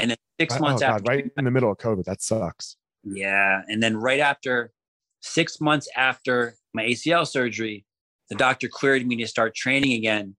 and 0.00 0.10
then 0.10 0.16
six 0.40 0.54
Oh, 0.56 0.60
months 0.60 0.80
God, 0.82 0.90
after, 0.90 1.10
right 1.10 1.30
in 1.36 1.44
the 1.44 1.50
middle 1.50 1.70
of 1.72 1.78
COVID. 1.78 2.04
That 2.04 2.22
sucks. 2.22 2.76
yeah, 3.02 3.62
and 3.68 3.82
then 3.82 3.96
right 3.96 4.20
after, 4.20 4.72
six 5.20 5.60
months 5.60 5.88
after 5.96 6.54
my 6.72 6.84
ACL 6.84 7.26
surgery, 7.26 7.84
the 8.30 8.36
doctor 8.36 8.68
cleared 8.68 9.06
me 9.06 9.16
to 9.16 9.26
start 9.26 9.54
training 9.54 9.92
again. 9.92 10.36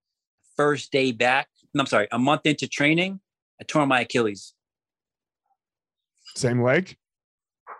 First 0.55 0.91
day 0.91 1.11
back, 1.11 1.47
no, 1.73 1.81
I'm 1.81 1.87
sorry, 1.87 2.07
a 2.11 2.17
month 2.19 2.45
into 2.45 2.67
training, 2.67 3.19
I 3.59 3.65
tore 3.65 3.85
my 3.85 4.01
Achilles, 4.01 4.53
Same 6.35 6.61
leg. 6.61 6.95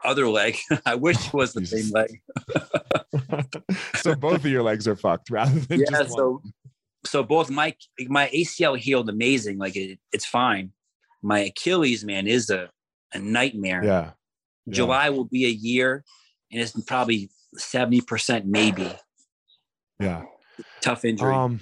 Other 0.05 0.27
leg. 0.27 0.57
I 0.85 0.95
wish 0.95 1.27
it 1.27 1.33
was 1.33 1.53
the 1.53 1.65
same 1.65 1.91
leg. 1.91 2.21
so 3.95 4.15
both 4.15 4.45
of 4.45 4.45
your 4.45 4.63
legs 4.63 4.87
are 4.87 4.95
fucked 4.95 5.29
rather 5.29 5.59
than 5.59 5.79
yeah 5.79 5.85
just 5.89 6.11
one. 6.11 6.17
so 6.17 6.41
so 7.05 7.23
both 7.23 7.49
my 7.49 7.75
my 8.07 8.29
acl 8.33 8.77
healed 8.77 9.09
amazing 9.09 9.57
like 9.57 9.75
it, 9.75 9.99
it's 10.11 10.25
fine 10.25 10.71
my 11.21 11.39
achilles 11.39 12.03
man 12.03 12.27
is 12.27 12.49
a, 12.49 12.69
a 13.13 13.19
nightmare 13.19 13.83
Yeah. 13.83 14.11
yeah. 14.65 14.73
july 14.73 15.09
will 15.09 15.25
be 15.25 15.45
a 15.45 15.49
year 15.49 16.03
and 16.51 16.61
it's 16.61 16.71
probably 16.83 17.29
70% 17.57 18.45
maybe 18.45 18.91
Yeah. 19.99 20.23
tough 20.81 21.05
injury 21.05 21.33
Um, 21.33 21.59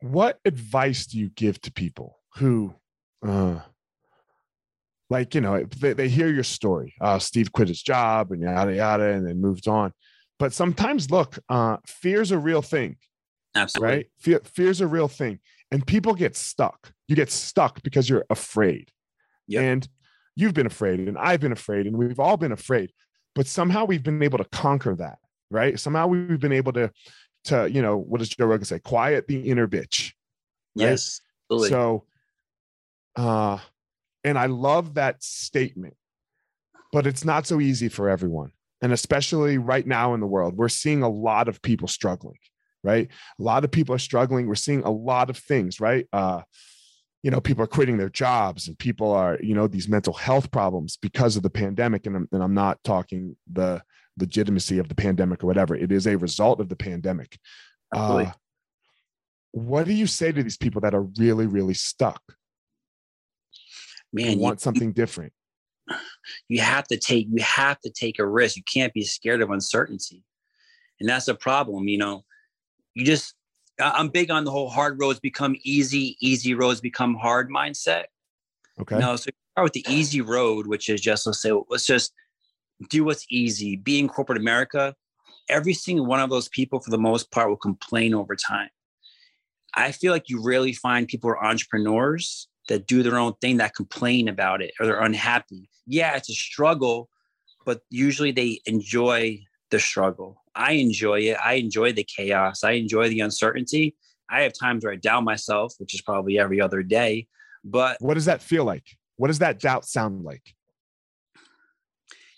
what 0.00 0.38
advice 0.44 1.06
do 1.06 1.18
you 1.18 1.28
give 1.30 1.60
to 1.62 1.72
people 1.72 2.18
who, 2.36 2.74
uh, 3.26 3.60
like 5.10 5.34
you 5.34 5.40
know, 5.40 5.64
they, 5.78 5.92
they 5.92 6.08
hear 6.08 6.28
your 6.28 6.44
story. 6.44 6.94
Uh, 7.00 7.18
Steve 7.18 7.52
quit 7.52 7.68
his 7.68 7.82
job 7.82 8.32
and 8.32 8.42
yada 8.42 8.74
yada, 8.74 9.04
and 9.12 9.26
then 9.26 9.40
moved 9.40 9.68
on. 9.68 9.92
But 10.38 10.54
sometimes, 10.54 11.10
look, 11.10 11.38
uh, 11.50 11.76
fear's 11.86 12.30
a 12.30 12.38
real 12.38 12.62
thing, 12.62 12.96
absolutely 13.54 13.94
right? 13.96 14.06
Fear, 14.20 14.40
fear's 14.44 14.80
a 14.80 14.86
real 14.86 15.08
thing, 15.08 15.40
and 15.70 15.86
people 15.86 16.14
get 16.14 16.36
stuck. 16.36 16.92
You 17.08 17.16
get 17.16 17.30
stuck 17.30 17.82
because 17.82 18.08
you're 18.08 18.24
afraid, 18.30 18.90
Yep. 19.48 19.62
and 19.62 19.88
you've 20.36 20.54
been 20.54 20.66
afraid, 20.66 21.00
and 21.00 21.18
I've 21.18 21.40
been 21.40 21.52
afraid, 21.52 21.86
and 21.86 21.96
we've 21.96 22.20
all 22.20 22.36
been 22.38 22.52
afraid. 22.52 22.90
But 23.34 23.46
somehow 23.46 23.84
we've 23.84 24.02
been 24.02 24.22
able 24.22 24.38
to 24.38 24.44
conquer 24.44 24.94
that, 24.96 25.18
right? 25.50 25.78
Somehow 25.78 26.06
we've 26.06 26.40
been 26.40 26.52
able 26.52 26.72
to, 26.72 26.90
to 27.44 27.70
you 27.70 27.82
know, 27.82 27.96
what 27.98 28.18
does 28.18 28.28
Joe 28.30 28.46
Rogan 28.46 28.64
say? 28.64 28.78
Quiet 28.78 29.26
the 29.28 29.40
inner 29.50 29.66
bitch. 29.68 30.12
right? 30.76 30.86
yes 30.90 31.20
Absolutely. 31.50 31.68
So, 31.70 32.04
uh, 33.16 33.58
and 34.24 34.38
I 34.38 34.46
love 34.46 34.94
that 34.94 35.22
statement, 35.22 35.94
but 36.92 37.06
it's 37.06 37.24
not 37.24 37.46
so 37.46 37.60
easy 37.60 37.88
for 37.88 38.08
everyone. 38.08 38.52
And 38.82 38.92
especially 38.92 39.58
right 39.58 39.86
now 39.86 40.14
in 40.14 40.20
the 40.20 40.26
world, 40.26 40.56
we're 40.56 40.68
seeing 40.68 41.02
a 41.02 41.08
lot 41.08 41.48
of 41.48 41.60
people 41.62 41.88
struggling, 41.88 42.38
right? 42.82 43.08
A 43.38 43.42
lot 43.42 43.64
of 43.64 43.70
people 43.70 43.94
are 43.94 43.98
struggling. 43.98 44.46
We're 44.46 44.54
seeing 44.54 44.82
a 44.82 44.90
lot 44.90 45.28
of 45.28 45.36
things, 45.36 45.80
right? 45.80 46.06
Uh, 46.12 46.42
you 47.22 47.30
know, 47.30 47.40
people 47.40 47.62
are 47.62 47.68
quitting 47.68 47.98
their 47.98 48.08
jobs 48.08 48.66
and 48.66 48.78
people 48.78 49.12
are, 49.12 49.38
you 49.42 49.54
know, 49.54 49.66
these 49.66 49.88
mental 49.88 50.14
health 50.14 50.50
problems 50.50 50.96
because 50.96 51.36
of 51.36 51.42
the 51.42 51.50
pandemic. 51.50 52.06
And 52.06 52.16
I'm, 52.16 52.28
and 52.32 52.42
I'm 52.42 52.54
not 52.54 52.82
talking 52.82 53.36
the 53.50 53.82
legitimacy 54.18 54.78
of 54.78 54.88
the 54.88 54.94
pandemic 54.94 55.44
or 55.44 55.46
whatever. 55.46 55.76
It 55.76 55.92
is 55.92 56.06
a 56.06 56.16
result 56.16 56.60
of 56.60 56.70
the 56.70 56.76
pandemic. 56.76 57.38
Uh, 57.92 58.30
what 59.52 59.84
do 59.84 59.92
you 59.92 60.06
say 60.06 60.32
to 60.32 60.42
these 60.42 60.56
people 60.56 60.80
that 60.82 60.94
are 60.94 61.02
really, 61.02 61.46
really 61.46 61.74
stuck? 61.74 62.22
Man, 64.12 64.32
you 64.32 64.38
want 64.38 64.60
you, 64.60 64.64
something 64.64 64.92
different. 64.92 65.32
You 66.48 66.60
have 66.60 66.86
to 66.88 66.96
take 66.96 67.28
you 67.30 67.42
have 67.42 67.80
to 67.80 67.90
take 67.90 68.18
a 68.18 68.26
risk. 68.26 68.56
You 68.56 68.62
can't 68.62 68.92
be 68.92 69.02
scared 69.02 69.42
of 69.42 69.50
uncertainty. 69.50 70.24
And 71.00 71.08
that's 71.08 71.28
a 71.28 71.34
problem, 71.34 71.88
you 71.88 71.98
know. 71.98 72.24
You 72.94 73.04
just 73.04 73.34
I'm 73.80 74.08
big 74.08 74.30
on 74.30 74.44
the 74.44 74.50
whole 74.50 74.68
hard 74.68 75.00
roads 75.00 75.20
become 75.20 75.56
easy, 75.62 76.16
easy 76.20 76.54
roads 76.54 76.80
become 76.80 77.14
hard 77.14 77.50
mindset. 77.50 78.04
Okay. 78.80 78.98
no, 78.98 79.16
so 79.16 79.30
start 79.52 79.64
with 79.64 79.72
the 79.72 79.84
easy 79.88 80.20
road, 80.20 80.66
which 80.66 80.88
is 80.88 81.00
just 81.00 81.26
let's 81.26 81.42
say 81.42 81.52
let's 81.68 81.86
just 81.86 82.12
do 82.88 83.04
what's 83.04 83.26
easy. 83.30 83.76
Be 83.76 83.98
in 83.98 84.08
corporate 84.08 84.38
America. 84.38 84.94
Every 85.48 85.74
single 85.74 86.06
one 86.06 86.20
of 86.20 86.30
those 86.30 86.48
people, 86.48 86.80
for 86.80 86.90
the 86.90 86.98
most 86.98 87.30
part, 87.30 87.48
will 87.48 87.56
complain 87.56 88.14
over 88.14 88.36
time. 88.36 88.68
I 89.74 89.92
feel 89.92 90.12
like 90.12 90.28
you 90.28 90.42
rarely 90.44 90.72
find 90.72 91.08
people 91.08 91.28
who 91.28 91.36
are 91.36 91.44
entrepreneurs 91.44 92.48
that 92.70 92.86
do 92.86 93.02
their 93.02 93.18
own 93.18 93.34
thing 93.40 93.56
that 93.56 93.74
complain 93.74 94.28
about 94.28 94.62
it 94.62 94.72
or 94.78 94.86
they're 94.86 95.02
unhappy. 95.02 95.68
Yeah, 95.86 96.16
it's 96.16 96.30
a 96.30 96.34
struggle, 96.34 97.10
but 97.66 97.82
usually 97.90 98.30
they 98.30 98.60
enjoy 98.64 99.40
the 99.70 99.80
struggle. 99.80 100.42
I 100.54 100.72
enjoy 100.72 101.20
it. 101.20 101.36
I 101.44 101.54
enjoy 101.54 101.92
the 101.92 102.04
chaos. 102.04 102.62
I 102.62 102.72
enjoy 102.72 103.08
the 103.08 103.20
uncertainty. 103.20 103.96
I 104.30 104.42
have 104.42 104.52
times 104.52 104.84
where 104.84 104.92
I 104.92 104.96
doubt 104.96 105.24
myself, 105.24 105.74
which 105.78 105.94
is 105.94 106.00
probably 106.00 106.38
every 106.38 106.60
other 106.60 106.84
day. 106.84 107.26
But 107.64 107.96
what 108.00 108.14
does 108.14 108.26
that 108.26 108.40
feel 108.40 108.64
like? 108.64 108.84
What 109.16 109.26
does 109.26 109.40
that 109.40 109.58
doubt 109.58 109.84
sound 109.84 110.24
like? 110.24 110.54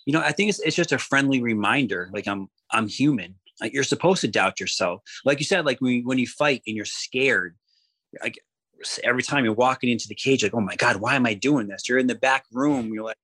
You 0.07 0.15
know, 0.15 0.21
I 0.21 0.33
think 0.33 0.49
it's 0.49 0.61
it's 0.61 0.75
just 0.75 0.93
a 0.93 0.99
friendly 0.99 1.43
reminder. 1.43 2.09
Like 2.13 2.27
I'm 2.27 2.49
I'm 2.71 2.89
human. 2.89 3.35
Like 3.61 3.75
you're 3.75 3.85
supposed 3.85 4.23
to 4.23 4.29
doubt 4.29 4.61
yourself. 4.61 5.03
Like 5.27 5.39
you 5.41 5.45
said, 5.45 5.67
like 5.67 5.81
when 5.81 6.03
when 6.05 6.19
you 6.19 6.27
fight 6.27 6.63
and 6.67 6.75
you're 6.75 6.87
scared, 6.87 7.55
like 8.23 8.39
every 9.05 9.23
time 9.23 9.45
you're 9.45 9.55
walking 9.55 9.91
into 9.91 10.09
the 10.09 10.15
cage, 10.15 10.43
like, 10.43 10.55
oh 10.55 10.61
my 10.61 10.77
God, 10.77 10.97
why 10.97 11.15
am 11.15 11.27
I 11.27 11.35
doing 11.35 11.69
this? 11.69 11.89
You're 11.89 11.99
in 11.99 12.07
the 12.07 12.15
back 12.15 12.45
room. 12.53 12.93
You're 12.93 13.05
like, 13.05 13.17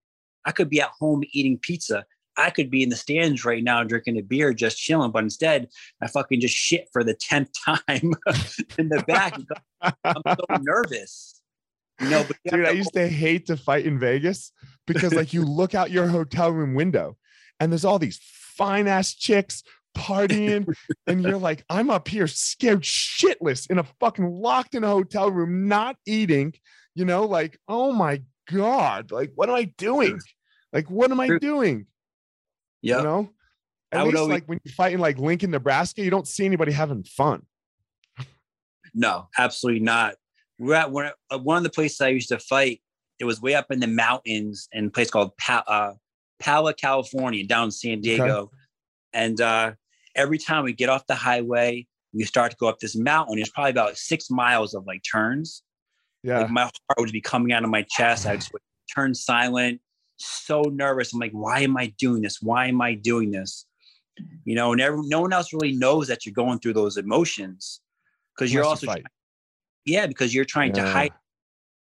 I 0.44 0.52
could 0.52 0.70
be 0.70 0.80
at 0.80 0.90
home 0.98 1.22
eating 1.32 1.58
pizza. 1.58 2.04
I 2.36 2.50
could 2.50 2.70
be 2.70 2.84
in 2.84 2.88
the 2.88 2.96
stands 2.96 3.44
right 3.44 3.62
now 3.62 3.82
drinking 3.82 4.16
a 4.16 4.22
beer, 4.22 4.54
just 4.54 4.78
chilling. 4.78 5.10
But 5.10 5.24
instead, 5.24 5.68
I 6.00 6.06
fucking 6.06 6.40
just 6.40 6.54
shit 6.54 6.88
for 6.92 7.02
the 7.02 7.14
10th 7.14 7.50
time 7.64 8.14
in 8.78 8.88
the 8.88 9.02
back. 9.06 9.36
I'm 10.04 10.22
so 10.26 10.44
nervous. 10.60 11.42
You 12.00 12.10
know, 12.10 12.24
dude, 12.48 12.64
I 12.64 12.70
used 12.70 12.92
to 12.92 13.08
hate 13.08 13.46
to 13.46 13.56
fight 13.56 13.84
in 13.84 13.98
Vegas 13.98 14.52
because 14.86 15.14
like 15.14 15.32
you 15.32 15.42
look 15.44 15.74
out 15.74 15.90
your 15.90 16.06
hotel 16.06 16.52
room 16.52 16.74
window 16.74 17.16
and 17.58 17.72
there's 17.72 17.84
all 17.84 17.98
these 17.98 18.20
fine 18.22 18.86
ass 18.86 19.14
chicks 19.14 19.64
partying 19.98 20.72
and 21.08 21.22
you're 21.22 21.36
like 21.36 21.64
i'm 21.68 21.90
up 21.90 22.06
here 22.06 22.28
scared 22.28 22.82
shitless 22.82 23.68
in 23.68 23.78
a 23.78 23.84
fucking 23.98 24.30
locked 24.30 24.74
in 24.76 24.84
a 24.84 24.88
hotel 24.88 25.30
room 25.30 25.66
not 25.66 25.96
eating 26.06 26.54
you 26.94 27.04
know 27.04 27.26
like 27.26 27.58
oh 27.68 27.92
my 27.92 28.22
god 28.50 29.10
like 29.10 29.32
what 29.34 29.48
am 29.48 29.56
i 29.56 29.64
doing? 29.76 30.18
Like 30.72 30.88
what 30.90 31.10
am 31.10 31.20
i 31.20 31.38
doing? 31.38 31.86
Yeah 32.82 32.98
you 32.98 33.02
know? 33.02 33.30
At 33.90 34.04
least 34.04 34.16
always... 34.16 34.32
like 34.32 34.44
when 34.46 34.60
you're 34.64 34.74
fighting 34.74 34.98
like 34.98 35.18
lincoln 35.18 35.50
nebraska 35.50 36.02
you 36.02 36.10
don't 36.10 36.28
see 36.28 36.44
anybody 36.44 36.72
having 36.72 37.04
fun. 37.04 37.42
No 38.94 39.28
absolutely 39.36 39.80
not. 39.80 40.14
We're 40.58 40.74
at 40.74 40.90
one, 40.90 41.10
uh, 41.30 41.38
one 41.38 41.56
of 41.56 41.62
the 41.62 41.70
places 41.70 42.00
i 42.00 42.08
used 42.08 42.28
to 42.28 42.38
fight 42.38 42.80
it 43.18 43.24
was 43.24 43.42
way 43.42 43.54
up 43.54 43.70
in 43.70 43.80
the 43.80 43.88
mountains 43.88 44.68
in 44.72 44.86
a 44.86 44.90
place 44.90 45.10
called 45.10 45.36
pa- 45.38 45.64
uh, 45.66 45.94
pala 46.38 46.72
california 46.72 47.44
down 47.44 47.64
in 47.64 47.70
san 47.70 48.00
diego. 48.00 48.24
Okay. 48.24 48.52
and 49.12 49.40
uh 49.40 49.72
every 50.18 50.36
time 50.36 50.64
we 50.64 50.74
get 50.74 50.90
off 50.90 51.06
the 51.06 51.14
highway, 51.14 51.86
we 52.12 52.24
start 52.24 52.50
to 52.50 52.56
go 52.58 52.68
up 52.68 52.78
this 52.80 52.96
mountain. 52.96 53.38
It's 53.38 53.48
probably 53.48 53.70
about 53.70 53.96
six 53.96 54.30
miles 54.30 54.74
of 54.74 54.86
like 54.86 55.02
turns. 55.10 55.62
Yeah. 56.22 56.40
Like 56.40 56.50
my 56.50 56.62
heart 56.62 56.98
would 56.98 57.12
be 57.12 57.20
coming 57.20 57.52
out 57.52 57.64
of 57.64 57.70
my 57.70 57.86
chest. 57.88 58.26
I 58.26 58.36
just 58.36 58.52
would 58.52 58.62
turn 58.94 59.14
silent, 59.14 59.80
so 60.16 60.62
nervous. 60.62 61.12
I'm 61.12 61.20
like, 61.20 61.32
why 61.32 61.60
am 61.60 61.76
I 61.76 61.94
doing 61.98 62.22
this? 62.22 62.42
Why 62.42 62.66
am 62.66 62.80
I 62.80 62.94
doing 62.94 63.30
this? 63.30 63.66
You 64.44 64.56
know, 64.56 64.72
and 64.72 64.80
every, 64.80 65.00
no 65.04 65.20
one 65.20 65.32
else 65.32 65.52
really 65.52 65.72
knows 65.72 66.08
that 66.08 66.26
you're 66.26 66.32
going 66.32 66.58
through 66.58 66.72
those 66.72 66.96
emotions 66.96 67.80
because 68.36 68.52
you're 68.52 68.64
also, 68.64 68.86
trying, 68.86 69.04
yeah, 69.84 70.06
because 70.06 70.34
you're 70.34 70.44
trying 70.44 70.74
yeah. 70.74 70.84
to 70.84 70.90
hide, 70.90 71.12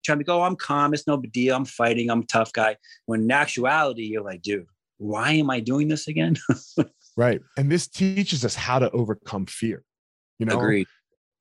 trying 0.06 0.20
to 0.20 0.24
go, 0.24 0.42
oh, 0.42 0.44
I'm 0.44 0.56
calm. 0.56 0.94
It's 0.94 1.08
no 1.08 1.18
big 1.18 1.32
deal. 1.32 1.56
I'm 1.56 1.66
fighting. 1.66 2.12
I'm 2.12 2.22
a 2.22 2.26
tough 2.26 2.54
guy. 2.54 2.76
When 3.08 3.22
in 3.22 3.32
actuality, 3.32 4.04
you're 4.04 4.24
like, 4.24 4.44
dude, 4.44 4.68
why 4.98 5.32
am 5.32 5.50
I 5.50 5.62
doing 5.62 5.88
this 5.88 6.08
again? 6.08 6.36
Right. 7.18 7.42
And 7.58 7.70
this 7.70 7.88
teaches 7.88 8.46
us 8.46 8.56
how 8.56 8.80
to 8.80 8.92
overcome 8.92 9.48
fear. 9.48 9.84
You 10.38 10.46
know, 10.46 10.60
Agreed. 10.60 10.88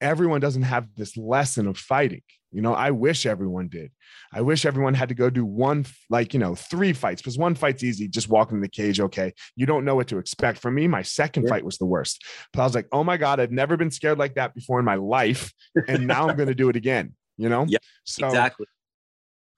everyone 0.01 0.41
doesn't 0.41 0.63
have 0.63 0.89
this 0.97 1.17
lesson 1.19 1.67
of 1.67 1.77
fighting. 1.77 2.23
You 2.51 2.63
know, 2.63 2.73
I 2.73 2.93
wish 2.93 3.27
everyone 3.27 3.69
did. 3.69 3.91
I 4.33 4.41
wish 4.41 4.65
everyone 4.65 4.95
had 4.95 5.11
to 5.11 5.15
go 5.15 5.29
do 5.29 5.45
one, 5.45 5.85
like, 6.09 6.33
you 6.33 6.41
know, 6.41 6.55
three 6.55 6.95
fights 6.95 7.21
because 7.21 7.37
one 7.37 7.55
fight's 7.55 7.85
easy, 7.85 8.09
just 8.09 8.31
walking 8.31 8.57
in 8.57 8.63
the 8.63 8.69
cage. 8.71 8.99
Okay. 8.99 9.35
You 9.57 9.67
don't 9.67 9.85
know 9.85 9.95
what 9.95 10.09
to 10.09 10.17
expect. 10.17 10.59
For 10.59 10.71
me, 10.71 10.89
my 10.89 11.03
second 11.03 11.43
yeah. 11.43 11.51
fight 11.51 11.65
was 11.67 11.77
the 11.77 11.85
worst. 11.85 12.25
But 12.55 12.63
I 12.63 12.65
was 12.65 12.75
like, 12.75 12.89
oh 12.93 13.05
my 13.05 13.19
God, 13.19 13.41
I've 13.41 13.53
never 13.53 13.77
been 13.77 13.91
scared 13.91 14.19
like 14.19 14.37
that 14.37 14.55
before 14.55 14.79
in 14.79 14.87
my 14.87 14.95
life. 14.95 15.53
And 15.87 16.07
now 16.07 16.27
I'm 16.27 16.37
going 16.37 16.49
to 16.49 16.55
do 16.55 16.71
it 16.71 16.77
again, 16.77 17.15
you 17.37 17.51
know? 17.51 17.67
Yeah. 17.69 17.79
So 18.05 18.27
exactly. 18.27 18.67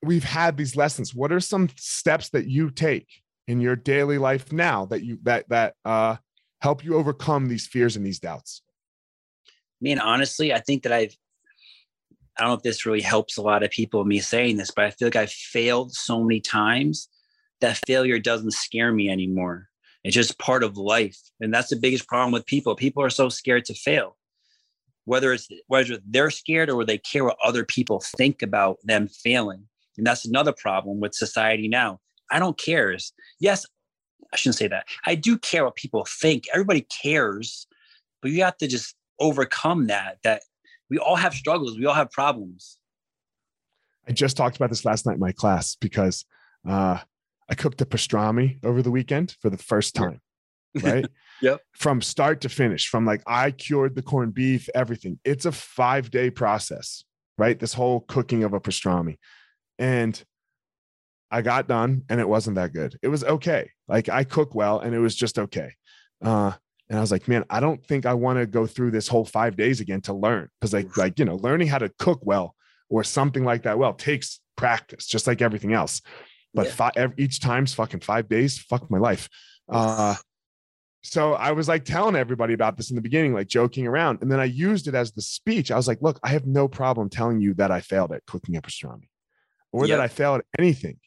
We've 0.03 0.25
had 0.25 0.57
these 0.57 0.75
lessons. 0.75 1.14
What 1.14 1.31
are 1.31 1.41
some 1.41 1.69
steps 1.77 2.31
that 2.31 2.49
you 2.49 2.71
take 2.71 3.07
in 3.49 3.61
your 3.61 3.75
daily 3.75 4.19
life 4.19 4.53
now 4.53 4.85
that 4.87 5.03
you 5.03 5.19
that 5.25 5.49
that 5.49 5.75
uh 5.85 6.17
help 6.61 6.85
you 6.85 6.95
overcome 6.95 7.49
these 7.49 7.67
fears 7.67 7.97
and 7.97 8.07
these 8.07 8.21
doubts? 8.21 8.63
I 9.47 9.81
mean 9.81 9.99
honestly 9.99 10.53
i 10.53 10.59
think 10.59 10.83
that 10.83 10.93
i've 10.93 11.17
i 12.37 12.43
don't 12.43 12.49
know 12.49 12.55
if 12.55 12.63
this 12.63 12.85
really 12.85 13.01
helps 13.01 13.37
a 13.37 13.43
lot 13.43 13.63
of 13.63 13.71
people 13.71 14.05
me 14.05 14.19
saying 14.19 14.57
this 14.57 14.73
but 14.73 14.85
i 14.85 14.91
feel 14.91 15.07
like 15.07 15.15
i've 15.15 15.31
failed 15.31 15.95
so 15.95 16.25
many 16.25 16.41
times 16.41 17.09
that 17.61 17.81
failure 17.87 18.19
doesn't 18.19 18.53
scare 18.53 18.93
me 18.93 19.09
anymore. 19.09 19.69
It's 20.05 20.15
just 20.15 20.39
part 20.39 20.63
of 20.63 20.77
life. 20.77 21.19
And 21.41 21.53
that's 21.53 21.71
the 21.71 21.77
biggest 21.77 22.07
problem 22.07 22.33
with 22.33 22.47
people. 22.47 22.75
People 22.75 23.03
are 23.03 23.11
so 23.11 23.29
scared 23.29 23.65
to 23.67 23.75
fail. 23.75 24.17
Whether 25.05 25.33
it's 25.33 25.49
whether 25.67 25.99
they're 26.07 26.31
scared 26.31 26.71
or 26.71 26.85
they 26.85 26.99
care 26.99 27.25
what 27.25 27.39
other 27.43 27.65
people 27.65 28.03
think 28.17 28.43
about 28.43 28.79
them 28.85 29.09
failing. 29.09 29.65
And 29.97 30.07
that's 30.07 30.27
another 30.27 30.53
problem 30.53 31.01
with 31.01 31.15
society 31.15 31.67
now 31.67 32.01
I 32.31 32.39
don't 32.39 32.59
care. 32.59 32.97
Yes, 33.41 33.66
I 34.33 34.37
shouldn't 34.37 34.57
say 34.57 34.68
that. 34.68 34.87
I 35.07 35.14
do 35.14 35.39
care 35.39 35.64
what 35.64 35.76
people 35.76 36.07
think. 36.09 36.45
Everybody 36.53 36.83
cares, 36.83 37.66
but 38.20 38.31
you 38.31 38.43
have 38.43 38.57
to 38.59 38.68
just 38.68 38.95
overcome 39.18 39.87
that. 39.87 40.18
That 40.22 40.43
we 40.91 40.99
all 40.99 41.16
have 41.16 41.35
struggles. 41.35 41.79
We 41.79 41.87
all 41.87 41.95
have 41.95 42.11
problems. 42.11 42.79
I 44.09 44.12
just 44.12 44.37
talked 44.37 44.57
about 44.57 44.70
this 44.70 44.85
last 44.85 45.07
night 45.07 45.14
in 45.14 45.20
my 45.20 45.33
class 45.33 45.76
because 45.76 46.24
uh, 46.66 46.99
I 47.49 47.55
cooked 47.55 47.81
a 47.81 47.87
pastrami 47.87 48.62
over 48.64 48.83
the 48.83 48.91
weekend 48.91 49.37
for 49.41 49.51
the 49.51 49.59
first 49.59 49.95
time. 49.95 50.20
Right. 50.83 51.07
yep. 51.43 51.61
From 51.74 52.01
start 52.01 52.41
to 52.43 52.49
finish, 52.49 52.89
from 52.89 53.05
like 53.05 53.22
I 53.26 53.51
cured 53.51 53.95
the 53.95 54.03
corned 54.03 54.35
beef, 54.35 54.68
everything. 54.74 55.18
It's 55.24 55.45
a 55.45 55.53
five 55.53 56.11
day 56.11 56.31
process, 56.31 57.05
right? 57.37 57.59
This 57.59 57.74
whole 57.74 58.01
cooking 58.01 58.45
of 58.45 58.53
a 58.53 58.61
pastrami. 58.61 59.16
And 59.79 60.22
I 61.31 61.43
got 61.43 61.68
done 61.68 62.05
and 62.09 62.20
it 62.20 62.29
wasn't 62.29 62.57
that 62.57 62.72
good. 62.72 62.99
It 63.03 63.09
was 63.09 63.24
okay. 63.24 63.70
Like 63.87 64.09
I 64.09 64.24
cook 64.24 64.55
well 64.55 64.81
and 64.81 64.95
it 64.95 64.99
was 64.99 65.14
just 65.14 65.39
okay. 65.39 65.74
Uh, 66.24 66.53
and 66.89 66.99
I 66.99 67.01
was 67.01 67.12
like, 67.12 67.29
man, 67.29 67.45
I 67.51 67.61
don't 67.61 67.85
think 67.87 68.07
I 68.07 68.14
want 68.14 68.39
to 68.39 68.47
go 68.47 68.66
through 68.66 68.93
this 68.93 69.09
whole 69.09 69.24
five 69.24 69.57
days 69.57 69.81
again 69.81 70.01
to 70.03 70.14
learn. 70.14 70.49
Cause 70.61 70.72
like, 70.72 70.97
like, 70.97 71.18
you 71.18 71.24
know, 71.24 71.37
learning 71.37 71.68
how 71.68 71.79
to 71.79 71.91
cook 71.99 72.20
well 72.22 72.55
or 72.89 73.05
something 73.05 73.45
like 73.45 73.64
that 73.64 73.79
well 73.79 73.93
takes 73.93 74.41
practice, 74.57 75.07
just 75.07 75.26
like 75.26 75.43
everything 75.43 75.74
else. 75.74 76.01
But 76.55 76.66
yeah. 76.66 76.72
five, 76.72 77.12
each 77.18 77.41
time's 77.41 77.74
fucking 77.74 78.01
five 78.01 78.29
days, 78.29 78.59
fuck 78.59 78.91
my 78.91 78.99
life. 78.99 79.29
Uh, 79.68 80.14
so 81.03 81.35
I 81.35 81.53
was 81.53 81.68
like 81.68 81.85
telling 81.85 82.16
everybody 82.16 82.55
about 82.55 82.79
this 82.79 82.91
in 82.91 82.97
the 82.97 83.03
beginning, 83.03 83.35
like 83.35 83.49
joking 83.49 83.87
around. 83.87 84.22
And 84.22 84.33
then 84.33 84.41
I 84.41 84.45
used 84.45 84.89
it 84.89 84.95
as 84.95 85.12
the 85.12 85.22
speech. 85.22 85.70
I 85.70 85.76
was 85.76 85.87
like, 85.87 86.01
look, 86.01 86.18
I 86.22 86.29
have 86.31 86.47
no 86.47 86.68
problem 86.68 87.11
telling 87.11 87.41
you 87.41 87.53
that 87.55 87.70
I 87.70 87.83
failed 87.83 88.12
at 88.12 88.24
cooking 88.26 88.57
a 88.57 88.62
pastrami 88.62 89.09
or 89.72 89.87
yep. 89.87 89.99
that 89.99 90.03
I 90.03 90.09
failed 90.09 90.41
at 90.41 90.47
anything 90.59 90.99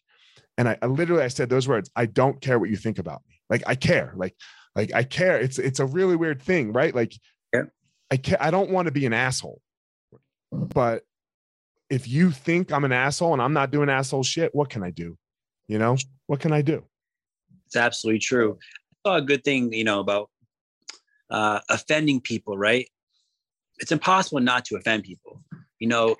and 0.61 0.69
I, 0.69 0.77
I 0.83 0.85
literally 0.85 1.23
I 1.23 1.27
said 1.27 1.49
those 1.49 1.67
words. 1.67 1.89
I 1.95 2.05
don't 2.05 2.39
care 2.39 2.59
what 2.59 2.69
you 2.69 2.75
think 2.75 2.99
about 2.99 3.23
me. 3.27 3.41
Like 3.49 3.63
I 3.65 3.73
care. 3.73 4.13
Like 4.15 4.35
like 4.75 4.93
I 4.93 5.01
care. 5.01 5.39
It's 5.39 5.57
it's 5.57 5.79
a 5.79 5.87
really 5.87 6.15
weird 6.15 6.39
thing, 6.39 6.71
right? 6.71 6.93
Like 6.93 7.15
yeah. 7.51 7.63
I 8.11 8.17
care. 8.17 8.37
I 8.39 8.51
don't 8.51 8.69
want 8.69 8.85
to 8.85 8.91
be 8.91 9.07
an 9.07 9.13
asshole, 9.13 9.59
but 10.51 11.01
if 11.89 12.07
you 12.07 12.29
think 12.29 12.71
I'm 12.71 12.83
an 12.83 12.91
asshole 12.91 13.33
and 13.33 13.41
I'm 13.41 13.53
not 13.53 13.71
doing 13.71 13.89
asshole 13.89 14.21
shit, 14.21 14.53
what 14.53 14.69
can 14.69 14.83
I 14.83 14.91
do? 14.91 15.17
You 15.67 15.79
know, 15.79 15.97
what 16.27 16.39
can 16.39 16.53
I 16.53 16.61
do? 16.61 16.83
It's 17.65 17.75
absolutely 17.75 18.19
true. 18.19 18.59
I 19.03 19.09
saw 19.09 19.15
a 19.15 19.21
good 19.23 19.43
thing, 19.43 19.73
you 19.73 19.83
know, 19.83 19.99
about 19.99 20.29
uh, 21.31 21.61
offending 21.69 22.21
people, 22.21 22.55
right? 22.55 22.87
It's 23.79 23.91
impossible 23.91 24.41
not 24.41 24.65
to 24.65 24.75
offend 24.75 25.05
people. 25.05 25.41
You 25.79 25.87
know, 25.87 26.17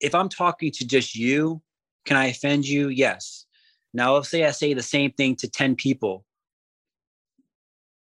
if 0.00 0.14
I'm 0.14 0.28
talking 0.28 0.70
to 0.70 0.86
just 0.86 1.16
you, 1.16 1.60
can 2.04 2.16
I 2.16 2.26
offend 2.26 2.66
you? 2.66 2.88
Yes. 2.88 3.46
Now, 3.92 4.14
let's 4.14 4.28
say 4.28 4.44
I 4.44 4.50
say 4.52 4.74
the 4.74 4.82
same 4.82 5.12
thing 5.12 5.36
to 5.36 5.48
10 5.50 5.74
people, 5.74 6.24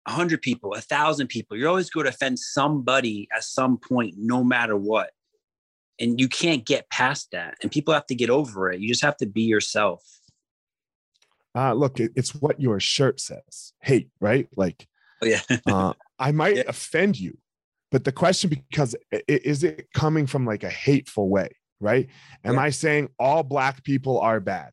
100 0.06 0.40
people, 0.42 0.70
1,000 0.70 1.26
people. 1.28 1.56
You're 1.56 1.68
always 1.68 1.90
going 1.90 2.04
to 2.04 2.10
offend 2.10 2.38
somebody 2.38 3.28
at 3.34 3.44
some 3.44 3.78
point, 3.78 4.14
no 4.16 4.42
matter 4.42 4.76
what. 4.76 5.10
And 6.00 6.18
you 6.18 6.28
can't 6.28 6.64
get 6.64 6.90
past 6.90 7.28
that. 7.32 7.54
And 7.62 7.70
people 7.70 7.94
have 7.94 8.06
to 8.06 8.14
get 8.14 8.30
over 8.30 8.72
it. 8.72 8.80
You 8.80 8.88
just 8.88 9.04
have 9.04 9.16
to 9.18 9.26
be 9.26 9.42
yourself. 9.42 10.02
Uh, 11.56 11.72
look, 11.72 12.00
it's 12.00 12.34
what 12.34 12.60
your 12.60 12.80
shirt 12.80 13.20
says. 13.20 13.72
Hate, 13.80 14.08
right? 14.20 14.48
Like, 14.56 14.88
oh, 15.22 15.26
yeah. 15.26 15.40
uh, 15.66 15.92
I 16.18 16.32
might 16.32 16.56
Yeah. 16.56 16.64
offend 16.66 17.18
you, 17.18 17.38
but 17.92 18.02
the 18.04 18.10
question 18.10 18.50
because 18.50 18.96
is 19.28 19.62
it 19.62 19.86
coming 19.94 20.26
from 20.26 20.44
like 20.46 20.64
a 20.64 20.70
hateful 20.70 21.28
way, 21.28 21.50
right? 21.80 22.08
Am 22.44 22.54
Yeah. 22.54 22.60
I 22.60 22.70
saying 22.70 23.08
all 23.18 23.42
black 23.42 23.84
people 23.84 24.20
are 24.20 24.40
bad? 24.40 24.70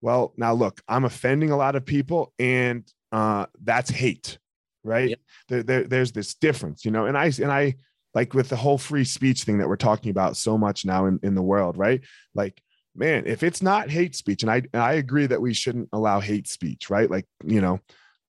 Well, 0.00 0.34
now 0.36 0.52
look, 0.52 0.80
I'm 0.88 1.04
offending 1.04 1.50
a 1.50 1.56
lot 1.56 1.76
of 1.76 1.86
people, 1.86 2.32
and 2.38 2.86
uh, 3.12 3.46
that's 3.62 3.90
hate, 3.90 4.38
right? 4.82 5.10
Yep. 5.10 5.18
There, 5.48 5.62
there, 5.62 5.84
there's 5.84 6.12
this 6.12 6.34
difference, 6.34 6.84
you 6.84 6.90
know. 6.90 7.06
And 7.06 7.16
I 7.16 7.26
and 7.26 7.50
I 7.50 7.76
like 8.14 8.34
with 8.34 8.48
the 8.48 8.56
whole 8.56 8.78
free 8.78 9.04
speech 9.04 9.44
thing 9.44 9.58
that 9.58 9.68
we're 9.68 9.76
talking 9.76 10.10
about 10.10 10.36
so 10.36 10.58
much 10.58 10.84
now 10.84 11.06
in, 11.06 11.18
in 11.22 11.34
the 11.34 11.42
world, 11.42 11.76
right? 11.78 12.02
Like, 12.34 12.62
man, 12.94 13.24
if 13.26 13.42
it's 13.42 13.62
not 13.62 13.90
hate 13.90 14.14
speech, 14.14 14.42
and 14.42 14.50
I 14.50 14.62
and 14.72 14.82
I 14.82 14.94
agree 14.94 15.26
that 15.26 15.40
we 15.40 15.54
shouldn't 15.54 15.88
allow 15.92 16.20
hate 16.20 16.48
speech, 16.48 16.90
right? 16.90 17.10
Like, 17.10 17.26
you 17.44 17.60
know, 17.60 17.80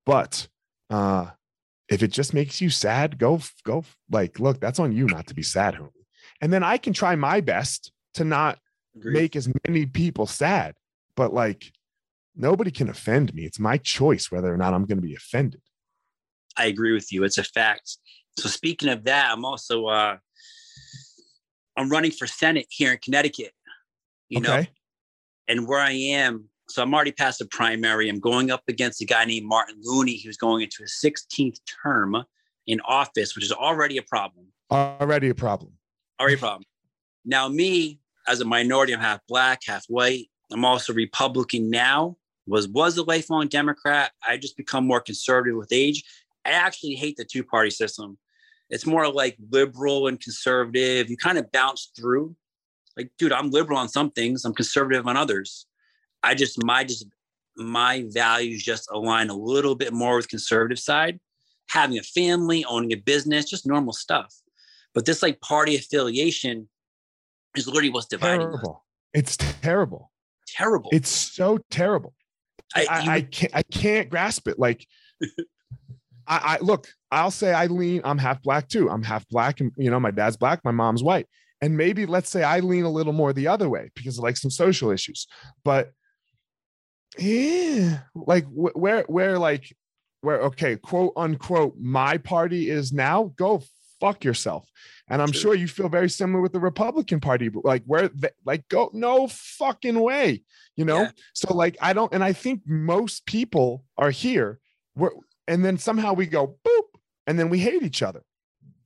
but 0.06 0.48
uh 0.90 1.28
if 1.90 2.02
it 2.02 2.08
just 2.08 2.34
makes 2.34 2.62
you 2.62 2.70
sad, 2.70 3.18
go 3.20 3.42
go 3.64 3.84
like 4.10 4.40
look, 4.40 4.60
that's 4.60 4.80
on 4.80 4.92
you 4.94 5.06
not 5.08 5.28
to 5.28 5.36
be 5.36 5.44
sad, 5.44 5.76
homie. 5.76 5.90
And 6.42 6.54
then 6.54 6.64
I 6.64 6.78
can 6.78 6.94
try 6.94 7.16
my 7.16 7.42
best 7.42 7.92
to 8.16 8.26
not 8.26 8.60
Agreed. 8.96 9.14
make 9.14 9.36
as 9.36 9.50
many 9.68 9.86
people 9.86 10.26
sad, 10.26 10.76
but 11.16 11.34
like 11.34 11.72
nobody 12.36 12.72
can 12.72 12.90
offend 12.90 13.34
me. 13.34 13.44
It's 13.44 13.60
my 13.60 13.78
choice 13.78 14.32
whether 14.32 14.54
or 14.54 14.58
not 14.58 14.74
I'm 14.74 14.86
going 14.86 14.98
to 14.98 15.08
be 15.08 15.16
offended. 15.16 15.62
I 16.58 16.66
agree 16.66 16.94
with 16.94 17.12
you. 17.12 17.24
It's 17.24 17.38
a 17.38 17.44
fact. 17.44 17.98
So 18.40 18.50
speaking 18.50 18.90
of 18.90 19.06
that, 19.06 19.32
I'm 19.32 19.46
also 19.46 19.86
uh 19.88 20.18
I'm 21.78 21.90
running 21.90 22.12
for 22.12 22.28
Senate 22.28 22.68
here 22.70 22.94
in 22.94 23.00
Connecticut. 23.00 23.52
You 24.30 24.42
know, 24.42 24.64
and 25.48 25.68
where 25.68 25.80
I 25.80 25.92
am, 25.92 26.50
so 26.68 26.82
I'm 26.82 26.94
already 26.94 27.12
past 27.12 27.40
the 27.40 27.46
primary. 27.46 28.10
I'm 28.10 28.20
going 28.20 28.50
up 28.50 28.64
against 28.68 29.02
a 29.02 29.06
guy 29.06 29.24
named 29.26 29.46
Martin 29.46 29.76
Looney, 29.84 30.20
who's 30.24 30.38
going 30.38 30.64
into 30.64 30.82
his 30.82 31.00
16th 31.04 31.60
term 31.84 32.18
in 32.66 32.82
office, 32.82 33.36
which 33.36 33.46
is 33.46 33.52
already 33.52 33.98
a 33.98 34.02
problem. 34.02 34.48
Already 34.72 35.30
a 35.30 35.36
problem. 35.36 35.74
Already 36.20 36.36
a 36.36 36.40
problem. 36.40 36.64
Now, 37.24 37.48
me 37.48 38.00
as 38.28 38.42
a 38.42 38.46
minority, 38.46 38.94
I'm 38.94 39.00
half 39.00 39.20
black, 39.28 39.62
half 39.66 39.86
white. 39.88 40.30
I'm 40.52 40.66
also 40.66 40.94
Republican 40.94 41.70
now. 41.70 42.18
Was 42.48 42.68
was 42.68 42.98
a 42.98 43.04
lifelong 43.04 43.48
Democrat. 43.48 44.12
I 44.28 44.38
just 44.38 44.56
become 44.56 44.86
more 44.86 45.02
conservative 45.02 45.58
with 45.58 45.72
age. 45.72 46.04
I 46.46 46.52
actually 46.52 46.94
hate 46.94 47.18
the 47.18 47.26
two 47.26 47.44
party 47.44 47.72
system. 47.72 48.20
It's 48.70 48.86
more 48.86 49.12
like 49.12 49.36
liberal 49.52 50.08
and 50.08 50.20
conservative. 50.20 51.10
You 51.10 51.18
kind 51.18 51.40
of 51.40 51.52
bounce 51.52 51.92
through. 51.96 52.36
Like, 52.98 53.10
dude, 53.18 53.32
I'm 53.32 53.50
liberal 53.50 53.80
on 53.80 53.90
some 53.90 54.12
things. 54.12 54.46
I'm 54.46 54.54
conservative 54.54 55.08
on 55.08 55.18
others. 55.18 55.66
I 56.22 56.36
just 56.36 56.64
my 56.64 56.84
just 56.84 57.08
my 57.58 58.06
values 58.10 58.64
just 58.64 58.90
align 58.92 59.30
a 59.30 59.36
little 59.36 59.76
bit 59.76 59.94
more 59.94 60.18
with 60.18 60.30
conservative 60.30 60.80
side. 60.80 61.20
Having 61.70 61.98
a 61.98 62.04
family, 62.04 62.64
owning 62.66 62.94
a 62.94 62.98
business, 62.98 63.50
just 63.50 63.66
normal 63.66 63.94
stuff. 63.94 64.34
But 64.94 65.06
this 65.06 65.24
like 65.24 65.42
party 65.42 65.76
affiliation 65.76 66.70
is 67.56 67.68
literally 67.68 67.90
what's 67.90 68.08
dividing 68.08 68.48
us. 68.54 68.62
It's 69.14 69.38
terrible. 69.38 70.12
Terrible. 70.48 70.90
It's 70.94 71.10
so 71.10 71.60
terrible. 71.72 72.14
I, 72.76 72.86
I- 72.90 73.14
I, 73.16 73.22
can't 73.22 73.56
I 73.56 73.64
can't 73.64 74.10
grasp 74.10 74.48
it. 74.48 74.60
Like 74.60 74.86
I, 76.28 76.56
I 76.56 76.58
look, 76.62 76.88
I'll 77.12 77.32
say 77.32 77.54
I 77.54 77.68
lean, 77.68 78.02
I'm 78.04 78.18
half 78.18 78.42
black 78.42 78.68
too. 78.68 78.90
I'm 78.90 79.04
half 79.04 79.28
black, 79.30 79.62
and 79.62 79.72
you 79.78 79.90
know, 79.92 80.00
my 80.00 80.12
dad's 80.12 80.38
black, 80.38 80.62
my 80.66 80.72
mom's 80.72 81.04
white. 81.04 81.28
And 81.62 81.78
maybe 81.78 82.06
let's 82.06 82.30
say 82.30 82.44
I 82.44 82.60
lean 82.60 82.84
a 82.84 82.90
little 82.90 83.14
more 83.14 83.32
the 83.34 83.48
other 83.48 83.70
way 83.70 83.90
because 83.96 84.18
of 84.18 84.24
like 84.24 84.36
some 84.38 84.52
social 84.52 84.92
issues. 84.92 85.28
But 85.64 85.92
yeah, 87.18 88.00
like 88.14 88.46
wh- 88.46 88.76
where 88.76 89.04
where 89.08 89.40
like 89.40 89.74
where 90.22 90.42
okay, 90.42 90.76
quote 90.78 91.14
unquote, 91.16 91.76
my 91.80 92.18
party 92.18 92.70
is 92.70 92.92
now, 92.92 93.32
go 93.38 93.62
fuck 94.06 94.24
yourself. 94.24 94.70
And 95.08 95.22
I'm 95.22 95.32
sure 95.32 95.54
you 95.54 95.68
feel 95.68 95.90
very 95.90 96.10
similar 96.10 96.42
with 96.42 96.52
the 96.52 96.60
Republican 96.60 97.20
Party, 97.20 97.50
but 97.50 97.66
like 97.66 97.84
where 97.86 98.10
like 98.44 98.68
go 98.70 98.90
no 98.94 99.28
fucking 99.28 100.00
way, 100.00 100.44
you 100.76 100.86
know? 100.86 101.02
Yeah. 101.02 101.12
So 101.34 101.54
like 101.54 101.78
I 101.82 101.94
don't, 101.94 102.12
and 102.14 102.24
I 102.24 102.34
think 102.34 102.62
most 102.66 103.26
people 103.26 103.84
are 103.98 104.10
here, 104.10 104.60
we're, 104.96 105.12
and 105.48 105.64
then 105.64 105.78
somehow 105.78 106.14
we 106.14 106.26
go 106.26 106.56
boop, 106.66 107.00
and 107.28 107.38
then 107.38 107.50
we 107.50 107.60
hate 107.60 107.84
each 107.84 108.02
other. 108.02 108.24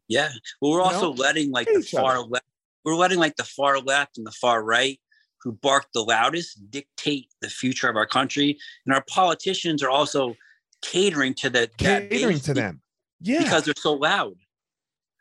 Yeah. 0.07 0.29
Well, 0.61 0.71
we're 0.71 0.79
You 0.79 0.83
also 0.85 1.13
know? 1.13 1.21
letting 1.21 1.51
like 1.51 1.67
the 1.67 1.81
far 1.81 2.21
left. 2.21 2.45
We're 2.83 2.95
letting 2.95 3.19
like 3.19 3.35
the 3.35 3.43
far 3.43 3.79
left 3.79 4.17
and 4.17 4.25
the 4.25 4.31
far 4.31 4.63
right, 4.63 4.99
who 5.41 5.53
bark 5.53 5.87
the 5.93 6.01
loudest, 6.01 6.69
dictate 6.69 7.27
the 7.41 7.49
future 7.49 7.89
of 7.89 7.95
our 7.95 8.07
country, 8.07 8.57
and 8.85 8.93
our 8.95 9.03
politicians 9.07 9.83
are 9.83 9.89
also 9.89 10.35
catering 10.81 11.33
to 11.35 11.49
the 11.49 11.69
catering 11.77 12.39
to 12.39 12.53
them. 12.53 12.81
Yeah, 13.21 13.43
because 13.43 13.65
they're 13.65 13.73
so 13.77 13.93
loud. 13.93 14.35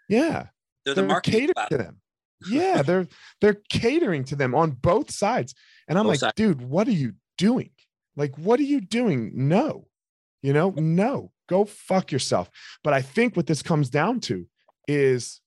Yeah, 0.09 0.47
They're 0.85 0.95
they're 0.95 1.07
marketing 1.07 1.41
catering 1.49 1.67
to 1.71 1.79
them. 1.79 2.01
Yeah, 2.49 2.83
they're 2.83 3.09
they're 3.41 3.61
catering 3.69 4.23
to 4.25 4.37
them 4.37 4.55
on 4.55 4.71
both 4.71 5.11
sides, 5.11 5.55
and 5.89 5.99
I'm 5.99 6.05
Both 6.05 6.11
like, 6.11 6.21
sides. 6.21 6.35
dude, 6.37 6.63
what 6.63 6.87
are 6.87 6.93
you 6.93 7.15
doing? 7.37 7.71
Like, 8.17 8.39
what 8.39 8.61
are 8.61 8.65
you 8.65 8.81
doing? 8.81 9.33
No, 9.35 9.89
you 10.41 10.53
know, 10.53 10.71
no, 10.77 11.33
go 11.49 11.65
fuck 11.65 12.13
yourself. 12.13 12.49
But 12.85 12.93
I 12.93 13.03
think 13.03 13.37
what 13.37 13.49
this 13.49 13.61
comes 13.61 13.91
down 13.91 14.21
to 14.21 14.47
is, 14.87 15.41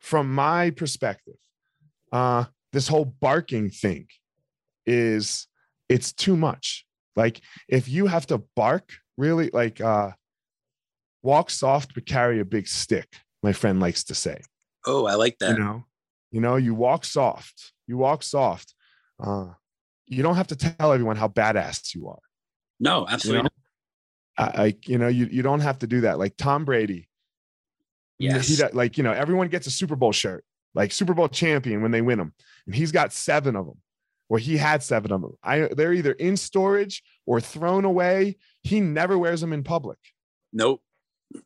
from 0.00 0.34
my 0.34 0.70
perspective, 0.70 1.36
uh, 2.10 2.46
this 2.72 2.88
whole 2.88 3.04
barking 3.04 3.70
thing 3.70 4.06
is 4.84 5.46
it's 5.88 6.12
too 6.12 6.36
much. 6.36 6.84
Like, 7.14 7.40
if 7.68 7.88
you 7.88 8.06
have 8.08 8.26
to 8.28 8.38
bark, 8.56 8.94
really, 9.16 9.50
like, 9.52 9.80
uh, 9.80 10.10
walk 11.22 11.50
soft 11.50 11.94
but 11.94 12.04
carry 12.06 12.40
a 12.40 12.44
big 12.44 12.66
stick. 12.66 13.08
My 13.42 13.52
friend 13.52 13.80
likes 13.80 14.04
to 14.04 14.14
say 14.14 14.40
Oh, 14.86 15.06
I 15.06 15.14
like 15.14 15.38
that. 15.38 15.56
you 15.56 15.58
know? 15.64 15.84
You 16.30 16.40
know 16.40 16.56
you 16.56 16.74
walk 16.74 17.04
soft 17.04 17.72
you 17.86 17.96
walk 17.98 18.22
soft 18.22 18.74
uh 19.22 19.48
you 20.06 20.22
don't 20.22 20.36
have 20.36 20.48
to 20.48 20.56
tell 20.56 20.92
everyone 20.92 21.16
how 21.16 21.28
badass 21.28 21.94
you 21.94 22.08
are. 22.08 22.18
No, 22.80 23.00
you 23.00 23.06
absolutely 23.08 23.42
know. 23.44 23.48
I, 24.38 24.44
I 24.64 24.74
you 24.86 24.98
know 24.98 25.08
you, 25.08 25.26
you 25.26 25.42
don't 25.42 25.60
have 25.60 25.78
to 25.80 25.86
do 25.86 26.02
that. 26.02 26.18
Like 26.18 26.36
tom 26.36 26.64
brady 26.64 27.08
Yes. 28.18 28.46
he 28.48 28.62
like 28.72 28.96
you 28.96 29.02
know 29.02 29.12
everyone 29.12 29.48
gets 29.48 29.66
a 29.66 29.70
super 29.70 29.96
bowl 29.96 30.12
shirt 30.12 30.44
like 30.74 30.92
super 30.92 31.12
bowl 31.12 31.28
champion 31.28 31.82
when 31.82 31.90
they 31.90 32.00
win 32.02 32.18
them 32.18 32.32
and 32.66 32.74
he's 32.74 32.92
got 32.92 33.12
seven 33.12 33.56
of 33.56 33.66
them 33.66 33.78
or 34.28 34.38
he 34.38 34.56
had 34.56 34.82
seven 34.82 35.10
of 35.12 35.20
them 35.20 35.32
i 35.42 35.68
they're 35.76 35.92
either 35.92 36.12
in 36.12 36.36
storage 36.36 37.02
or 37.26 37.40
thrown 37.40 37.84
away. 37.84 38.36
He 38.62 38.80
never 38.80 39.18
wears 39.18 39.40
them 39.40 39.52
in 39.52 39.64
public. 39.64 39.98
Nope. 40.52 40.82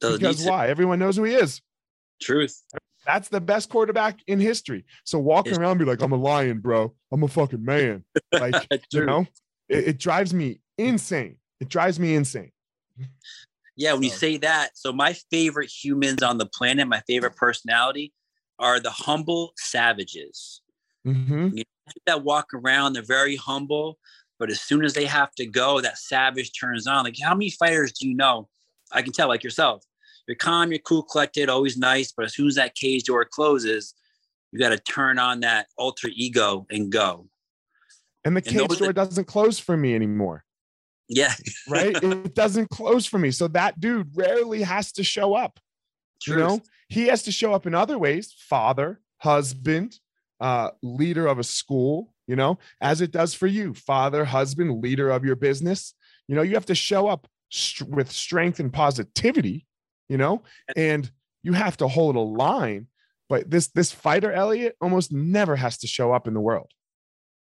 Doesn't 0.01 0.21
because 0.21 0.45
why? 0.45 0.69
Everyone 0.69 0.99
knows 0.99 1.17
who 1.17 1.25
he 1.25 1.35
is 1.35 1.63
Truth. 2.21 2.63
That's 3.05 3.29
the 3.29 3.41
best 3.41 3.69
quarterback 3.69 4.19
in 4.27 4.41
history. 4.41 4.85
So 5.05 5.19
walking 5.19 5.53
It's- 5.53 5.61
around 5.61 5.73
and 5.73 5.79
be 5.81 5.85
like, 5.85 6.03
I'm 6.03 6.13
a 6.13 6.17
lion, 6.17 6.59
bro. 6.61 6.93
I'm 7.13 7.23
a 7.23 7.29
fucking 7.29 7.65
man. 7.65 8.05
Like, 8.33 8.67
you 8.93 9.05
know, 9.07 9.27
it, 9.69 9.89
it 9.89 9.99
drives 9.99 10.35
me 10.35 10.61
insane. 10.77 11.37
It 11.61 11.69
drives 11.69 11.99
me 11.99 12.15
insane. 12.15 12.51
Yeah, 13.77 13.93
when 13.93 14.03
you 14.03 14.11
say 14.11 14.37
that, 14.39 14.71
so 14.77 14.93
my 14.93 15.15
favorite 15.31 15.71
humans 15.71 16.23
on 16.23 16.39
the 16.39 16.47
planet, 16.47 16.89
my 16.89 17.03
favorite 17.07 17.37
personality, 17.37 18.13
are 18.59 18.81
the 18.81 18.91
humble 18.91 19.53
savages. 19.57 20.63
Mhm. 21.07 21.63
that 22.07 22.25
walk 22.25 22.49
around, 22.53 22.95
they're 22.95 23.03
very 23.03 23.37
humble, 23.37 23.97
but 24.41 24.51
as 24.51 24.61
soon 24.61 24.85
as 24.85 24.93
they 24.95 25.05
have 25.05 25.33
to 25.37 25.47
go, 25.47 25.81
that 25.81 25.99
savage 25.99 26.51
turns 26.59 26.87
on. 26.89 27.05
Like, 27.05 27.15
how 27.23 27.33
many 27.35 27.51
fighters 27.51 27.93
do 27.93 28.09
you 28.09 28.15
know? 28.17 28.49
I 28.91 29.03
can 29.03 29.13
tell, 29.13 29.29
like 29.29 29.45
yourself, 29.45 29.85
you're 30.29 30.37
calm, 30.37 30.71
you're 30.71 30.81
cool, 30.81 31.03
collected, 31.03 31.49
always 31.49 31.77
nice, 31.77 32.13
but 32.17 32.25
as 32.25 32.35
soon 32.35 32.49
as 32.49 32.55
that 32.57 32.75
cage 32.75 33.05
door 33.05 33.25
closes, 33.25 33.95
you 34.53 34.59
got 34.59 34.71
to 34.71 34.79
turn 34.79 35.19
on 35.19 35.41
that 35.41 35.67
alter 35.77 36.09
ego 36.15 36.67
and 36.71 36.91
go. 36.91 37.29
And 38.25 38.37
the 38.37 38.43
cage 38.43 38.69
those 38.69 38.79
door 38.79 38.89
that- 38.89 38.95
doesn't 38.95 39.27
close 39.27 39.59
for 39.59 39.77
me 39.77 39.95
anymore. 39.95 40.45
Yeah, 41.09 41.33
Right. 41.69 41.95
it 42.03 42.35
doesn't 42.35 42.69
close 42.71 43.07
for 43.07 43.19
me. 43.19 43.31
So 43.31 43.47
that 43.49 43.79
dude 43.79 44.11
rarely 44.17 44.63
has 44.63 44.91
to 44.93 45.05
show 45.05 45.35
up. 45.35 45.61
truth. 46.21 46.37
You 46.37 46.43
know, 46.45 46.61
he 46.89 47.07
has 47.07 47.23
to 47.25 47.33
show 47.33 47.53
up 47.55 47.67
in 47.67 47.75
other 47.75 47.99
ways 47.99 48.35
father, 48.37 49.01
husband, 49.19 49.99
uh, 50.41 50.71
leader 50.83 51.27
of 51.29 51.39
a 51.39 51.45
school, 51.45 52.13
you 52.27 52.35
know, 52.35 52.59
as 52.81 53.01
it 53.01 53.13
does 53.13 53.35
for 53.35 53.47
you, 53.47 53.73
father, 53.75 54.25
husband, 54.25 54.83
leader 54.83 55.11
of 55.11 55.25
your 55.25 55.37
business. 55.37 55.95
You 56.27 56.35
know, 56.35 56.43
you 56.43 56.55
have 56.55 56.67
to 56.67 56.75
show 56.75 57.07
up 57.07 57.29
st- 57.51 57.89
with 57.91 58.11
strength 58.11 58.59
and 58.59 58.73
positivity, 58.73 59.65
you 60.09 60.17
know, 60.17 60.43
and 60.77 61.11
you 61.43 61.53
have 61.53 61.77
to 61.79 61.89
hold 61.89 62.17
a 62.17 62.21
line. 62.21 62.89
But 63.29 63.51
this 63.51 63.69
this 63.69 63.91
fighter 63.93 64.33
Elliot 64.33 64.77
almost 64.81 65.13
never 65.13 65.57
has 65.57 65.79
to 65.79 65.87
show 65.87 66.13
up 66.13 66.29
in 66.29 66.35
the 66.35 66.41
world. 66.41 66.71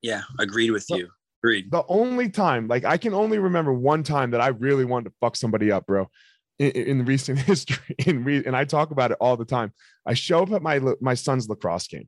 Yeah, 0.01 0.21
agreed 0.39 0.71
with 0.71 0.85
you. 0.89 1.09
Agreed. 1.43 1.71
The 1.71 1.83
only 1.87 2.29
time, 2.29 2.67
like 2.67 2.85
I 2.85 2.97
can 2.97 3.13
only 3.13 3.37
remember 3.37 3.73
one 3.73 4.03
time 4.03 4.31
that 4.31 4.41
I 4.41 4.47
really 4.47 4.85
wanted 4.85 5.09
to 5.09 5.15
fuck 5.19 5.35
somebody 5.35 5.71
up, 5.71 5.85
bro. 5.85 6.09
In, 6.59 6.71
in 6.71 7.05
recent 7.05 7.39
history, 7.51 7.95
in 8.05 8.23
re- 8.23 8.43
and 8.45 8.55
I 8.55 8.63
talk 8.63 8.91
about 8.91 9.11
it 9.11 9.17
all 9.19 9.35
the 9.35 9.45
time. 9.45 9.73
I 10.05 10.13
show 10.13 10.43
up 10.43 10.51
at 10.51 10.61
my 10.61 10.79
my 11.01 11.15
son's 11.15 11.49
lacrosse 11.49 11.87
game, 11.87 12.07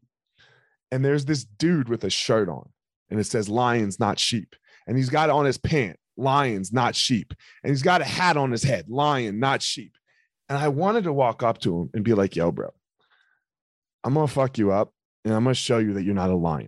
and 0.91 1.03
there's 1.03 1.25
this 1.25 1.43
dude 1.43 1.89
with 1.89 2.03
a 2.03 2.09
shirt 2.09 2.47
on, 2.47 2.69
and 3.09 3.19
it 3.19 3.25
says 3.25 3.49
"Lions, 3.49 3.99
not 3.99 4.19
sheep," 4.19 4.55
and 4.87 4.95
he's 4.95 5.09
got 5.09 5.29
on 5.29 5.45
his 5.45 5.57
pant 5.57 5.97
"Lions, 6.15 6.71
not 6.71 6.95
sheep," 6.95 7.33
and 7.63 7.71
he's 7.71 7.81
got 7.81 8.01
a 8.01 8.05
hat 8.05 8.37
on 8.37 8.51
his 8.51 8.63
head 8.63 8.87
"Lion, 8.87 9.39
not 9.39 9.61
sheep." 9.61 9.97
And 10.49 10.57
I 10.57 10.67
wanted 10.67 11.05
to 11.05 11.13
walk 11.13 11.43
up 11.43 11.59
to 11.59 11.81
him 11.81 11.89
and 11.93 12.03
be 12.03 12.13
like, 12.13 12.35
"Yo, 12.35 12.51
bro, 12.51 12.71
I'm 14.03 14.13
gonna 14.13 14.27
fuck 14.27 14.57
you 14.57 14.71
up, 14.71 14.93
and 15.23 15.33
I'm 15.33 15.43
gonna 15.43 15.55
show 15.55 15.79
you 15.79 15.93
that 15.93 16.03
you're 16.03 16.13
not 16.13 16.29
a 16.29 16.35
lion." 16.35 16.67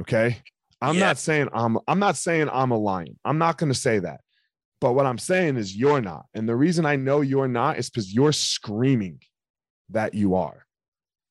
Okay. 0.00 0.42
I'm 0.82 0.94
Yeah. 0.96 1.06
not 1.06 1.18
saying 1.18 1.48
I'm 1.54 1.78
I'm 1.88 1.98
not 1.98 2.16
saying 2.16 2.48
I'm 2.52 2.70
a 2.70 2.76
lion. 2.76 3.18
I'm 3.24 3.38
not 3.38 3.56
going 3.58 3.72
to 3.72 3.78
say 3.78 3.98
that. 4.00 4.20
But 4.78 4.92
what 4.92 5.06
I'm 5.06 5.16
saying 5.16 5.56
is 5.56 5.74
you're 5.74 6.02
not. 6.02 6.26
And 6.34 6.46
the 6.46 6.54
reason 6.54 6.84
I 6.84 6.96
know 6.96 7.22
you're 7.22 7.48
not 7.48 7.78
is 7.78 7.88
cuz 7.88 8.12
you're 8.12 8.32
screaming 8.32 9.22
that 9.90 10.12
you 10.12 10.34
are. 10.34 10.66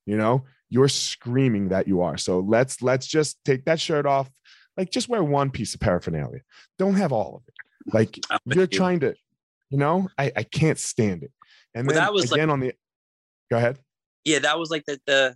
You 0.08 0.18
know? 0.18 0.46
You're 0.70 0.88
screaming 0.90 1.70
that 1.70 1.88
you 1.88 2.02
are. 2.02 2.18
So 2.18 2.40
let's 2.40 2.82
let's 2.82 3.06
just 3.06 3.38
take 3.46 3.66
that 3.66 3.80
shirt 3.80 4.08
off. 4.08 4.32
Like 4.78 4.90
just 4.90 5.10
wear 5.10 5.24
one 5.24 5.52
piece 5.52 5.76
of 5.76 5.80
paraphernalia. 5.80 6.42
Don't 6.80 6.96
have 6.96 7.12
all 7.12 7.36
of 7.36 7.44
it. 7.48 7.54
Like 7.94 8.20
you're 8.46 8.66
trying 8.66 9.02
to 9.02 9.16
you 9.70 9.78
know, 9.78 10.10
I 10.18 10.32
I 10.36 10.44
can't 10.44 10.80
stand 10.80 11.22
it. 11.24 11.32
And 11.76 11.86
Well, 11.86 11.94
then 11.96 12.04
that 12.04 12.14
was 12.14 12.32
like- 12.32 12.40
again 12.40 12.50
on 12.50 12.60
the 12.62 12.74
Go 13.52 13.58
ahead. 13.58 13.78
Yeah, 14.24 14.40
that 14.40 14.58
was 14.58 14.72
like 14.72 14.86
the 14.88 15.00
the 15.06 15.36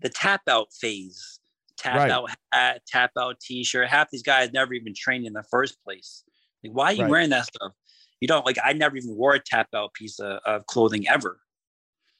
the 0.00 0.08
tap 0.08 0.40
out 0.48 0.72
phase. 0.72 1.38
Tap 1.76 1.96
Right. 1.96 2.10
out 2.10 2.30
hat, 2.52 2.82
tap 2.86 3.10
out 3.18 3.38
t-shirt. 3.40 3.88
Half 3.88 4.10
these 4.10 4.22
guys 4.22 4.52
never 4.52 4.72
even 4.72 4.94
trained 4.96 5.26
in 5.26 5.32
the 5.32 5.42
first 5.50 5.82
place. 5.84 6.22
Like, 6.64 6.72
why 6.72 6.86
are 6.86 6.92
you 6.92 7.02
Right. 7.02 7.10
wearing 7.10 7.30
that 7.30 7.46
stuff? 7.46 7.72
You 8.20 8.28
don't 8.28 8.46
like. 8.46 8.56
I 8.64 8.72
never 8.72 8.96
even 8.96 9.14
wore 9.16 9.34
a 9.34 9.40
tap 9.40 9.68
out 9.74 9.92
piece 9.94 10.18
of, 10.20 10.38
of 10.46 10.64
clothing 10.66 11.06
ever. 11.08 11.40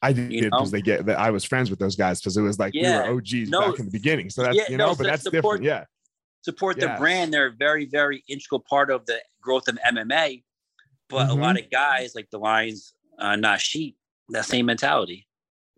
I 0.01 0.11
did 0.13 0.29
because 0.29 0.69
they 0.69 0.81
get 0.81 1.05
that 1.05 1.17
I 1.17 1.31
was 1.31 1.45
friends 1.45 1.69
with 1.69 1.79
those 1.79 1.95
guys 1.95 2.19
because 2.19 2.35
it 2.37 2.41
was 2.41 2.59
like 2.59 2.73
Yeah. 2.75 3.03
we 3.03 3.09
were 3.09 3.15
OGs 3.15 3.49
No. 3.49 3.71
back 3.71 3.79
in 3.79 3.85
the 3.85 3.91
beginning. 3.91 4.29
So 4.29 4.43
that's 4.43 4.55
Yeah, 4.55 4.63
you 4.69 4.75
no, 4.77 4.87
know, 4.87 4.93
so 4.93 4.97
but 4.97 5.07
that's 5.07 5.23
support- 5.23 5.61
different. 5.61 5.63
Yeah. 5.63 5.85
Support 6.41 6.79
the 6.79 6.89
brand. 6.99 7.33
They're 7.33 7.47
a 7.47 7.51
very, 7.53 7.85
very 7.85 8.21
integral 8.27 8.59
part 8.69 8.91
of 8.91 9.05
the 9.05 9.21
growth 9.41 9.69
of 9.69 9.77
MMA. 9.85 10.43
But 11.09 11.29
a 11.29 11.33
lot 11.33 11.55
Mm-hmm. 11.55 11.65
of 11.65 11.71
guys 11.71 12.15
like 12.15 12.29
the 12.31 12.39
Lions, 12.39 12.93
uh, 13.19 13.35
not 13.35 13.59
sheep. 13.61 13.97
That 14.29 14.45
same 14.45 14.65
mentality. 14.65 15.27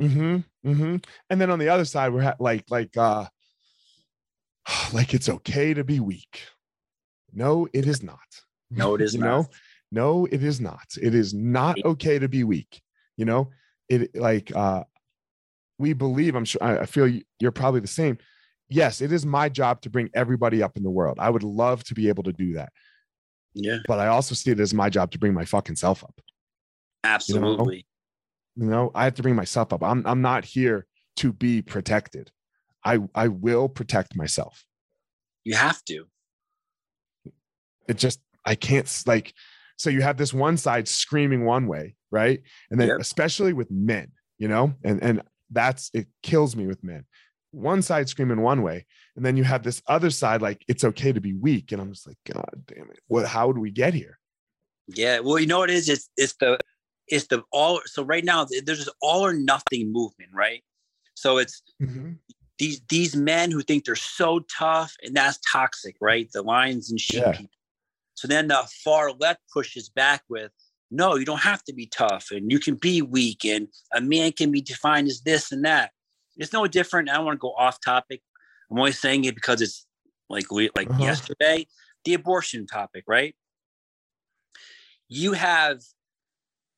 Mm-hmm. 0.02 0.70
Mm-hmm. 0.70 0.96
And 1.30 1.42
then 1.42 1.50
on 1.50 1.60
the 1.60 1.70
other 1.70 1.86
side, 1.86 2.14
we're 2.14 2.22
ha- 2.24 2.36
like, 2.40 2.64
like, 2.70 2.96
uh, 2.98 3.26
like 4.94 5.14
it's 5.14 5.30
okay 5.30 5.74
to 5.74 5.84
be 5.84 6.00
weak. 6.00 6.44
No, 7.34 7.68
it 7.74 7.88
is 7.88 8.04
not. 8.04 8.20
No, 8.72 8.96
it 8.96 9.02
is 9.02 9.14
you 9.16 9.20
not. 9.20 9.28
know, 9.28 9.50
no, 9.92 10.26
it 10.26 10.44
is 10.44 10.60
not. 10.60 10.86
It 11.00 11.14
is 11.14 11.34
not 11.36 11.78
okay 11.86 12.18
to 12.18 12.28
be 12.28 12.44
weak. 12.44 12.82
You 13.16 13.26
know, 13.26 13.52
it 13.88 14.16
like 14.16 14.54
uh 14.56 14.84
we 15.78 15.94
believe, 15.94 16.36
I'm 16.36 16.46
sure 16.46 16.64
I, 16.64 16.80
I 16.80 16.86
feel 16.88 17.08
you- 17.08 17.24
you're 17.40 17.52
probably 17.52 17.80
the 17.82 17.88
same. 17.88 18.18
Yes, 18.68 19.02
it 19.02 19.12
is 19.12 19.24
my 19.24 19.50
job 19.50 19.82
to 19.82 19.90
bring 19.92 20.10
everybody 20.16 20.64
up 20.64 20.78
in 20.78 20.84
the 20.84 20.90
world. 20.90 21.18
I 21.20 21.30
would 21.30 21.44
love 21.44 21.84
to 21.86 21.94
be 21.94 22.10
able 22.10 22.24
to 22.24 22.34
do 22.34 22.54
that. 22.54 22.74
Yeah, 23.54 23.78
But 23.88 24.00
I 24.00 24.08
also 24.08 24.34
see 24.34 24.50
it 24.52 24.60
as 24.60 24.74
my 24.74 24.90
job 24.90 25.12
to 25.12 25.20
bring 25.20 25.34
my 25.36 25.46
fucking 25.46 25.76
self 25.76 26.04
up. 26.04 26.20
Absolutely. 27.06 27.86
you 28.56 28.66
know 28.66 28.92
i 28.96 29.04
have 29.04 29.16
to 29.16 29.22
bring 29.24 29.36
myself 29.36 29.72
up. 29.74 29.84
I'm 29.84 30.06
i'm 30.06 30.22
not 30.22 30.46
here 30.46 30.86
to 31.18 31.32
be 31.32 31.62
protected. 31.62 32.32
I 32.84 33.00
i 33.14 33.28
will 33.28 33.70
protect 33.70 34.16
myself. 34.16 34.66
You 35.44 35.56
have 35.56 35.84
to. 35.86 36.06
it 37.88 37.98
just 37.98 38.20
i 38.46 38.56
can't 38.56 38.90
like 39.06 39.34
so 39.78 39.90
you 39.90 40.02
have 40.02 40.18
this 40.18 40.34
one 40.34 40.58
side 40.58 40.88
screaming 40.88 41.46
one 41.46 41.68
way 41.68 41.96
right? 42.12 42.42
And 42.72 42.80
then 42.80 42.88
Yep. 42.90 43.00
especially 43.02 43.54
with 43.54 43.70
men 43.72 44.12
you 44.38 44.48
know? 44.48 44.74
And 44.84 45.02
and 45.04 45.22
that's 45.52 45.90
it 45.94 46.08
kills 46.24 46.56
me 46.56 46.66
with 46.68 46.84
men. 46.84 47.06
One 47.52 47.82
side 47.82 48.10
screaming 48.10 48.42
one 48.42 48.62
way 48.64 48.86
and 49.16 49.26
then 49.26 49.38
you 49.38 49.44
have 49.46 49.64
this 49.64 49.82
other 49.88 50.10
side 50.10 50.42
like 50.42 50.64
it's 50.68 50.84
okay 50.84 51.12
to 51.14 51.22
be 51.22 51.34
weak 51.34 51.72
and 51.72 51.82
i'm 51.82 51.92
just 51.94 52.06
like 52.08 52.18
god 52.34 52.64
damn 52.68 52.90
it. 52.92 53.00
What 53.08 53.26
how 53.28 53.52
did 53.52 53.60
we 53.60 53.72
get 53.72 53.94
here? 53.94 54.18
Yeah, 54.88 55.20
well, 55.20 55.40
you 55.40 55.48
know 55.48 55.60
what 55.60 55.70
it 55.72 55.76
is? 55.78 55.90
It's 55.90 56.10
it's 56.18 56.36
the 56.40 56.60
it's 57.08 57.28
the 57.28 57.44
all. 57.52 57.82
So 57.86 58.04
right 58.04 58.24
now 58.24 58.46
there's 58.46 58.80
this 58.80 58.90
all 59.02 59.26
or 59.26 59.34
nothing 59.34 59.92
movement, 59.92 60.32
right? 60.34 60.64
So 61.16 61.38
it's 61.38 61.62
these 62.58 62.82
these 62.90 63.16
men 63.16 63.52
who 63.52 63.62
think 63.62 63.86
they're 63.86 63.96
so 63.96 64.40
tough, 64.40 64.96
and 65.04 65.16
that's 65.16 65.40
toxic, 65.52 65.96
right? 66.02 66.30
The 66.32 66.42
lions 66.42 66.90
and 66.90 67.00
sheep 67.00 67.22
Yeah. 67.22 67.32
people. 67.32 67.52
So 68.16 68.28
then 68.28 68.48
the 68.48 68.68
far 68.84 69.12
left 69.12 69.42
pushes 69.52 69.90
back 69.90 70.24
with, 70.30 70.52
no, 70.90 71.16
you 71.16 71.26
don't 71.26 71.42
have 71.42 71.64
to 71.66 71.74
be 71.74 71.86
tough, 71.88 72.32
and 72.32 72.52
you 72.52 72.60
can 72.60 72.76
be 72.76 73.02
weak, 73.02 73.44
and 73.46 73.68
a 73.94 74.02
man 74.02 74.32
can 74.32 74.52
be 74.52 74.62
defined 74.62 75.08
as 75.08 75.22
this 75.22 75.52
and 75.52 75.66
that. 75.66 75.92
It's 76.38 76.54
no 76.54 76.66
different. 76.68 77.10
I 77.10 77.16
don't 77.16 77.26
want 77.26 77.36
to 77.38 77.42
go 77.42 77.54
off 77.54 77.80
topic. 77.82 78.22
I'm 78.72 78.80
only 78.80 78.94
saying 78.94 79.26
it 79.26 79.36
because 79.36 79.62
it's 79.62 79.86
like 80.30 80.52
we 80.52 80.70
like 80.76 80.88
Uh-huh. 80.90 81.04
yesterday, 81.04 81.68
the 82.04 82.14
abortion 82.14 82.68
topic, 82.68 83.04
right? 83.08 83.36
You 85.08 85.34
have 85.34 85.82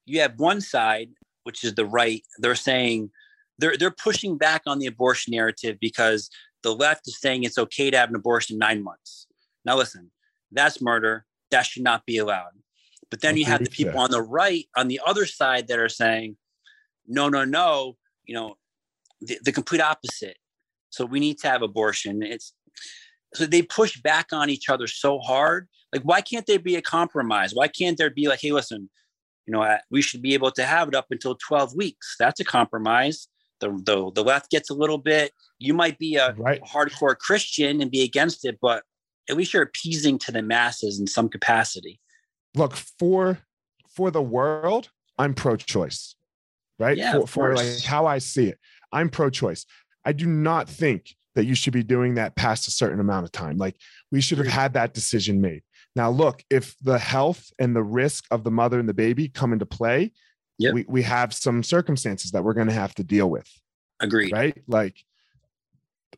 you 0.08 0.22
have 0.22 0.40
one 0.40 0.62
side, 0.62 1.10
which 1.44 1.64
is 1.64 1.76
the 1.76 1.86
right. 1.86 2.24
They're 2.40 2.56
saying 2.56 3.12
they're 3.60 3.78
they're 3.78 3.92
pushing 3.92 4.38
back 4.38 4.64
on 4.66 4.80
the 4.80 4.88
abortion 4.88 5.32
narrative 5.32 5.78
because 5.80 6.30
the 6.64 6.74
left 6.74 7.08
is 7.08 7.20
saying 7.20 7.44
it's 7.44 7.58
okay 7.58 7.92
to 7.92 7.98
have 7.98 8.10
an 8.10 8.16
abortion 8.16 8.56
in 8.56 8.60
nine 8.60 8.84
months. 8.84 9.28
Now 9.66 9.78
listen, 9.78 10.12
that's 10.52 10.82
murder. 10.82 11.26
That 11.52 11.66
should 11.66 11.84
not 11.84 12.06
be 12.06 12.18
allowed. 12.18 12.52
But 13.10 13.22
then 13.22 13.38
you 13.38 13.46
have 13.46 13.64
the 13.64 13.70
people 13.70 14.00
on 14.00 14.12
the 14.12 14.22
right, 14.22 14.66
on 14.76 14.90
the 14.90 15.00
other 15.06 15.26
side, 15.26 15.68
that 15.70 15.80
are 15.80 15.88
saying, 15.88 16.36
no, 17.08 17.30
no, 17.30 17.46
no. 17.46 17.96
You 18.26 18.36
know, 18.36 18.56
the, 19.22 19.40
the 19.44 19.52
complete 19.54 19.80
opposite. 19.82 20.38
So 20.90 21.06
we 21.06 21.20
need 21.20 21.38
to 21.40 21.50
have 21.50 21.62
abortion. 21.62 22.22
It's 22.22 22.54
so 23.34 23.46
they 23.46 23.62
push 23.62 24.02
back 24.02 24.28
on 24.34 24.50
each 24.50 24.70
other 24.70 24.88
so 24.88 25.20
hard. 25.20 25.68
Like, 25.94 26.04
why 26.04 26.22
can't 26.22 26.46
there 26.46 26.60
be 26.60 26.76
a 26.76 26.82
compromise? 26.82 27.54
Why 27.54 27.68
can't 27.68 27.98
there 27.98 28.10
be 28.10 28.28
like, 28.28 28.40
hey, 28.42 28.52
listen, 28.52 28.90
you 29.48 29.54
know, 29.54 29.78
we 29.90 30.02
should 30.02 30.22
be 30.22 30.34
able 30.34 30.52
to 30.52 30.64
have 30.64 30.88
it 30.88 30.96
up 30.96 31.08
until 31.10 31.36
12 31.48 31.76
weeks. 31.76 32.16
That's 32.20 32.40
a 32.40 32.44
compromise. 32.44 33.28
The, 33.60 33.70
the, 33.70 34.12
the 34.14 34.24
left 34.24 34.52
gets 34.52 34.70
a 34.70 34.76
little 34.76 35.00
bit, 35.00 35.32
you 35.58 35.74
might 35.74 35.98
be 35.98 36.16
a 36.16 36.34
right. 36.34 36.62
hardcore 36.62 37.18
Christian 37.18 37.82
and 37.82 37.90
be 37.90 38.04
against 38.04 38.46
it, 38.46 38.60
but 38.62 38.84
at 39.30 39.36
least 39.36 39.54
you're 39.54 39.64
appeasing 39.64 40.20
to 40.20 40.32
the 40.32 40.44
masses 40.44 41.00
in 41.00 41.08
some 41.08 41.28
capacity. 41.28 42.00
look 42.56 42.74
for 42.74 43.40
for 43.90 44.12
the 44.12 44.22
world 44.22 44.90
i'm 45.18 45.34
pro-choice 45.34 46.16
right? 46.78 46.98
Yeah, 46.98 47.14
for, 47.14 47.28
for 47.28 47.56
like 47.56 47.84
how 47.84 48.06
i 48.06 48.20
see 48.20 48.48
it 48.48 48.60
i'm 48.92 49.10
pro-choice. 49.10 49.66
I 50.08 50.14
do 50.14 50.26
not 50.26 50.70
think 50.70 51.14
that 51.36 51.44
you 51.44 51.54
should 51.54 51.74
be 51.74 51.84
doing 51.84 52.16
that 52.16 52.38
past 52.38 52.66
a 52.70 52.72
certain 52.72 53.02
amount 53.02 53.26
of 53.26 53.32
time. 53.34 53.58
Like 53.58 53.76
we 54.10 54.22
should 54.22 54.38
have 54.38 54.48
had 54.48 54.74
that 54.74 54.94
decision 54.94 55.42
made 55.42 55.64
now 55.98 56.10
look 56.10 56.44
if 56.50 56.76
the 56.82 56.98
health 56.98 57.52
and 57.60 57.76
the 57.76 57.84
risk 57.84 58.26
of 58.32 58.44
the 58.44 58.52
mother 58.52 58.80
and 58.80 58.88
the 58.88 58.94
baby 58.94 59.28
come 59.28 59.52
into 59.52 59.66
play 59.66 60.14
Yep. 60.60 60.74
we, 60.74 60.86
we 60.88 61.02
have 61.04 61.34
some 61.34 61.62
circumstances 61.64 62.32
that 62.32 62.44
we're 62.44 62.54
going 62.54 62.68
to 62.68 62.74
have 62.74 62.96
to 62.96 63.04
deal 63.04 63.30
with. 63.30 63.48
Agreed. 64.00 64.32
right? 64.32 64.58
Like 64.68 65.04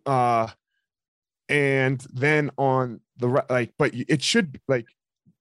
uh 0.06 0.48
and 1.50 2.00
then 2.14 2.52
on 2.58 3.02
the 3.18 3.44
like 3.50 3.74
but 3.78 3.92
it 3.94 4.22
should 4.22 4.60
like 4.68 4.86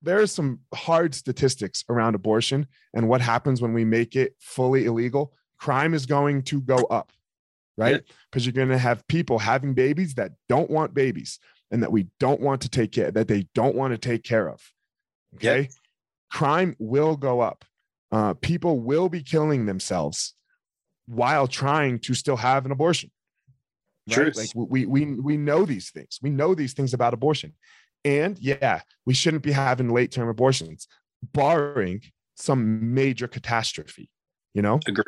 there 0.02 0.20
are 0.20 0.26
some 0.26 0.60
hard 0.74 1.14
statistics 1.14 1.84
around 1.88 2.14
abortion 2.14 2.66
and 2.94 3.08
what 3.08 3.20
happens 3.20 3.60
when 3.60 3.72
we 3.72 3.84
make 3.84 4.16
it 4.16 4.34
fully 4.40 4.86
illegal. 4.86 5.32
Crime 5.58 5.94
is 5.94 6.06
going 6.06 6.42
to 6.42 6.60
go 6.60 6.76
up 6.90 7.12
right? 7.76 8.02
Because 8.28 8.44
you're 8.44 8.52
going 8.52 8.70
to 8.70 8.78
have 8.78 9.06
people 9.06 9.38
having 9.38 9.72
babies 9.72 10.14
that 10.14 10.32
don't 10.48 10.68
want 10.68 10.94
babies 10.94 11.38
and 11.70 11.82
that 11.82 11.92
we 11.92 12.06
don't 12.18 12.40
want 12.40 12.62
to 12.62 12.68
take 12.68 12.92
care 12.92 13.10
that 13.10 13.28
they 13.28 13.46
don't 13.54 13.74
want 13.74 13.92
to 13.92 13.98
take 13.98 14.22
care 14.22 14.48
of 14.48 14.60
okay 15.34 15.68
crime 16.30 16.74
will 16.78 17.16
go 17.16 17.40
up 17.40 17.64
uh, 18.10 18.32
people 18.34 18.80
will 18.80 19.10
be 19.10 19.22
killing 19.22 19.66
themselves 19.66 20.34
while 21.06 21.46
trying 21.46 21.98
to 21.98 22.14
still 22.14 22.36
have 22.36 22.64
an 22.64 22.72
abortion 22.72 23.10
right? 24.08 24.14
Truth. 24.14 24.36
like 24.36 24.50
we 24.54 24.86
we 24.86 25.04
we 25.04 25.36
know 25.36 25.64
these 25.64 25.90
things 25.90 26.18
we 26.22 26.30
know 26.30 26.54
these 26.54 26.72
things 26.72 26.94
about 26.94 27.14
abortion 27.14 27.54
and 28.04 28.38
yeah 28.38 28.82
we 29.04 29.14
shouldn't 29.14 29.42
be 29.42 29.52
having 29.52 29.90
late 29.90 30.12
term 30.12 30.28
abortions 30.28 30.88
barring 31.32 32.02
some 32.36 32.94
major 32.94 33.26
catastrophe 33.26 34.10
you 34.54 34.62
know 34.62 34.80
Agree. 34.86 35.04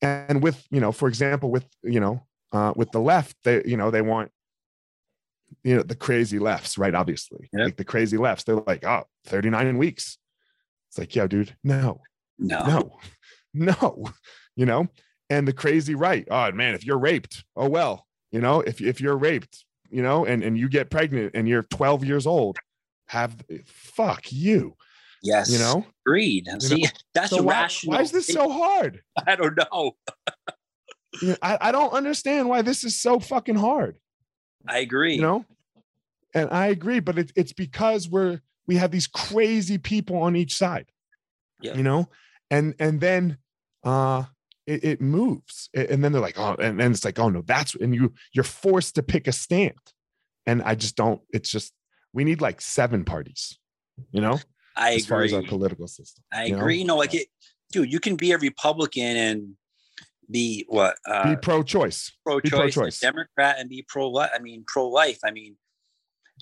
and 0.00 0.42
with 0.42 0.64
you 0.70 0.80
know 0.80 0.92
for 0.92 1.08
example 1.08 1.50
with 1.50 1.66
you 1.82 2.00
know 2.00 2.26
uh, 2.52 2.72
with 2.76 2.90
the 2.92 3.00
left, 3.00 3.36
they 3.44 3.62
you 3.64 3.76
know 3.76 3.90
they 3.90 4.02
want 4.02 4.30
you 5.64 5.76
know 5.76 5.82
the 5.82 5.94
crazy 5.96 6.38
lefts, 6.38 6.78
right? 6.78 6.94
Obviously, 6.94 7.48
Yep. 7.52 7.64
like 7.64 7.76
the 7.76 7.84
crazy 7.84 8.16
lefts, 8.16 8.44
they're 8.44 8.56
like, 8.56 8.84
oh, 8.84 9.04
39 9.26 9.78
weeks. 9.78 10.18
It's 10.88 10.98
like, 10.98 11.14
yeah, 11.14 11.26
dude, 11.26 11.54
no, 11.64 12.00
No. 12.38 12.64
no, 12.64 12.98
no, 13.54 14.04
you 14.56 14.66
know, 14.66 14.88
and 15.28 15.46
the 15.46 15.52
crazy 15.52 15.94
right. 15.94 16.26
Oh 16.30 16.50
man, 16.52 16.74
if 16.74 16.84
you're 16.84 16.98
raped, 16.98 17.44
oh 17.56 17.68
well, 17.68 18.06
you 18.32 18.40
know, 18.40 18.60
if 18.60 18.80
if 18.80 19.00
you're 19.00 19.16
raped, 19.16 19.64
you 19.90 20.02
know, 20.02 20.24
and 20.24 20.42
and 20.42 20.58
you 20.58 20.68
get 20.68 20.90
pregnant 20.90 21.32
and 21.34 21.48
you're 21.48 21.62
12 21.64 22.04
years 22.04 22.26
old, 22.26 22.58
have 23.08 23.36
fuck 23.66 24.30
you, 24.32 24.76
Yes. 25.22 25.50
you 25.50 25.58
know. 25.58 25.84
Agreed. 26.06 26.48
See, 26.60 26.86
that's 27.14 27.30
So 27.30 27.42
why, 27.42 27.52
rational. 27.62 27.96
why 27.96 28.02
is 28.02 28.10
this 28.12 28.26
so 28.26 28.48
hard? 28.50 29.02
I 29.26 29.36
don't 29.36 29.56
know. 29.56 29.92
Know, 31.22 31.34
I, 31.42 31.58
I 31.60 31.72
don't 31.72 31.92
understand 31.92 32.48
why 32.48 32.62
this 32.62 32.84
is 32.84 33.00
so 33.02 33.18
fucking 33.18 33.56
hard. 33.56 33.96
I 34.66 34.78
agree. 34.78 35.14
You 35.14 35.22
know, 35.22 35.44
and 36.34 36.50
I 36.50 36.66
agree, 36.66 37.00
but 37.00 37.18
it, 37.18 37.32
it's 37.36 37.52
because 37.52 38.08
we're 38.08 38.40
we 38.66 38.76
have 38.76 38.90
these 38.90 39.06
crazy 39.06 39.78
people 39.78 40.16
on 40.16 40.36
each 40.36 40.56
side. 40.56 40.86
Yeah. 41.60 41.74
You 41.74 41.82
know, 41.82 42.08
and 42.50 42.74
and 42.78 43.00
then 43.00 43.38
uh 43.84 44.24
it, 44.66 44.84
it 44.84 45.00
moves, 45.00 45.68
and 45.74 46.04
then 46.04 46.12
they're 46.12 46.20
like, 46.20 46.38
oh, 46.38 46.54
and 46.54 46.78
then 46.78 46.92
it's 46.92 47.04
like, 47.04 47.18
oh 47.18 47.28
no, 47.28 47.42
that's 47.42 47.74
and 47.74 47.94
you 47.94 48.12
you're 48.32 48.44
forced 48.44 48.94
to 48.96 49.02
pick 49.02 49.26
a 49.26 49.32
stand, 49.32 49.74
and 50.46 50.62
I 50.62 50.74
just 50.76 50.96
don't. 50.96 51.20
It's 51.30 51.50
just 51.50 51.72
we 52.12 52.24
need 52.24 52.40
like 52.40 52.60
seven 52.60 53.04
parties. 53.04 53.58
You 54.12 54.20
know, 54.20 54.38
I 54.76 54.94
as 54.94 55.06
far 55.06 55.22
as 55.22 55.32
our 55.32 55.42
political 55.42 55.88
system. 55.88 56.22
I 56.32 56.44
you 56.44 56.52
know? 56.52 56.58
agree. 56.60 56.78
You 56.78 56.84
know, 56.84 56.96
like 56.96 57.14
it, 57.14 57.26
dude, 57.72 57.92
you 57.92 58.00
can 58.00 58.16
be 58.16 58.32
a 58.32 58.38
Republican 58.38 59.16
and 59.16 59.56
be 60.30 60.64
what 60.68 60.96
Be 61.06 61.12
uh, 61.12 61.36
pro-choice. 61.36 62.12
pro-choice, 62.24 62.50
pro-choice. 62.74 62.98
a 63.02 63.06
Democrat, 63.06 63.56
and 63.58 63.68
be 63.68 63.84
pro. 63.88 64.16
I 64.18 64.38
mean, 64.40 64.64
pro-life. 64.66 65.18
I 65.24 65.30
mean, 65.30 65.56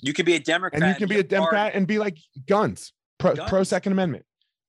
you 0.01 0.13
can 0.13 0.25
be 0.25 0.35
a 0.35 0.39
Democrat, 0.39 0.81
and 0.81 0.89
you 0.89 0.95
can 0.95 1.09
be 1.09 1.15
a 1.15 1.23
part- 1.23 1.29
Democrat 1.29 1.75
and 1.75 1.87
be 1.87 1.99
like 1.99 2.17
guns, 2.47 2.93
pro 3.17 3.35
pro 3.35 3.63
Second 3.63 3.91
Amendment. 3.93 4.25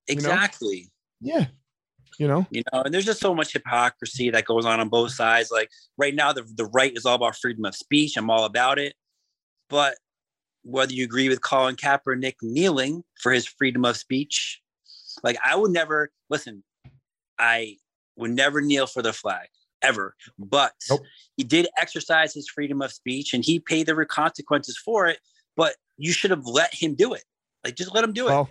know? 0.08 0.12
Exactly. 0.14 0.90
Yeah, 1.20 1.46
you 2.18 2.26
know, 2.26 2.46
You 2.50 2.62
know, 2.72 2.82
and 2.82 2.92
there's 2.94 3.04
just 3.04 3.20
so 3.20 3.34
much 3.34 3.52
hypocrisy 3.52 4.30
that 4.30 4.44
goes 4.46 4.64
on 4.64 4.80
on 4.80 4.88
both 4.88 5.12
sides. 5.12 5.50
Like 5.50 5.70
right 5.98 6.14
now, 6.14 6.32
the 6.32 6.42
the 6.56 6.66
right 6.66 6.96
is 6.96 7.04
all 7.06 7.14
about 7.16 7.36
freedom 7.36 7.64
of 7.64 7.74
speech. 7.76 8.16
I'm 8.16 8.30
all 8.30 8.44
about 8.44 8.78
it, 8.78 8.94
but 9.68 9.96
whether 10.62 10.92
you 10.92 11.04
agree 11.04 11.28
with 11.28 11.40
Colin 11.40 11.76
Kaepernick 11.76 12.34
kneeling 12.42 13.02
for 13.22 13.32
his 13.32 13.46
freedom 13.46 13.84
of 13.84 13.96
speech, 13.96 14.60
like 15.22 15.38
I 15.44 15.56
would 15.56 15.70
never 15.70 16.10
listen. 16.28 16.62
I 17.38 17.76
would 18.20 18.30
never 18.30 18.60
kneel 18.60 18.86
for 18.86 19.02
the 19.02 19.12
flag 19.12 19.48
ever, 19.82 20.14
but 20.38 20.72
Nope. 20.88 21.00
he 21.36 21.44
did 21.44 21.68
exercise 21.80 22.34
his 22.34 22.48
freedom 22.48 22.82
of 22.82 22.92
speech 22.92 23.32
and 23.34 23.44
he 23.44 23.58
paid 23.58 23.86
the 23.86 24.04
consequences 24.06 24.76
for 24.76 25.06
it. 25.06 25.18
But 25.56 25.74
you 25.96 26.12
should 26.12 26.30
have 26.30 26.46
let 26.46 26.72
him 26.74 26.94
do 26.94 27.14
it. 27.14 27.24
Like 27.64 27.76
just 27.76 27.94
let 27.94 28.04
him 28.04 28.12
do 28.12 28.26
it. 28.26 28.30
well, 28.30 28.48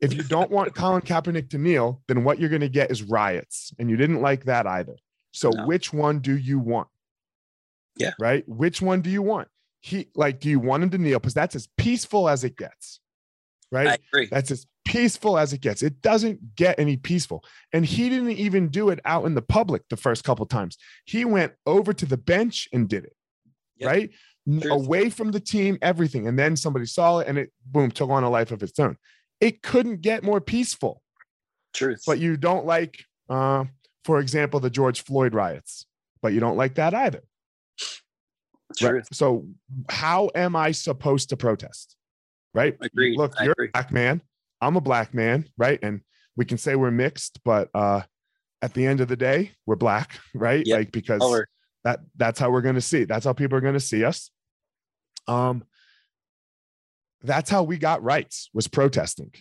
if 0.00 0.12
you 0.14 0.22
don't 0.22 0.50
want 0.50 0.74
Colin 0.76 1.02
Kaepernick 1.02 1.50
to 1.50 1.58
kneel, 1.58 2.02
then 2.08 2.24
what 2.24 2.38
you're 2.38 2.48
going 2.50 2.60
to 2.60 2.68
get 2.68 2.90
is 2.90 3.02
riots, 3.02 3.72
and 3.78 3.88
you 3.90 3.96
didn't 3.96 4.20
like 4.20 4.44
that 4.44 4.66
either. 4.66 4.96
So 5.32 5.50
No. 5.50 5.66
which 5.66 5.92
one 5.92 6.20
do 6.20 6.36
you 6.36 6.58
want? 6.58 6.88
Yeah. 7.96 8.12
Right. 8.18 8.46
Which 8.48 8.82
one 8.82 9.00
do 9.02 9.10
you 9.10 9.22
want? 9.22 9.48
He 9.80 10.08
like, 10.14 10.40
do 10.40 10.48
you 10.48 10.58
want 10.58 10.82
him 10.82 10.90
to 10.90 10.98
kneel? 10.98 11.18
Because 11.18 11.34
that's 11.34 11.54
as 11.54 11.68
peaceful 11.76 12.28
as 12.28 12.44
it 12.44 12.56
gets. 12.56 13.00
Right. 13.70 13.86
I 13.88 13.98
agree. 14.08 14.26
That's 14.30 14.50
as 14.50 14.66
peaceful 14.84 15.38
as 15.38 15.52
it 15.52 15.60
gets. 15.60 15.82
It 15.82 16.02
doesn't 16.02 16.56
get 16.56 16.78
any 16.78 16.96
peaceful. 16.96 17.44
And 17.72 17.84
he 17.84 18.08
didn't 18.08 18.32
even 18.32 18.68
do 18.68 18.90
it 18.90 19.00
out 19.04 19.24
in 19.24 19.34
the 19.34 19.42
public 19.42 19.82
the 19.88 19.96
first 19.96 20.24
couple 20.24 20.46
times. 20.46 20.76
He 21.04 21.24
went 21.24 21.52
over 21.66 21.92
to 21.92 22.06
the 22.06 22.16
bench 22.16 22.68
and 22.72 22.88
did 22.88 23.04
it. 23.04 23.16
Yep. 23.78 23.90
Right? 23.90 24.10
Away 24.70 25.08
from 25.08 25.30
the 25.30 25.40
team, 25.40 25.78
everything. 25.80 26.28
And 26.28 26.38
then 26.38 26.56
somebody 26.56 26.86
saw 26.86 27.20
it 27.20 27.28
and 27.28 27.38
it 27.38 27.50
boom 27.64 27.90
took 27.90 28.10
on 28.10 28.24
a 28.24 28.30
life 28.30 28.52
of 28.52 28.62
its 28.62 28.78
own. 28.78 28.96
It 29.40 29.62
couldn't 29.62 30.02
get 30.02 30.22
more 30.22 30.40
peaceful. 30.40 31.02
Truth. 31.72 32.02
But 32.06 32.18
you 32.18 32.36
don't 32.36 32.66
like 32.66 33.04
uh, 33.28 33.64
for 34.04 34.20
example, 34.20 34.60
the 34.60 34.70
George 34.70 35.02
Floyd 35.02 35.34
riots, 35.34 35.86
but 36.22 36.32
you 36.32 36.40
don't 36.40 36.56
like 36.56 36.74
that 36.74 36.94
either. 36.94 37.22
Right? 38.80 38.90
Truth. 38.90 39.08
So 39.12 39.46
how 39.88 40.30
am 40.34 40.56
I 40.56 40.72
supposed 40.72 41.30
to 41.30 41.36
protest? 41.36 41.96
Right? 42.52 42.76
Agreed. 42.80 43.16
Look, 43.16 43.34
I 43.38 43.44
you're 43.44 43.52
agree. 43.52 43.68
a 43.68 43.72
black 43.72 43.92
man. 43.92 44.20
I'm 44.60 44.76
a 44.76 44.80
black 44.80 45.14
man, 45.14 45.46
right? 45.56 45.78
And 45.82 46.00
we 46.36 46.44
can 46.44 46.58
say 46.58 46.74
we're 46.74 46.90
mixed, 46.90 47.40
but 47.44 47.68
uh 47.74 48.02
at 48.62 48.72
the 48.72 48.86
end 48.86 49.00
of 49.00 49.08
the 49.08 49.16
day, 49.16 49.52
we're 49.66 49.76
black, 49.76 50.18
right? 50.34 50.64
Yep. 50.66 50.78
Like 50.78 50.92
because 50.92 51.20
Color. 51.20 51.48
that 51.84 52.00
that's 52.16 52.38
how 52.38 52.50
we're 52.50 52.62
going 52.62 52.74
to 52.76 52.80
see. 52.80 53.04
That's 53.04 53.24
how 53.24 53.32
people 53.32 53.58
are 53.58 53.62
going 53.62 53.74
to 53.74 53.80
see 53.80 54.04
us. 54.04 54.30
Um 55.28 55.64
that's 57.22 57.48
how 57.48 57.62
we 57.62 57.78
got 57.78 58.02
rights 58.02 58.50
was 58.52 58.68
protesting. 58.68 59.32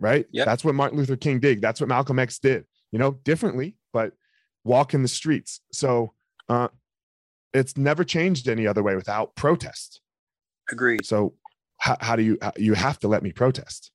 Right? 0.00 0.26
Yep. 0.32 0.46
That's 0.46 0.64
what 0.64 0.74
Martin 0.74 0.98
Luther 0.98 1.16
King 1.16 1.40
did. 1.40 1.60
That's 1.60 1.80
what 1.80 1.88
Malcolm 1.88 2.18
X 2.18 2.38
did. 2.38 2.64
You 2.92 2.98
know, 2.98 3.12
differently, 3.12 3.76
but 3.92 4.12
walk 4.64 4.94
in 4.94 5.02
the 5.02 5.08
streets. 5.08 5.60
So 5.72 6.12
uh 6.48 6.68
it's 7.54 7.76
never 7.76 8.04
changed 8.04 8.48
any 8.48 8.66
other 8.66 8.82
way 8.82 8.96
without 8.96 9.34
protest. 9.36 10.00
Agreed. 10.70 11.06
So 11.06 11.34
how, 11.78 11.96
how 12.00 12.16
do 12.16 12.22
you 12.22 12.38
you 12.56 12.74
have 12.74 12.98
to 13.00 13.08
let 13.08 13.22
me 13.22 13.32
protest? 13.32 13.90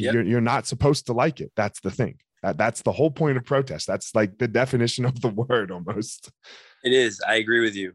Yep. 0.00 0.14
You're 0.14 0.22
you're 0.24 0.40
not 0.40 0.66
supposed 0.66 1.06
to 1.06 1.12
like 1.12 1.40
it. 1.40 1.52
That's 1.56 1.80
the 1.80 1.90
thing. 1.90 2.16
That, 2.42 2.56
that's 2.56 2.82
the 2.82 2.92
whole 2.92 3.10
point 3.10 3.36
of 3.36 3.44
protest. 3.44 3.86
That's 3.86 4.14
like 4.14 4.38
the 4.38 4.48
definition 4.48 5.04
of 5.04 5.20
the 5.20 5.28
word 5.48 5.70
almost. 5.70 6.30
It 6.82 6.92
is. 6.92 7.20
I 7.26 7.36
agree 7.36 7.60
with 7.60 7.76
you. 7.76 7.92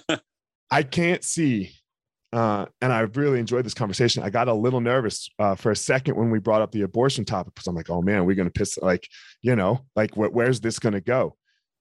I 0.70 0.82
can't 0.82 1.22
see, 1.22 1.70
uh, 2.32 2.66
and 2.80 2.92
I 2.92 3.00
really 3.00 3.38
enjoyed 3.38 3.64
this 3.64 3.74
conversation. 3.74 4.22
I 4.22 4.30
got 4.30 4.48
a 4.48 4.54
little 4.54 4.80
nervous 4.80 5.28
uh, 5.38 5.54
for 5.54 5.70
a 5.70 5.76
second 5.76 6.16
when 6.16 6.30
we 6.30 6.38
brought 6.38 6.62
up 6.62 6.72
the 6.72 6.82
abortion 6.82 7.24
topic 7.24 7.54
because 7.54 7.66
I'm 7.66 7.76
like, 7.76 7.90
oh 7.90 8.02
man, 8.02 8.24
we're 8.24 8.36
gonna 8.36 8.50
piss 8.50 8.78
like, 8.78 9.06
you 9.42 9.54
know, 9.54 9.84
like 9.94 10.12
wh- 10.14 10.32
where's 10.32 10.60
this 10.60 10.78
gonna 10.78 11.00
go? 11.00 11.36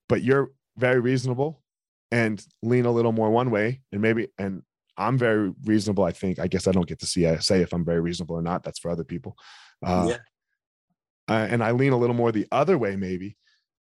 But 0.08 0.22
you're 0.22 0.52
very 0.78 1.00
reasonable 1.00 1.64
and 2.12 2.46
lean 2.62 2.86
a 2.86 2.92
little 2.92 3.12
more 3.12 3.32
one 3.32 3.50
way, 3.50 3.82
and 3.92 4.02
maybe 4.02 4.28
and 4.38 4.62
I'm 4.98 5.18
very 5.18 5.54
reasonable. 5.66 6.04
I 6.04 6.12
think. 6.12 6.40
I 6.40 6.48
guess 6.48 6.68
I 6.68 6.72
don't 6.72 6.88
get 6.88 7.00
to 7.00 7.06
see 7.06 7.26
uh, 7.26 7.40
say 7.40 7.62
if 7.62 7.74
I'm 7.74 7.86
very 7.86 8.00
reasonable 8.02 8.36
or 8.36 8.42
not. 8.42 8.64
That's 8.64 8.80
for 8.80 8.90
other 8.92 9.04
people. 9.04 9.36
Uh, 9.86 10.08
yeah. 10.10 10.18
uh, 11.28 11.48
and 11.50 11.64
I 11.64 11.72
lean 11.72 11.92
a 11.94 11.98
little 11.98 12.16
more 12.16 12.32
the 12.32 12.48
other 12.52 12.78
way, 12.78 12.96
maybe, 12.96 13.38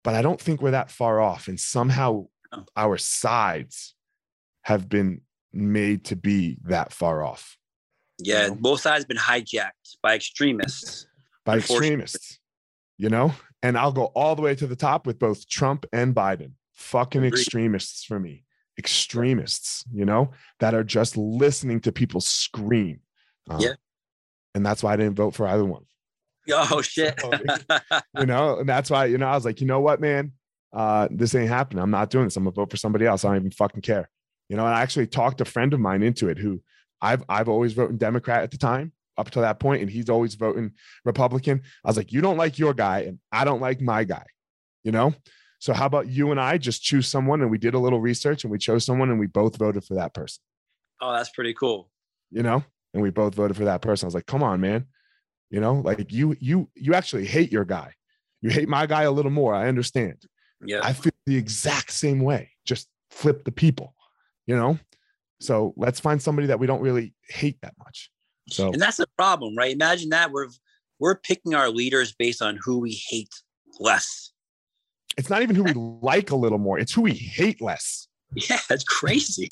but 0.04 0.14
I 0.14 0.22
don't 0.22 0.40
think 0.40 0.62
we're 0.62 0.70
that 0.72 0.90
far 0.90 1.20
off. 1.20 1.48
And 1.48 1.58
somehow 1.58 2.26
Oh. 2.52 2.64
our 2.76 2.98
sides 2.98 3.94
have 4.62 4.88
been 4.88 5.20
made 5.52 6.04
to 6.06 6.16
be 6.16 6.58
that 6.64 6.92
far 6.92 7.22
off 7.24 7.56
Yeah. 8.18 8.48
know? 8.48 8.56
Both 8.56 8.80
sides 8.80 9.04
been 9.04 9.16
hijacked 9.16 9.96
by 10.02 10.16
extremists. 10.16 11.06
by 11.44 11.58
extremists, 11.58 12.40
you 12.98 13.08
know? 13.08 13.32
And 13.62 13.78
I'll 13.78 13.92
go 13.92 14.06
all 14.16 14.34
the 14.34 14.42
way 14.42 14.56
to 14.56 14.66
the 14.66 14.74
top 14.74 15.06
with 15.06 15.20
both 15.20 15.48
Trump 15.48 15.86
and 15.92 16.12
Biden. 16.12 16.54
Fucking 16.74 17.24
Agreed. 17.24 17.38
extremists 17.38 18.04
for 18.04 18.18
me. 18.18 18.44
Extremists, 18.80 19.84
you 19.92 20.04
know, 20.04 20.30
that 20.58 20.74
are 20.74 20.82
just 20.82 21.16
listening 21.16 21.80
to 21.80 21.92
people 21.92 22.20
scream. 22.20 23.00
Uh, 23.48 23.58
Yeah. 23.60 23.74
And 24.54 24.66
that's 24.66 24.82
why 24.82 24.94
I 24.94 24.96
didn't 24.96 25.16
vote 25.16 25.34
for 25.34 25.46
either 25.46 25.64
one. 25.64 25.84
Oh 26.50 26.80
shit. 26.82 27.20
So, 27.20 27.30
you 28.18 28.26
know, 28.26 28.58
and 28.58 28.68
that's 28.68 28.90
why, 28.90 29.04
you 29.04 29.18
know, 29.18 29.28
I 29.28 29.34
was 29.34 29.44
like, 29.44 29.60
you 29.60 29.66
know 29.66 29.80
what, 29.80 30.00
man, 30.00 30.32
uh, 30.72 31.08
this 31.10 31.34
ain't 31.34 31.48
happening. 31.48 31.82
I'm 31.82 31.90
not 31.90 32.10
doing 32.10 32.24
this. 32.24 32.36
I'm 32.36 32.44
gonna 32.44 32.54
vote 32.54 32.70
for 32.70 32.76
somebody 32.76 33.06
else. 33.06 33.24
I 33.24 33.28
don't 33.28 33.36
even 33.36 33.50
fucking 33.50 33.82
care. 33.82 34.08
You 34.48 34.56
know, 34.56 34.66
and 34.66 34.74
I 34.74 34.80
actually 34.80 35.06
talked 35.06 35.40
a 35.40 35.44
friend 35.44 35.72
of 35.74 35.80
mine 35.80 36.02
into 36.02 36.28
it 36.28 36.38
who 36.38 36.60
I've 37.00 37.22
I've 37.28 37.48
always 37.48 37.74
voted 37.74 37.98
Democrat 37.98 38.42
at 38.42 38.50
the 38.50 38.58
time 38.58 38.92
up 39.16 39.30
to 39.32 39.40
that 39.42 39.60
point, 39.60 39.82
and 39.82 39.90
he's 39.90 40.08
always 40.08 40.34
voting 40.34 40.72
Republican. 41.04 41.62
I 41.84 41.88
was 41.88 41.96
like, 41.96 42.12
you 42.12 42.20
don't 42.20 42.36
like 42.38 42.58
your 42.58 42.74
guy, 42.74 43.00
and 43.00 43.18
I 43.30 43.44
don't 43.44 43.60
like 43.60 43.80
my 43.80 44.04
guy. 44.04 44.24
You 44.82 44.92
know, 44.92 45.14
so 45.60 45.74
how 45.74 45.86
about 45.86 46.08
you 46.08 46.30
and 46.30 46.40
I 46.40 46.58
just 46.58 46.82
choose 46.82 47.06
someone, 47.06 47.42
and 47.42 47.50
we 47.50 47.58
did 47.58 47.74
a 47.74 47.78
little 47.78 48.00
research, 48.00 48.44
and 48.44 48.50
we 48.50 48.58
chose 48.58 48.84
someone, 48.84 49.10
and 49.10 49.20
we 49.20 49.26
both 49.26 49.56
voted 49.56 49.84
for 49.84 49.94
that 49.94 50.14
person. 50.14 50.42
oh, 51.00 51.12
that's 51.12 51.30
pretty 51.30 51.54
cool. 51.54 51.90
You 52.30 52.42
know, 52.42 52.64
and 52.94 53.02
we 53.02 53.10
both 53.10 53.34
voted 53.34 53.56
for 53.56 53.64
that 53.64 53.82
person. 53.82 54.06
I 54.06 54.08
was 54.08 54.14
like, 54.14 54.26
come 54.26 54.42
on, 54.42 54.60
man. 54.60 54.86
You 55.50 55.60
know, 55.60 55.74
like 55.74 56.12
you 56.12 56.36
you 56.40 56.68
you 56.74 56.94
actually 56.94 57.26
hate 57.26 57.52
your 57.52 57.64
guy. 57.64 57.92
You 58.40 58.50
hate 58.50 58.68
my 58.68 58.86
guy 58.86 59.02
a 59.02 59.10
little 59.10 59.30
more. 59.30 59.54
I 59.54 59.68
understand. 59.68 60.24
Yeah. 60.64 60.80
I 60.82 60.92
feel 60.92 61.12
the 61.26 61.36
exact 61.36 61.90
same 61.90 62.20
way. 62.20 62.50
Just 62.64 62.88
flip 63.10 63.44
the 63.44 63.52
people, 63.52 63.94
you 64.46 64.56
know? 64.56 64.78
So 65.40 65.74
let's 65.76 66.00
find 66.00 66.20
somebody 66.20 66.46
that 66.48 66.58
we 66.58 66.66
don't 66.66 66.80
really 66.80 67.14
hate 67.28 67.60
that 67.62 67.74
much. 67.78 68.10
So 68.48 68.72
and 68.72 68.80
that's 68.80 68.98
the 68.98 69.08
problem, 69.18 69.56
right? 69.56 69.72
Imagine 69.72 70.10
that 70.10 70.30
we're 70.30 70.48
we're 70.98 71.16
picking 71.16 71.54
our 71.54 71.68
leaders 71.68 72.12
based 72.12 72.42
on 72.42 72.58
who 72.62 72.78
we 72.78 73.00
hate 73.08 73.30
less. 73.78 74.32
It's 75.16 75.28
not 75.30 75.42
even 75.42 75.56
who 75.56 75.64
we 75.64 75.72
like 75.74 76.30
a 76.30 76.36
little 76.36 76.58
more, 76.58 76.78
it's 76.78 76.92
who 76.92 77.02
we 77.02 77.12
hate 77.14 77.60
less. 77.60 78.08
Yeah, 78.34 78.58
it's 78.70 78.84
crazy. 78.84 79.48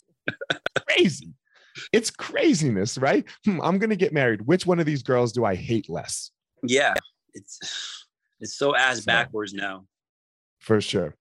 Crazy. 0.86 1.32
It's 1.92 2.10
craziness, 2.10 2.98
right? 2.98 3.24
Hmm, 3.44 3.60
I'm 3.62 3.78
going 3.78 3.90
to 3.90 3.96
get 3.96 4.12
married. 4.12 4.42
Which 4.42 4.66
one 4.66 4.78
of 4.80 4.86
these 4.86 5.02
girls 5.02 5.32
do 5.32 5.44
I 5.44 5.54
hate 5.54 5.88
less? 5.88 6.30
Yeah. 6.62 6.94
It's 7.34 8.04
it's 8.40 8.54
so 8.56 8.74
ass 8.76 9.00
backwards 9.00 9.52
now. 9.52 9.84
For 10.60 10.80
sure. 10.80 11.14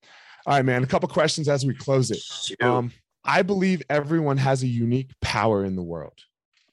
All 0.46 0.56
right, 0.56 0.66
man. 0.66 0.84
A 0.84 0.88
couple 0.88 1.10
questions 1.10 1.48
as 1.50 1.66
we 1.66 1.74
close 1.74 2.12
it. 2.12 2.18
Shoot. 2.20 2.62
Um, 2.62 2.92
I 3.24 3.42
believe 3.42 3.82
everyone 3.90 4.38
has 4.38 4.64
a 4.64 4.68
unique 4.68 5.12
power 5.22 5.66
in 5.66 5.76
the 5.76 5.84
world. 5.84 6.20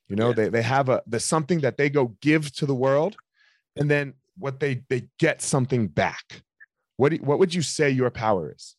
You 0.09 0.17
know, 0.17 0.29
Yeah. 0.29 0.35
they 0.35 0.49
they 0.51 0.62
have 0.62 0.89
a 0.89 1.03
there's 1.07 1.25
something 1.25 1.61
that 1.61 1.77
they 1.77 1.91
go 1.91 2.15
give 2.21 2.53
to 2.57 2.67
the 2.67 2.75
world, 2.75 3.17
and 3.77 3.91
then 3.91 4.15
what 4.39 4.61
they 4.61 4.83
they 4.89 5.09
get 5.19 5.41
something 5.43 5.89
back. 5.89 6.43
What 6.97 7.11
do, 7.11 7.16
what 7.16 7.38
would 7.38 7.55
you 7.55 7.62
say 7.62 7.90
your 7.90 8.11
power 8.11 8.53
is? 8.55 8.76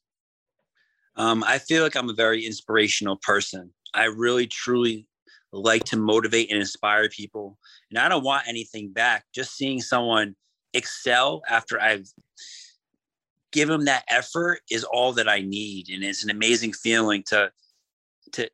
Um, 1.17 1.43
I 1.45 1.59
feel 1.59 1.83
like 1.83 1.95
I'm 1.95 2.09
a 2.09 2.13
very 2.13 2.45
inspirational 2.45 3.17
person. 3.17 3.71
I 3.93 4.05
really, 4.05 4.47
truly 4.47 5.07
like 5.51 5.85
to 5.85 5.97
motivate 5.97 6.51
and 6.51 6.59
inspire 6.59 7.07
people. 7.09 7.57
And 7.89 7.97
I 7.99 8.09
don't 8.09 8.23
want 8.23 8.47
anything 8.47 8.91
back. 8.91 9.25
Just 9.33 9.55
seeing 9.55 9.81
someone 9.81 10.35
excel 10.73 11.41
after 11.47 11.79
I've 11.79 12.07
given 13.51 13.77
them 13.77 13.85
that 13.85 14.03
effort 14.09 14.59
is 14.69 14.83
all 14.83 15.13
that 15.13 15.29
I 15.29 15.39
need. 15.39 15.89
And 15.89 16.03
it's 16.03 16.23
an 16.23 16.29
amazing 16.29 16.73
feeling 16.73 17.23
to 17.27 17.51
to 18.33 18.49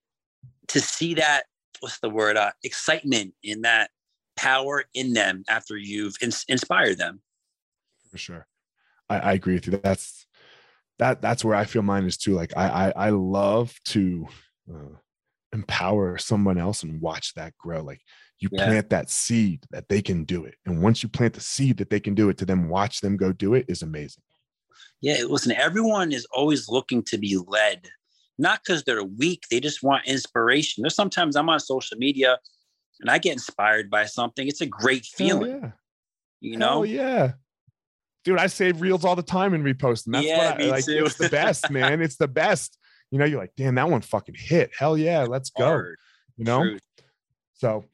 to 0.68 0.80
see 0.80 1.16
that 1.16 1.46
what's 1.80 2.00
the 2.00 2.10
word 2.10 2.38
uh, 2.38 2.52
excitement 2.64 3.34
in 3.42 3.62
that 3.64 3.90
power 4.36 4.84
in 4.94 5.14
them 5.14 5.44
after 5.50 5.76
you've 5.76 6.16
ins- 6.22 6.46
inspired 6.48 6.98
them. 6.98 7.22
For 8.12 8.18
sure, 8.18 8.48
I, 9.12 9.32
I 9.32 9.34
agree 9.34 9.56
with 9.56 9.68
you. 9.68 9.80
That's 9.84 10.26
that 11.00 11.22
that's 11.22 11.44
where 11.44 11.56
I 11.56 11.66
feel 11.66 11.82
mine 11.82 12.06
is 12.06 12.18
too. 12.18 12.34
Like 12.34 12.54
I 12.56 12.68
I, 12.68 13.08
I 13.08 13.10
love 13.10 13.74
to 13.86 14.28
uh, 14.72 14.96
empower 15.54 16.18
someone 16.18 16.58
else 16.58 16.84
and 16.84 17.02
watch 17.02 17.34
that 17.36 17.58
grow. 17.58 17.82
Like 17.82 18.02
you 18.40 18.50
Yeah. 18.50 18.66
plant 18.66 18.90
that 18.90 19.10
seed 19.10 19.66
that 19.72 19.90
they 19.90 20.02
can 20.02 20.24
do 20.24 20.46
it, 20.46 20.56
and 20.66 20.82
once 20.82 21.04
you 21.04 21.10
plant 21.10 21.34
the 21.34 21.42
seed 21.42 21.78
that 21.78 21.90
they 21.90 22.00
can 22.00 22.16
do 22.16 22.30
it, 22.30 22.38
to 22.38 22.46
them 22.46 22.70
watch 22.70 23.02
them 23.02 23.18
go 23.18 23.32
do 23.34 23.54
it 23.54 23.66
is 23.68 23.82
amazing. 23.82 24.24
Yeah, 25.02 25.24
listen, 25.28 25.52
everyone 25.52 26.12
is 26.12 26.28
always 26.32 26.70
looking 26.70 27.04
to 27.04 27.18
be 27.18 27.38
led, 27.48 27.90
not 28.38 28.62
because 28.64 28.84
they're 28.84 29.04
weak. 29.04 29.44
They 29.50 29.60
just 29.60 29.82
want 29.84 30.06
inspiration. 30.08 30.84
There's 30.84 30.96
sometimes 30.96 31.36
I'm 31.36 31.50
on 31.50 31.60
social 31.60 31.98
media 31.98 32.38
and 33.00 33.10
I 33.10 33.18
get 33.18 33.34
inspired 33.34 33.90
by 33.90 34.06
something. 34.06 34.48
It's 34.48 34.62
a 34.62 34.68
great 34.68 35.06
feeling, 35.06 35.60
yeah. 35.64 35.72
you 36.40 36.58
Hell 36.60 36.60
know? 36.60 36.84
yeah. 36.84 37.32
Dude, 38.24 38.38
I 38.40 38.48
save 38.48 38.82
reels 38.82 39.04
all 39.04 39.16
the 39.16 39.24
time 39.24 39.54
and 39.54 39.64
repost 39.64 40.04
them. 40.06 40.14
That's 40.14 40.26
Yeah, 40.28 40.38
what 40.38 40.56
I 40.56 40.58
me 40.64 40.70
like. 40.72 40.86
too. 40.86 41.06
It's 41.06 41.16
the 41.18 41.30
best, 41.30 41.70
man. 41.72 42.02
It's 42.02 42.18
the 42.18 42.28
best. 42.28 42.78
You 43.10 43.18
know, 43.20 43.26
you're 43.26 43.40
like, 43.40 43.54
damn, 43.58 43.76
that 43.76 43.90
one 43.90 44.02
fucking 44.02 44.36
hit. 44.38 44.72
Hell 44.78 44.98
yeah, 44.98 45.24
let's 45.24 45.50
go. 45.50 45.66
Hard, 45.66 45.98
You 46.38 46.46
know? 46.46 46.62
truth. 46.62 46.82
So, 47.54 47.86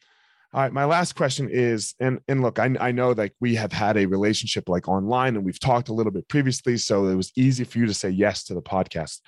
all 0.54 0.62
right, 0.62 0.72
my 0.72 0.86
last 0.86 1.16
question 1.16 1.50
is, 1.52 1.94
and 2.00 2.20
and 2.28 2.42
look, 2.42 2.58
I 2.60 2.74
I 2.80 2.92
know 2.92 3.12
like 3.12 3.34
we 3.42 3.56
have 3.56 3.72
had 3.74 3.98
a 3.98 4.06
relationship 4.06 4.70
like 4.70 4.88
online, 4.88 5.36
and 5.36 5.44
we've 5.46 5.60
talked 5.60 5.90
a 5.90 5.94
little 5.94 6.12
bit 6.12 6.28
previously, 6.30 6.78
so 6.78 7.08
it 7.08 7.16
was 7.16 7.32
easy 7.36 7.64
for 7.64 7.80
you 7.80 7.86
to 7.86 7.94
say 7.94 8.10
yes 8.10 8.44
to 8.46 8.54
the 8.54 8.62
podcast. 8.62 9.20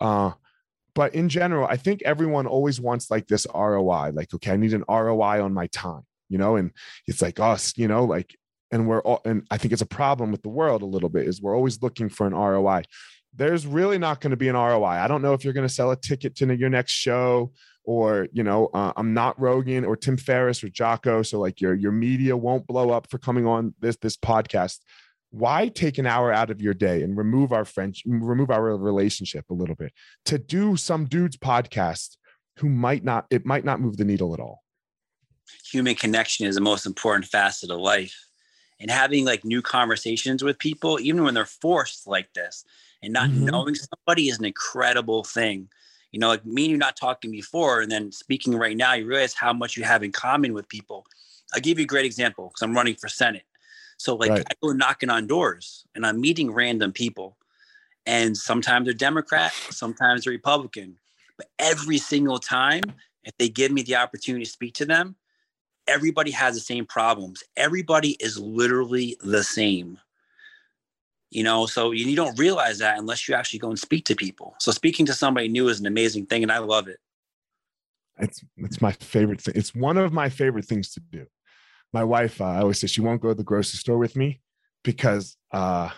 Uh, 0.00 0.32
but 0.94 1.14
in 1.14 1.28
general, 1.28 1.66
I 1.68 1.76
think 1.76 2.02
everyone 2.04 2.46
always 2.46 2.80
wants 2.80 3.10
like 3.10 3.26
this 3.28 3.46
ROI, 3.54 4.12
like 4.14 4.32
okay, 4.34 4.52
I 4.52 4.56
need 4.56 4.72
an 4.74 4.84
ROI 4.88 5.42
on 5.44 5.52
my 5.52 5.66
time, 5.68 6.02
you 6.28 6.38
know, 6.38 6.56
and 6.56 6.70
it's 7.06 7.20
like 7.22 7.38
us, 7.38 7.74
you 7.76 7.86
know, 7.88 8.04
like, 8.04 8.34
and 8.72 8.88
we're 8.88 9.00
all, 9.00 9.20
and 9.24 9.46
I 9.50 9.58
think 9.58 9.72
it's 9.72 9.82
a 9.82 9.86
problem 9.86 10.32
with 10.32 10.42
the 10.42 10.48
world 10.48 10.82
a 10.82 10.86
little 10.86 11.08
bit 11.08 11.28
is 11.28 11.40
we're 11.40 11.56
always 11.56 11.82
looking 11.82 12.08
for 12.08 12.26
an 12.26 12.34
ROI. 12.34 12.82
There's 13.34 13.66
really 13.66 13.98
not 13.98 14.20
going 14.20 14.32
to 14.32 14.36
be 14.36 14.48
an 14.48 14.56
ROI. 14.56 14.84
I 14.84 15.06
don't 15.06 15.22
know 15.22 15.34
if 15.34 15.44
you're 15.44 15.52
going 15.52 15.68
to 15.68 15.72
sell 15.72 15.90
a 15.90 15.96
ticket 15.96 16.34
to 16.36 16.54
your 16.56 16.70
next 16.70 16.92
show 16.92 17.52
or 17.84 18.28
you 18.32 18.44
know 18.44 18.66
uh, 18.74 18.92
i'm 18.96 19.12
not 19.12 19.40
rogan 19.40 19.84
or 19.84 19.96
tim 19.96 20.16
ferriss 20.16 20.62
or 20.62 20.68
jocko 20.68 21.20
so 21.20 21.40
like 21.40 21.60
your 21.60 21.74
your 21.74 21.90
media 21.90 22.36
won't 22.36 22.64
blow 22.64 22.90
up 22.90 23.10
for 23.10 23.18
coming 23.18 23.44
on 23.44 23.74
this 23.80 23.96
this 23.96 24.16
podcast 24.16 24.78
why 25.30 25.66
take 25.66 25.98
an 25.98 26.06
hour 26.06 26.32
out 26.32 26.48
of 26.48 26.62
your 26.62 26.74
day 26.74 27.02
and 27.02 27.16
remove 27.16 27.50
our 27.50 27.64
friendship 27.64 28.04
remove 28.06 28.52
our 28.52 28.76
relationship 28.76 29.44
a 29.50 29.52
little 29.52 29.74
bit 29.74 29.92
to 30.24 30.38
do 30.38 30.76
some 30.76 31.06
dude's 31.06 31.36
podcast 31.36 32.16
who 32.58 32.68
might 32.68 33.02
not 33.02 33.26
it 33.30 33.44
might 33.44 33.64
not 33.64 33.80
move 33.80 33.96
the 33.96 34.04
needle 34.04 34.32
at 34.32 34.38
all 34.38 34.62
Human 35.70 35.94
connection 35.94 36.46
is 36.46 36.54
the 36.54 36.60
most 36.60 36.86
important 36.86 37.26
facet 37.26 37.70
of 37.70 37.78
life. 37.78 38.16
And 38.82 38.90
having 38.90 39.24
like 39.24 39.44
new 39.44 39.62
conversations 39.62 40.44
with 40.44 40.58
people, 40.58 41.00
even 41.00 41.24
when 41.24 41.34
they're 41.34 41.46
forced 41.46 42.08
like 42.08 42.34
this, 42.34 42.66
and 43.02 43.14
not 43.14 43.30
Mhm. 43.30 43.48
knowing 43.52 43.76
somebody 43.76 44.28
is 44.28 44.40
an 44.40 44.46
incredible 44.46 45.24
thing. 45.24 45.70
You 46.12 46.20
know, 46.20 46.28
like 46.28 46.44
me 46.44 46.64
and 46.64 46.72
you 46.72 46.78
not 46.78 46.96
talking 46.96 47.30
before, 47.32 47.80
and 47.82 47.90
then 47.92 48.12
speaking 48.12 48.56
right 48.56 48.76
now, 48.76 48.94
you 48.94 49.06
realize 49.06 49.34
how 49.34 49.54
much 49.54 49.78
you 49.78 49.84
have 49.84 50.02
in 50.02 50.12
common 50.12 50.52
with 50.52 50.68
people. 50.68 51.06
I'll 51.54 51.60
give 51.60 51.78
you 51.78 51.84
a 51.84 51.88
great 51.88 52.06
example 52.06 52.48
because 52.48 52.62
I'm 52.62 52.74
running 52.74 52.96
for 52.96 53.08
Senate. 53.08 53.44
So, 53.98 54.16
like, 54.16 54.30
Right. 54.30 54.46
I 54.50 54.54
go 54.62 54.72
knocking 54.72 55.10
on 55.10 55.26
doors 55.28 55.86
and 55.94 56.04
I'm 56.04 56.20
meeting 56.20 56.50
random 56.52 56.92
people. 56.92 57.36
And 58.06 58.36
sometimes 58.36 58.86
they're 58.86 58.94
Democrat, 58.94 59.54
sometimes 59.70 60.24
they're 60.24 60.32
Republican. 60.32 60.98
But 61.38 61.48
every 61.58 61.98
single 61.98 62.38
time, 62.38 62.94
if 63.24 63.36
they 63.38 63.48
give 63.48 63.72
me 63.72 63.82
the 63.82 63.96
opportunity 63.96 64.44
to 64.44 64.50
speak 64.50 64.74
to 64.74 64.86
them, 64.86 65.16
everybody 65.86 66.30
has 66.30 66.54
the 66.54 66.60
same 66.60 66.86
problems. 66.86 67.42
Everybody 67.56 68.12
is 68.20 68.38
literally 68.38 69.16
the 69.22 69.42
same. 69.42 69.98
You 71.30 71.44
know, 71.44 71.66
so 71.66 71.92
you, 71.92 72.06
you 72.06 72.16
don't 72.16 72.38
realize 72.38 72.78
that 72.78 72.98
unless 72.98 73.26
you 73.26 73.34
actually 73.34 73.60
go 73.60 73.70
and 73.70 73.78
speak 73.78 74.04
to 74.06 74.14
people. 74.14 74.54
So 74.60 74.70
speaking 74.70 75.06
to 75.06 75.14
somebody 75.14 75.48
new 75.48 75.68
is 75.68 75.80
an 75.80 75.86
amazing 75.86 76.26
thing, 76.26 76.42
and 76.42 76.52
I 76.52 76.58
love 76.58 76.88
it. 76.88 76.98
it's 78.18 78.44
it's 78.58 78.80
my 78.80 78.92
favorite 78.92 79.40
thing 79.40 79.54
it's 79.56 79.74
one 79.74 79.96
of 79.96 80.12
my 80.12 80.28
favorite 80.28 80.64
things 80.64 80.92
to 80.92 81.00
do 81.10 81.26
my 81.92 82.04
wife 82.04 82.40
uh, 82.40 82.44
i 82.44 82.58
always 82.60 82.78
say 82.78 82.86
she 82.86 83.00
won't 83.00 83.20
go 83.20 83.28
to 83.28 83.34
the 83.34 83.44
grocery 83.44 83.78
store 83.78 83.98
with 83.98 84.16
me 84.16 84.40
because 84.84 85.36
uh 85.52 85.88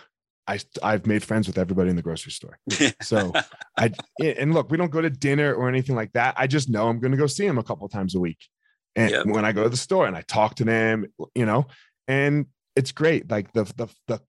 i 0.47 0.59
i've 0.83 1.05
made 1.05 1.23
friends 1.23 1.47
with 1.47 1.57
everybody 1.57 1.89
in 1.89 1.95
the 1.95 2.01
grocery 2.01 2.31
store 2.31 2.57
so 3.01 3.31
i 3.77 3.91
and 4.19 4.53
look 4.53 4.69
we 4.71 4.77
don't 4.77 4.91
go 4.91 5.01
to 5.01 5.09
dinner 5.09 5.53
or 5.53 5.67
anything 5.67 5.95
like 5.95 6.11
that 6.13 6.33
i 6.37 6.47
just 6.47 6.69
know 6.69 6.87
i'm 6.87 6.99
going 6.99 7.11
to 7.11 7.17
go 7.17 7.27
see 7.27 7.45
them 7.45 7.57
a 7.57 7.63
couple 7.63 7.87
times 7.89 8.15
a 8.15 8.19
week 8.19 8.39
and 8.95 9.11
Yep. 9.11 9.25
when 9.27 9.45
i 9.45 9.51
go 9.51 9.63
to 9.63 9.69
the 9.69 9.77
store 9.77 10.05
and 10.07 10.15
i 10.15 10.21
talk 10.21 10.55
to 10.55 10.63
them 10.63 11.05
you 11.35 11.45
know 11.45 11.65
and 12.07 12.45
it's 12.75 12.91
great 12.91 13.29
like 13.29 13.51
the 13.53 13.63
the 13.75 13.87
the 14.07 14.21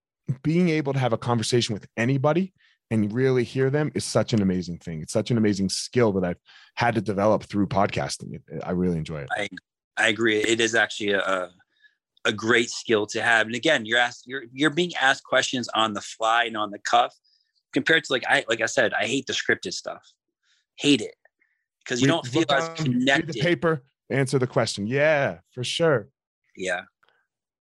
being 0.42 0.68
able 0.70 0.92
to 0.92 0.98
have 0.98 1.12
a 1.12 1.18
conversation 1.18 1.72
with 1.72 1.86
anybody 1.96 2.52
and 2.90 3.12
really 3.12 3.44
hear 3.44 3.70
them 3.70 3.90
is 3.94 4.04
such 4.04 4.32
an 4.32 4.42
amazing 4.42 4.78
thing 4.78 5.00
it's 5.02 5.12
such 5.12 5.30
an 5.30 5.38
amazing 5.38 5.68
skill 5.68 6.12
that 6.12 6.24
i've 6.24 6.40
had 6.74 6.94
to 6.94 7.00
develop 7.00 7.44
through 7.44 7.66
podcasting 7.66 8.40
i 8.64 8.70
really 8.70 8.96
enjoy 8.98 9.20
it 9.20 9.28
I 9.36 9.48
I 9.98 10.08
agree. 10.08 10.36
It 10.40 10.60
is 10.60 10.74
actually 10.74 11.12
a 11.12 11.48
a 12.26 12.32
great 12.32 12.68
skill 12.68 13.06
to 13.06 13.22
have. 13.22 13.46
And 13.46 13.54
again, 13.56 13.86
you're 13.86 13.98
asked 13.98 14.24
you're 14.26 14.42
you're 14.52 14.68
being 14.68 14.94
asked 14.96 15.24
questions 15.24 15.70
on 15.74 15.94
the 15.94 16.02
fly 16.02 16.44
and 16.44 16.54
on 16.54 16.70
the 16.70 16.78
cuff, 16.78 17.14
compared 17.72 18.04
to 18.04 18.12
like 18.12 18.22
I 18.28 18.44
like 18.46 18.60
I 18.60 18.66
said, 18.66 18.92
I 18.92 19.06
hate 19.06 19.26
the 19.26 19.32
scripted 19.32 19.72
stuff. 19.72 20.02
Hate 20.76 21.00
it 21.00 21.14
because 21.82 22.02
you 22.02 22.08
Read- 22.08 22.12
don't 22.12 22.26
feel 22.26 22.44
as 22.50 22.68
down, 22.84 23.04
read 23.06 23.26
the 23.32 23.40
paper 23.40 23.84
answer 24.10 24.38
the 24.38 24.46
question. 24.46 24.86
Yeah 24.86 25.38
for 25.52 25.64
sure. 25.64 26.08
Yeah, 26.56 26.82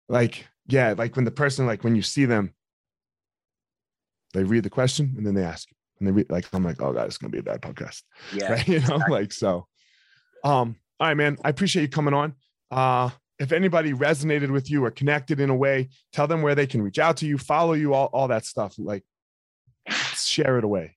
like 0.09 0.47
yeah 0.67 0.93
like 0.97 1.15
when 1.15 1.25
the 1.25 1.31
person 1.31 1.65
like 1.65 1.83
when 1.83 1.95
you 1.95 2.01
see 2.01 2.25
them 2.25 2.53
they 4.33 4.43
read 4.43 4.63
the 4.63 4.69
question 4.69 5.13
and 5.17 5.25
then 5.25 5.33
they 5.33 5.43
ask 5.43 5.69
you. 5.69 5.75
And 5.99 6.07
they 6.07 6.11
read 6.11 6.29
like 6.29 6.45
i'm 6.53 6.63
like 6.63 6.81
oh 6.81 6.93
god 6.93 7.07
it's 7.07 7.17
gonna 7.17 7.31
be 7.31 7.39
a 7.39 7.43
bad 7.43 7.61
podcast. 7.61 8.03
Yeah. 8.33 8.51
right 8.51 8.67
you 8.67 8.79
know 8.81 8.99
like 9.09 9.31
so 9.31 9.67
um 10.43 10.75
all 10.99 11.07
right 11.07 11.17
man 11.17 11.37
i 11.43 11.49
appreciate 11.49 11.83
you 11.83 11.89
coming 11.89 12.13
on. 12.13 12.33
Uh 12.71 13.09
if 13.39 13.51
anybody 13.51 13.93
resonated 13.93 14.49
with 14.49 14.69
you 14.69 14.83
or 14.83 14.91
connected 14.91 15.39
in 15.39 15.49
a 15.49 15.55
way 15.55 15.89
tell 16.11 16.27
them 16.27 16.41
where 16.41 16.55
they 16.55 16.67
can 16.67 16.81
reach 16.81 16.99
out 16.99 17.17
to 17.17 17.27
you 17.27 17.37
follow 17.37 17.73
you 17.73 17.93
all, 17.93 18.07
all 18.07 18.27
that 18.27 18.45
stuff 18.45 18.75
like 18.77 19.03
share 20.15 20.57
it 20.57 20.63
away 20.63 20.96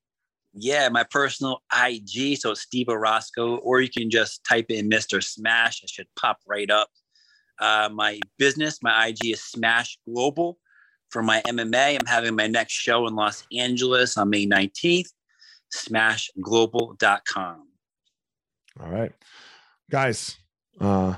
Yeah, 0.53 0.88
my 0.88 1.05
personal 1.05 1.62
IG. 1.72 2.38
So 2.38 2.51
it's 2.53 2.62
Steve 2.62 2.88
Orosco, 2.88 3.59
or 3.62 3.80
you 3.80 3.88
can 3.88 4.11
just 4.11 4.44
type 4.44 4.66
in 4.68 4.90
Mr. 4.90 5.22
Smash. 5.22 5.82
It 5.82 5.90
should 5.90 6.09
pop 6.18 6.38
right 6.46 6.70
up. 6.70 6.88
Uh, 7.61 7.88
my 7.92 8.18
business, 8.38 8.78
my 8.82 9.09
IG 9.09 9.26
is 9.26 9.42
Smash 9.44 9.98
Global. 10.07 10.59
For 11.11 11.22
my 11.22 11.42
MMA, 11.42 11.98
I'm 12.01 12.07
having 12.07 12.36
my 12.36 12.46
next 12.46 12.72
show 12.72 13.07
in 13.07 13.14
Los 13.14 13.44
Angeles 13.53 14.16
on 14.16 14.30
May 14.30 14.46
19th. 14.46 15.09
Smashglobal.com. 15.74 17.66
all 18.80 18.88
right 18.90 19.12
guys 19.90 20.36
uh 20.80 21.14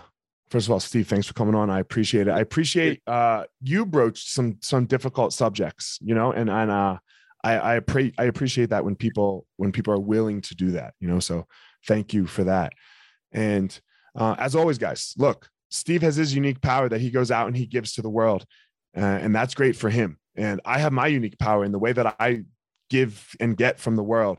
first 0.48 0.66
of 0.66 0.72
all 0.72 0.80
steve 0.80 1.06
thanks 1.06 1.26
for 1.26 1.32
coming 1.34 1.54
on 1.54 1.70
i 1.70 1.80
appreciate 1.80 2.26
it 2.28 2.30
i 2.32 2.40
appreciate 2.40 3.00
uh 3.06 3.44
you 3.62 3.86
broached 3.86 4.28
some 4.28 4.56
some 4.60 4.84
difficult 4.84 5.32
subjects 5.32 5.98
you 6.02 6.14
know 6.14 6.32
and 6.32 6.50
and 6.50 6.70
uh 6.70 6.98
i 7.44 7.76
i, 7.76 7.80
appre- 7.80 8.14
I 8.18 8.24
appreciate 8.24 8.70
that 8.70 8.84
when 8.84 8.96
people 8.96 9.46
when 9.56 9.72
people 9.72 9.92
are 9.94 10.00
willing 10.00 10.40
to 10.42 10.54
do 10.54 10.72
that 10.72 10.94
you 11.00 11.08
know 11.08 11.20
so 11.20 11.46
thank 11.86 12.14
you 12.14 12.26
for 12.26 12.44
that. 12.44 12.72
And 13.32 13.78
uh, 14.14 14.36
as 14.38 14.54
always 14.54 14.78
guys 14.78 15.14
look 15.16 15.48
steve 15.70 16.02
has 16.02 16.16
his 16.16 16.34
unique 16.34 16.60
power 16.60 16.88
that 16.88 17.00
he 17.00 17.10
goes 17.10 17.30
out 17.30 17.46
and 17.46 17.56
he 17.56 17.66
gives 17.66 17.94
to 17.94 18.02
the 18.02 18.10
world 18.10 18.44
uh, 18.96 19.00
and 19.00 19.34
that's 19.34 19.54
great 19.54 19.76
for 19.76 19.90
him. 19.90 20.18
And 20.36 20.60
i 20.64 20.78
have 20.78 20.92
my 20.92 21.06
unique 21.06 21.38
power 21.38 21.64
in 21.64 21.72
the 21.72 21.78
way 21.78 21.92
that 21.92 22.16
i 22.20 22.44
give 22.90 23.34
and 23.40 23.56
get 23.56 23.80
from 23.80 23.96
the 23.96 24.02
world. 24.02 24.38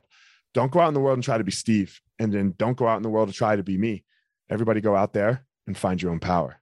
Don't 0.54 0.72
go 0.72 0.80
out 0.80 0.90
in 0.90 0.94
the 0.94 1.00
world 1.00 1.18
and 1.18 1.24
try 1.24 1.40
to 1.40 1.44
be 1.44 1.52
steve 1.52 2.00
and 2.20 2.32
then 2.32 2.54
don't 2.58 2.78
go 2.78 2.88
out 2.88 2.98
in 2.98 3.04
the 3.04 3.10
world 3.10 3.30
to 3.30 3.34
try 3.34 3.56
to 3.56 3.64
be 3.64 3.78
me. 3.78 4.04
Everybody 4.50 4.80
go 4.82 4.96
out 4.96 5.14
there 5.14 5.46
and 5.66 5.76
find 5.76 6.02
your 6.02 6.12
own 6.12 6.20
power 6.20 6.62